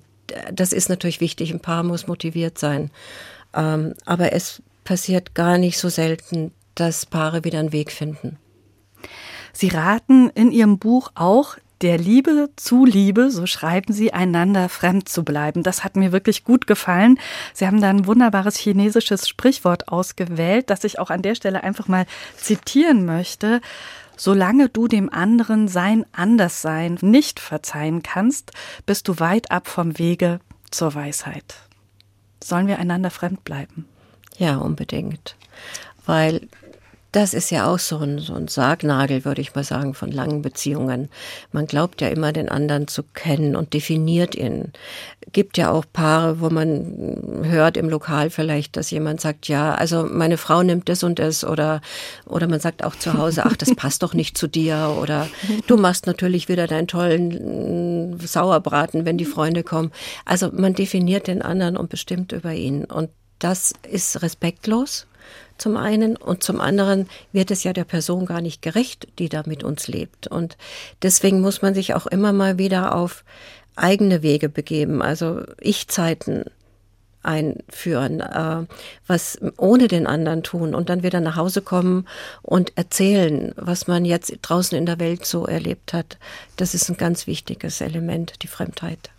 das 0.51 0.73
ist 0.73 0.89
natürlich 0.89 1.21
wichtig. 1.21 1.51
Ein 1.51 1.59
Paar 1.59 1.83
muss 1.83 2.07
motiviert 2.07 2.57
sein. 2.57 2.91
Ähm, 3.53 3.93
aber 4.05 4.33
es 4.33 4.61
passiert 4.83 5.35
gar 5.35 5.57
nicht 5.57 5.77
so 5.77 5.89
selten, 5.89 6.51
dass 6.75 7.05
Paare 7.05 7.43
wieder 7.43 7.59
einen 7.59 7.73
Weg 7.73 7.91
finden. 7.91 8.37
Sie 9.53 9.67
raten 9.67 10.29
in 10.29 10.51
Ihrem 10.51 10.77
Buch 10.77 11.11
auch, 11.15 11.57
der 11.81 11.97
Liebe 11.97 12.49
zuliebe, 12.55 13.31
so 13.31 13.45
schreiben 13.45 13.93
Sie, 13.93 14.13
einander 14.13 14.69
fremd 14.69 15.09
zu 15.09 15.23
bleiben. 15.23 15.63
Das 15.63 15.83
hat 15.83 15.95
mir 15.95 16.11
wirklich 16.11 16.43
gut 16.43 16.67
gefallen. 16.67 17.19
Sie 17.53 17.65
haben 17.65 17.81
da 17.81 17.89
ein 17.89 18.05
wunderbares 18.05 18.57
chinesisches 18.57 19.27
Sprichwort 19.27 19.87
ausgewählt, 19.87 20.69
das 20.69 20.83
ich 20.83 20.99
auch 20.99 21.09
an 21.09 21.21
der 21.21 21.35
Stelle 21.35 21.63
einfach 21.63 21.87
mal 21.87 22.05
zitieren 22.37 23.05
möchte. 23.05 23.61
Solange 24.15 24.69
du 24.69 24.87
dem 24.87 25.11
anderen 25.11 25.67
sein 25.67 26.05
Anderssein 26.11 26.97
nicht 27.01 27.39
verzeihen 27.39 28.03
kannst, 28.03 28.51
bist 28.85 29.07
du 29.07 29.19
weit 29.19 29.49
ab 29.49 29.67
vom 29.67 29.97
Wege 29.97 30.39
zur 30.69 30.93
Weisheit. 30.93 31.55
Sollen 32.43 32.67
wir 32.67 32.77
einander 32.77 33.09
fremd 33.09 33.43
bleiben? 33.43 33.87
Ja, 34.37 34.57
unbedingt. 34.57 35.35
Weil 36.05 36.47
das 37.11 37.33
ist 37.33 37.51
ja 37.51 37.67
auch 37.67 37.79
so 37.79 37.97
ein, 37.97 38.19
so 38.19 38.33
ein 38.33 38.47
Sargnagel, 38.47 39.25
würde 39.25 39.41
ich 39.41 39.53
mal 39.53 39.65
sagen, 39.65 39.93
von 39.93 40.11
langen 40.11 40.41
Beziehungen. 40.41 41.09
Man 41.51 41.67
glaubt 41.67 41.99
ja 41.99 42.07
immer, 42.07 42.31
den 42.31 42.47
anderen 42.47 42.87
zu 42.87 43.03
kennen 43.03 43.57
und 43.57 43.73
definiert 43.73 44.33
ihn. 44.33 44.71
Gibt 45.33 45.57
ja 45.57 45.71
auch 45.71 45.83
Paare, 45.91 46.39
wo 46.39 46.49
man 46.49 47.41
hört 47.43 47.75
im 47.75 47.89
Lokal 47.89 48.29
vielleicht, 48.29 48.77
dass 48.77 48.91
jemand 48.91 49.19
sagt, 49.19 49.49
ja, 49.49 49.73
also 49.73 50.07
meine 50.09 50.37
Frau 50.37 50.63
nimmt 50.63 50.87
das 50.87 51.03
und 51.03 51.19
das 51.19 51.43
oder, 51.43 51.81
oder 52.25 52.47
man 52.47 52.61
sagt 52.61 52.81
auch 52.83 52.95
zu 52.95 53.17
Hause, 53.17 53.45
ach, 53.45 53.57
das 53.57 53.75
passt 53.75 54.03
doch 54.03 54.13
nicht 54.13 54.37
zu 54.37 54.47
dir 54.47 54.95
oder 55.01 55.27
du 55.67 55.75
machst 55.75 56.07
natürlich 56.07 56.47
wieder 56.47 56.67
deinen 56.67 56.87
tollen 56.87 58.21
äh, 58.21 58.25
Sauerbraten, 58.25 59.03
wenn 59.05 59.17
die 59.17 59.25
Freunde 59.25 59.63
kommen. 59.63 59.91
Also 60.23 60.49
man 60.53 60.75
definiert 60.75 61.27
den 61.27 61.41
anderen 61.41 61.75
und 61.75 61.89
bestimmt 61.89 62.31
über 62.31 62.53
ihn 62.53 62.85
und 62.85 63.09
das 63.39 63.73
ist 63.89 64.21
respektlos 64.21 65.07
zum 65.61 65.77
einen 65.77 66.17
und 66.17 66.43
zum 66.43 66.59
anderen 66.59 67.07
wird 67.31 67.51
es 67.51 67.63
ja 67.63 67.71
der 67.71 67.83
Person 67.83 68.25
gar 68.25 68.41
nicht 68.41 68.63
gerecht, 68.63 69.07
die 69.19 69.29
da 69.29 69.43
mit 69.45 69.63
uns 69.63 69.87
lebt. 69.87 70.25
Und 70.25 70.57
deswegen 71.03 71.39
muss 71.39 71.61
man 71.61 71.75
sich 71.75 71.93
auch 71.93 72.07
immer 72.07 72.33
mal 72.33 72.57
wieder 72.57 72.95
auf 72.95 73.23
eigene 73.75 74.23
Wege 74.23 74.49
begeben, 74.49 75.03
also 75.03 75.43
Ich-Zeiten 75.59 76.45
einführen, 77.21 78.21
äh, 78.21 78.65
was 79.05 79.37
ohne 79.57 79.87
den 79.87 80.07
anderen 80.07 80.41
tun 80.41 80.73
und 80.73 80.89
dann 80.89 81.03
wieder 81.03 81.19
nach 81.19 81.35
Hause 81.35 81.61
kommen 81.61 82.07
und 82.41 82.75
erzählen, 82.75 83.53
was 83.55 83.85
man 83.85 84.03
jetzt 84.03 84.35
draußen 84.41 84.75
in 84.75 84.87
der 84.87 84.99
Welt 84.99 85.25
so 85.25 85.45
erlebt 85.45 85.93
hat. 85.93 86.17
Das 86.57 86.73
ist 86.73 86.89
ein 86.89 86.97
ganz 86.97 87.27
wichtiges 87.27 87.81
Element, 87.81 88.41
die 88.41 88.47
Fremdheit. 88.47 89.11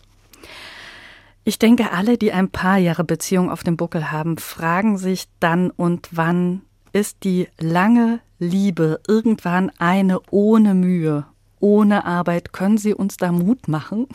Ich 1.44 1.58
denke, 1.58 1.90
alle, 1.90 2.18
die 2.18 2.32
ein 2.32 2.50
paar 2.50 2.78
Jahre 2.78 3.02
Beziehung 3.02 3.50
auf 3.50 3.64
dem 3.64 3.76
Buckel 3.76 4.12
haben, 4.12 4.38
fragen 4.38 4.96
sich 4.96 5.26
dann 5.40 5.70
und 5.70 6.08
wann 6.12 6.62
ist 6.92 7.24
die 7.24 7.48
lange 7.58 8.20
Liebe 8.38 9.00
irgendwann 9.08 9.70
eine 9.78 10.20
ohne 10.30 10.74
Mühe, 10.74 11.26
ohne 11.58 12.04
Arbeit. 12.04 12.52
Können 12.52 12.78
Sie 12.78 12.94
uns 12.94 13.16
da 13.16 13.32
Mut 13.32 13.66
machen? 13.66 14.06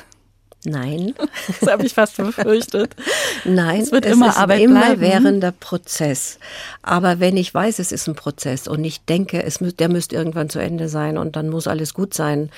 Nein. 0.68 1.14
Das 1.60 1.72
habe 1.72 1.86
ich 1.86 1.94
fast 1.94 2.18
befürchtet. 2.18 2.96
Nein, 3.46 3.82
es 3.82 3.92
wird 3.92 4.06
immer 4.06 4.30
ist 4.30 4.38
Arbeit 4.38 4.62
immer 4.62 4.82
bleiben. 4.82 5.02
währender 5.02 5.52
Prozess. 5.52 6.40
Aber 6.82 7.20
wenn 7.20 7.38
ich 7.38 7.54
weiß, 7.54 7.80
es 7.80 7.92
ist 7.92 8.08
ein 8.08 8.16
Prozess 8.16 8.68
und 8.68 8.84
ich 8.84 9.02
denke, 9.06 9.42
es 9.44 9.62
mü 9.62 9.72
der 9.72 9.88
müsste 9.88 10.16
irgendwann 10.16 10.50
zu 10.50 10.60
Ende 10.60 10.90
sein 10.90 11.18
und 11.18 11.36
dann 11.38 11.50
muss 11.50 11.68
alles 11.68 11.94
gut 11.94 12.14
sein, 12.14 12.50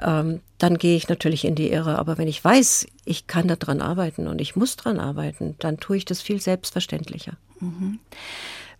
ähm, 0.00 0.40
dann 0.58 0.76
gehe 0.76 0.96
ich 0.96 1.08
natürlich 1.08 1.44
in 1.44 1.54
die 1.54 1.70
Irre. 1.70 1.98
Aber 1.98 2.18
wenn 2.18 2.28
ich 2.28 2.44
weiß, 2.44 2.86
ich 3.04 3.26
kann 3.28 3.46
daran 3.46 3.80
arbeiten 3.80 4.26
und 4.26 4.40
ich 4.40 4.56
muss 4.56 4.76
daran 4.76 4.98
arbeiten, 4.98 5.54
dann 5.60 5.78
tue 5.78 5.96
ich 5.96 6.04
das 6.04 6.20
viel 6.20 6.40
selbstverständlicher. 6.40 7.34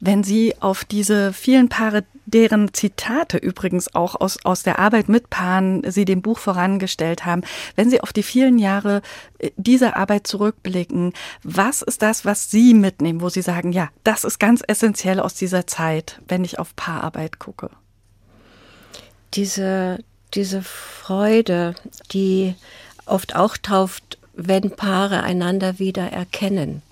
Wenn 0.05 0.25
Sie 0.25 0.57
auf 0.59 0.85
diese 0.85 1.33
vielen 1.33 1.69
Paare, 1.69 2.03
deren 2.27 2.75
Zitate 2.75 3.37
übrigens 3.37 3.95
auch 3.95 4.21
aus, 4.21 4.45
aus 4.45 4.65
der 4.65 4.81
Arbeit 4.81 5.09
mit 5.09 5.31
Paaren 5.31 5.89
Sie 5.89 6.05
dem 6.05 6.23
Buch 6.23 6.41
vorangestellt 6.41 7.25
haben, 7.25 7.43
wenn 7.77 7.89
Sie 7.89 8.01
auf 8.01 8.13
die 8.13 8.25
vielen 8.25 8.59
Jahre 8.59 9.01
äh, 9.39 9.53
dieser 9.57 9.97
Arbeit 9.97 10.27
zurückblicken, 10.27 11.13
was 11.45 11.83
ist 11.83 12.03
das, 12.03 12.25
was 12.25 12.51
Sie 12.51 12.75
mitnehmen, 12.75 13.21
wo 13.21 13.29
Sie 13.29 13.43
sagen, 13.43 13.71
ja, 13.71 13.91
das 14.03 14.25
ist 14.25 14.41
ganz 14.41 14.61
essentiell 14.67 15.21
aus 15.21 15.35
dieser 15.35 15.69
Zeit, 15.69 16.21
wenn 16.27 16.43
ich 16.43 16.59
auf 16.59 16.75
Paararbeit 16.75 17.39
gucke? 17.39 17.71
Diese, 19.35 20.01
diese 20.35 20.63
Freude, 20.63 21.77
die 22.11 22.57
oft 23.07 23.37
auch 23.37 23.57
tauft, 23.57 24.19
wenn 24.35 24.73
Paare 24.73 25.23
einander 25.23 25.79
wieder 25.79 26.11
erkennen. 26.11 26.83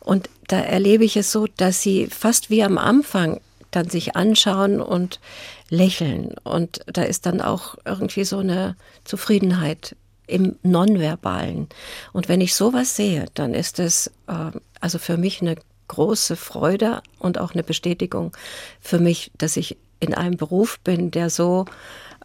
Und 0.00 0.30
da 0.50 0.60
erlebe 0.60 1.04
ich 1.04 1.16
es 1.16 1.30
so, 1.30 1.46
dass 1.56 1.80
sie 1.80 2.08
fast 2.08 2.50
wie 2.50 2.64
am 2.64 2.76
Anfang 2.76 3.40
dann 3.70 3.88
sich 3.88 4.16
anschauen 4.16 4.80
und 4.80 5.20
lächeln. 5.68 6.34
Und 6.42 6.80
da 6.86 7.02
ist 7.02 7.24
dann 7.24 7.40
auch 7.40 7.76
irgendwie 7.84 8.24
so 8.24 8.38
eine 8.38 8.76
Zufriedenheit 9.04 9.94
im 10.26 10.56
Nonverbalen. 10.64 11.68
Und 12.12 12.28
wenn 12.28 12.40
ich 12.40 12.56
sowas 12.56 12.96
sehe, 12.96 13.26
dann 13.34 13.54
ist 13.54 13.78
es 13.78 14.08
äh, 14.26 14.50
also 14.80 14.98
für 14.98 15.16
mich 15.16 15.40
eine 15.40 15.54
große 15.86 16.34
Freude 16.34 17.00
und 17.20 17.38
auch 17.38 17.52
eine 17.52 17.62
Bestätigung 17.62 18.36
für 18.80 18.98
mich, 18.98 19.30
dass 19.38 19.56
ich 19.56 19.76
in 20.00 20.14
einem 20.14 20.36
Beruf 20.36 20.80
bin, 20.80 21.12
der 21.12 21.30
so, 21.30 21.66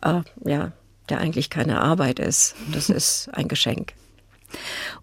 äh, 0.02 0.22
ja, 0.44 0.72
der 1.10 1.20
eigentlich 1.20 1.52
keine 1.52 1.80
Arbeit 1.82 2.18
ist. 2.18 2.56
Das 2.72 2.90
ist 2.90 3.30
ein 3.34 3.48
Geschenk. 3.48 3.94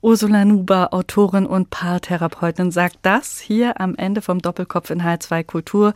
Ursula 0.03 0.45
Nuber, 0.45 0.93
Autorin 0.93 1.47
und 1.47 1.71
Paartherapeutin, 1.71 2.73
sagt 2.73 2.99
das 3.03 3.39
hier 3.39 3.81
am 3.81 3.95
Ende 3.95 4.21
vom 4.21 4.41
Doppelkopf 4.41 4.91
in 4.91 5.03
H2 5.03 5.45
Kultur. 5.45 5.95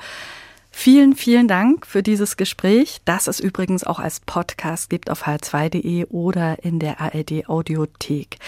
Vielen, 0.71 1.17
vielen 1.17 1.49
Dank 1.49 1.89
für 1.89 2.05
dieses 2.05 2.37
Gespräch, 2.37 3.01
das 3.05 3.27
es 3.27 3.41
übrigens 3.41 3.83
auch 3.83 3.99
als 3.99 4.21
Podcast 4.21 4.91
gibt 4.91 5.11
auf 5.11 5.27
h2.de 5.27 6.05
oder 6.07 6.63
in 6.63 6.79
der 6.79 7.01
ARD 7.01 7.49
Audiothek. 7.49 8.39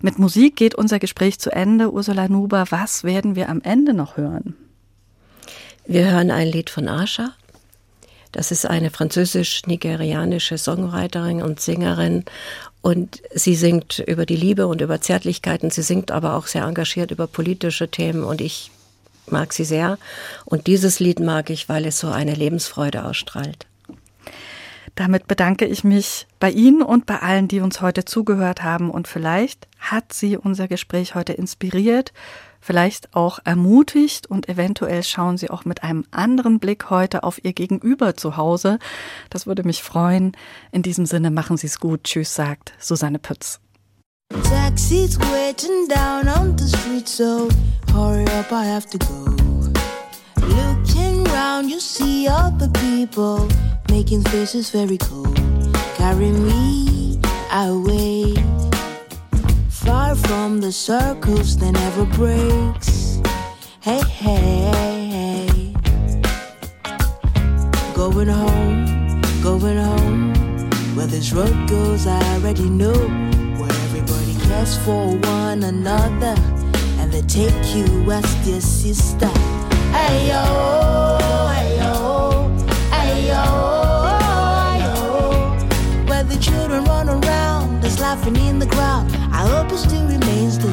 Mit 0.00 0.18
Musik 0.18 0.56
geht 0.56 0.74
unser 0.74 0.98
Gespräch 0.98 1.38
zu 1.38 1.52
Ende. 1.52 1.92
Ursula 1.92 2.26
Nuber, 2.26 2.64
was 2.70 3.04
werden 3.04 3.36
wir 3.36 3.50
am 3.50 3.60
Ende 3.60 3.94
noch 3.94 4.16
hören? 4.16 4.56
Wir 5.86 6.10
hören 6.10 6.32
ein 6.32 6.48
Lied 6.48 6.70
von 6.70 6.88
Asha. 6.88 7.34
Das 8.32 8.50
ist 8.50 8.66
eine 8.66 8.90
französisch-nigerianische 8.90 10.58
Songwriterin 10.58 11.40
und 11.40 11.60
Sängerin. 11.60 12.24
Und 12.84 13.22
sie 13.34 13.54
singt 13.54 14.00
über 14.00 14.26
die 14.26 14.36
Liebe 14.36 14.66
und 14.66 14.82
über 14.82 15.00
Zärtlichkeiten. 15.00 15.70
Sie 15.70 15.80
singt 15.80 16.10
aber 16.10 16.34
auch 16.34 16.46
sehr 16.46 16.64
engagiert 16.64 17.10
über 17.10 17.26
politische 17.26 17.88
Themen. 17.88 18.24
Und 18.24 18.42
ich 18.42 18.70
mag 19.26 19.54
sie 19.54 19.64
sehr. 19.64 19.96
Und 20.44 20.66
dieses 20.66 21.00
Lied 21.00 21.18
mag 21.18 21.48
ich, 21.48 21.70
weil 21.70 21.86
es 21.86 21.98
so 21.98 22.08
eine 22.08 22.34
Lebensfreude 22.34 23.06
ausstrahlt. 23.06 23.64
Damit 24.96 25.26
bedanke 25.26 25.64
ich 25.64 25.82
mich 25.82 26.26
bei 26.38 26.50
Ihnen 26.50 26.82
und 26.82 27.06
bei 27.06 27.20
allen, 27.20 27.48
die 27.48 27.60
uns 27.60 27.80
heute 27.80 28.04
zugehört 28.04 28.62
haben. 28.62 28.90
Und 28.90 29.08
vielleicht 29.08 29.66
hat 29.78 30.12
Sie 30.12 30.36
unser 30.36 30.68
Gespräch 30.68 31.14
heute 31.14 31.32
inspiriert, 31.32 32.12
vielleicht 32.64 33.14
auch 33.14 33.38
ermutigt 33.44 34.26
und 34.26 34.48
eventuell 34.48 35.02
schauen 35.02 35.36
Sie 35.36 35.50
auch 35.50 35.66
mit 35.66 35.82
einem 35.82 36.04
anderen 36.10 36.58
Blick 36.58 36.88
heute 36.88 37.22
auf 37.22 37.44
Ihr 37.44 37.52
Gegenüber 37.52 38.16
zu 38.16 38.38
Hause. 38.38 38.78
Das 39.28 39.46
würde 39.46 39.64
mich 39.64 39.82
freuen. 39.82 40.32
In 40.72 40.82
diesem 40.82 41.04
Sinne 41.04 41.30
machen 41.30 41.58
Sie 41.58 41.66
es 41.66 41.78
gut. 41.78 42.04
Tschüss, 42.04 42.34
sagt 42.34 42.72
Susanne 42.78 43.18
Pütz. 43.18 43.60
Taxis 44.42 45.18
waiting 45.20 45.88
down 45.88 46.26
on 46.28 46.56
the 46.58 46.66
street, 46.66 47.06
so 47.06 47.48
hurry 47.92 48.24
up, 48.38 48.50
I 48.50 48.64
have 48.64 48.88
to 48.88 48.98
go. 48.98 49.36
Looking 50.40 51.24
round, 51.24 51.70
you 51.70 51.78
see 51.78 52.26
other 52.28 52.70
people 52.70 53.46
making 53.90 54.22
faces 54.22 54.70
very 54.70 54.96
cold. 54.96 55.38
Carry 55.96 56.30
me 56.30 57.20
away, 57.52 58.34
far 59.84 60.14
from 60.14 60.60
the 60.60 60.72
circles 60.72 61.56
that 61.58 61.72
never 61.72 62.04
breaks. 62.06 63.20
Hey, 63.80 64.02
hey, 64.02 64.70
hey. 65.16 65.74
Going 67.94 68.28
home, 68.28 69.20
going 69.42 69.76
home. 69.76 70.34
Where 70.96 71.06
this 71.06 71.32
road 71.32 71.68
goes, 71.68 72.06
I 72.06 72.20
already 72.34 72.68
know. 72.68 72.98
Where 73.58 73.74
everybody 73.86 74.34
cares 74.46 74.78
for 74.78 75.16
one 75.16 75.62
another, 75.62 76.34
and 76.98 77.12
they 77.12 77.22
take 77.22 77.74
you 77.74 78.10
as 78.10 78.28
their 78.46 78.60
sister. 78.60 79.28
Hey 79.92 80.28
yo. 80.28 81.20
Where 86.08 86.24
the 86.24 86.36
children 86.38 86.84
run 86.84 87.08
around, 87.08 87.82
laughing 88.00 88.36
in 88.36 88.58
the 88.58 88.66
crowd. 88.66 89.03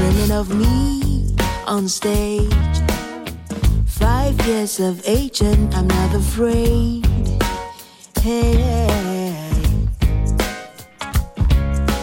dreaming 0.00 0.30
of 0.30 0.48
me 0.54 1.36
on 1.66 1.86
stage. 1.86 2.76
Five 3.86 4.34
years 4.46 4.80
of 4.80 5.06
age, 5.06 5.42
and 5.42 5.74
I'm 5.74 5.88
not 5.88 6.14
afraid. 6.14 7.06
Hey, 8.22 9.50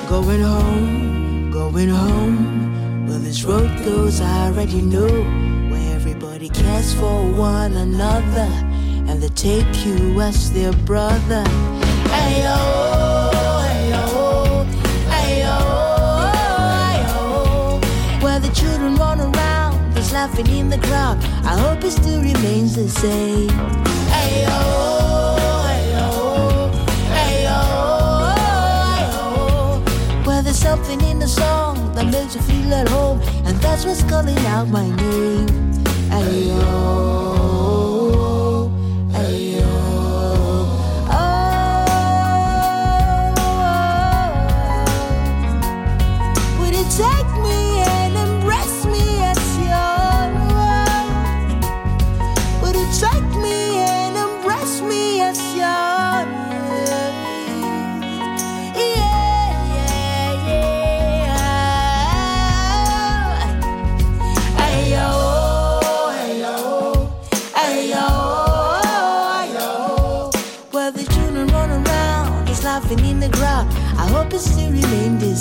going 0.08 0.44
home, 0.44 1.50
going 1.50 1.90
home. 1.90 3.08
Well, 3.08 3.20
this 3.20 3.44
road 3.44 3.72
goes, 3.84 4.22
I 4.22 4.48
already 4.48 4.82
know. 4.82 5.14
Where 5.72 5.96
everybody 5.96 6.50
cares 6.50 6.94
for 6.94 7.18
one 7.32 7.74
another, 7.74 8.50
and 9.08 9.24
they 9.24 9.30
take 9.30 9.86
you 9.88 10.22
as 10.22 10.52
their 10.54 10.74
brother. 10.90 11.44
Hey 12.14 12.44
yo, 12.44 13.07
laughing 20.18 20.50
in 20.60 20.68
the 20.68 20.80
crowd. 20.88 21.18
I 21.52 21.54
hope 21.64 21.84
it 21.84 21.92
still 21.92 22.22
remains 22.32 22.72
the 22.76 22.90
same. 22.90 23.50
Hey 24.16 24.32
yo, 24.48 24.60
hey 25.68 25.84
yo, 25.94 26.06
hey 27.18 27.36
yo, 27.48 27.60
hey 28.78 29.12
yo. 29.12 29.22
Where 30.26 30.42
there's 30.42 30.62
something 30.70 31.00
in 31.12 31.20
the 31.20 31.28
song 31.28 31.74
that 31.94 32.08
makes 32.16 32.34
you 32.36 32.42
feel 32.50 32.74
at 32.74 32.88
home, 32.90 33.20
and 33.46 33.56
that's 33.64 33.86
what's 33.86 34.04
calling 34.12 34.44
out 34.56 34.68
my 34.80 34.88
name. 35.04 35.48
Hey 36.10 36.48
yo, 36.50 36.64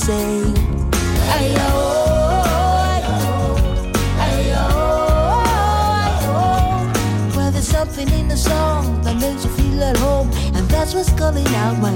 the. 0.07 0.55
Ayo, 1.35 1.71
ayo. 4.27 4.65
There's 7.53 7.67
something 7.69 8.09
in 8.11 8.29
the 8.29 8.37
song 8.37 9.01
that 9.03 9.17
makes 9.21 9.45
you 9.45 9.51
feel 9.51 9.83
at 9.83 9.97
home, 9.97 10.31
and 10.55 10.69
that's 10.69 10.95
what's 10.95 11.11
calling 11.13 11.47
out 11.65 11.79
my 11.81 11.96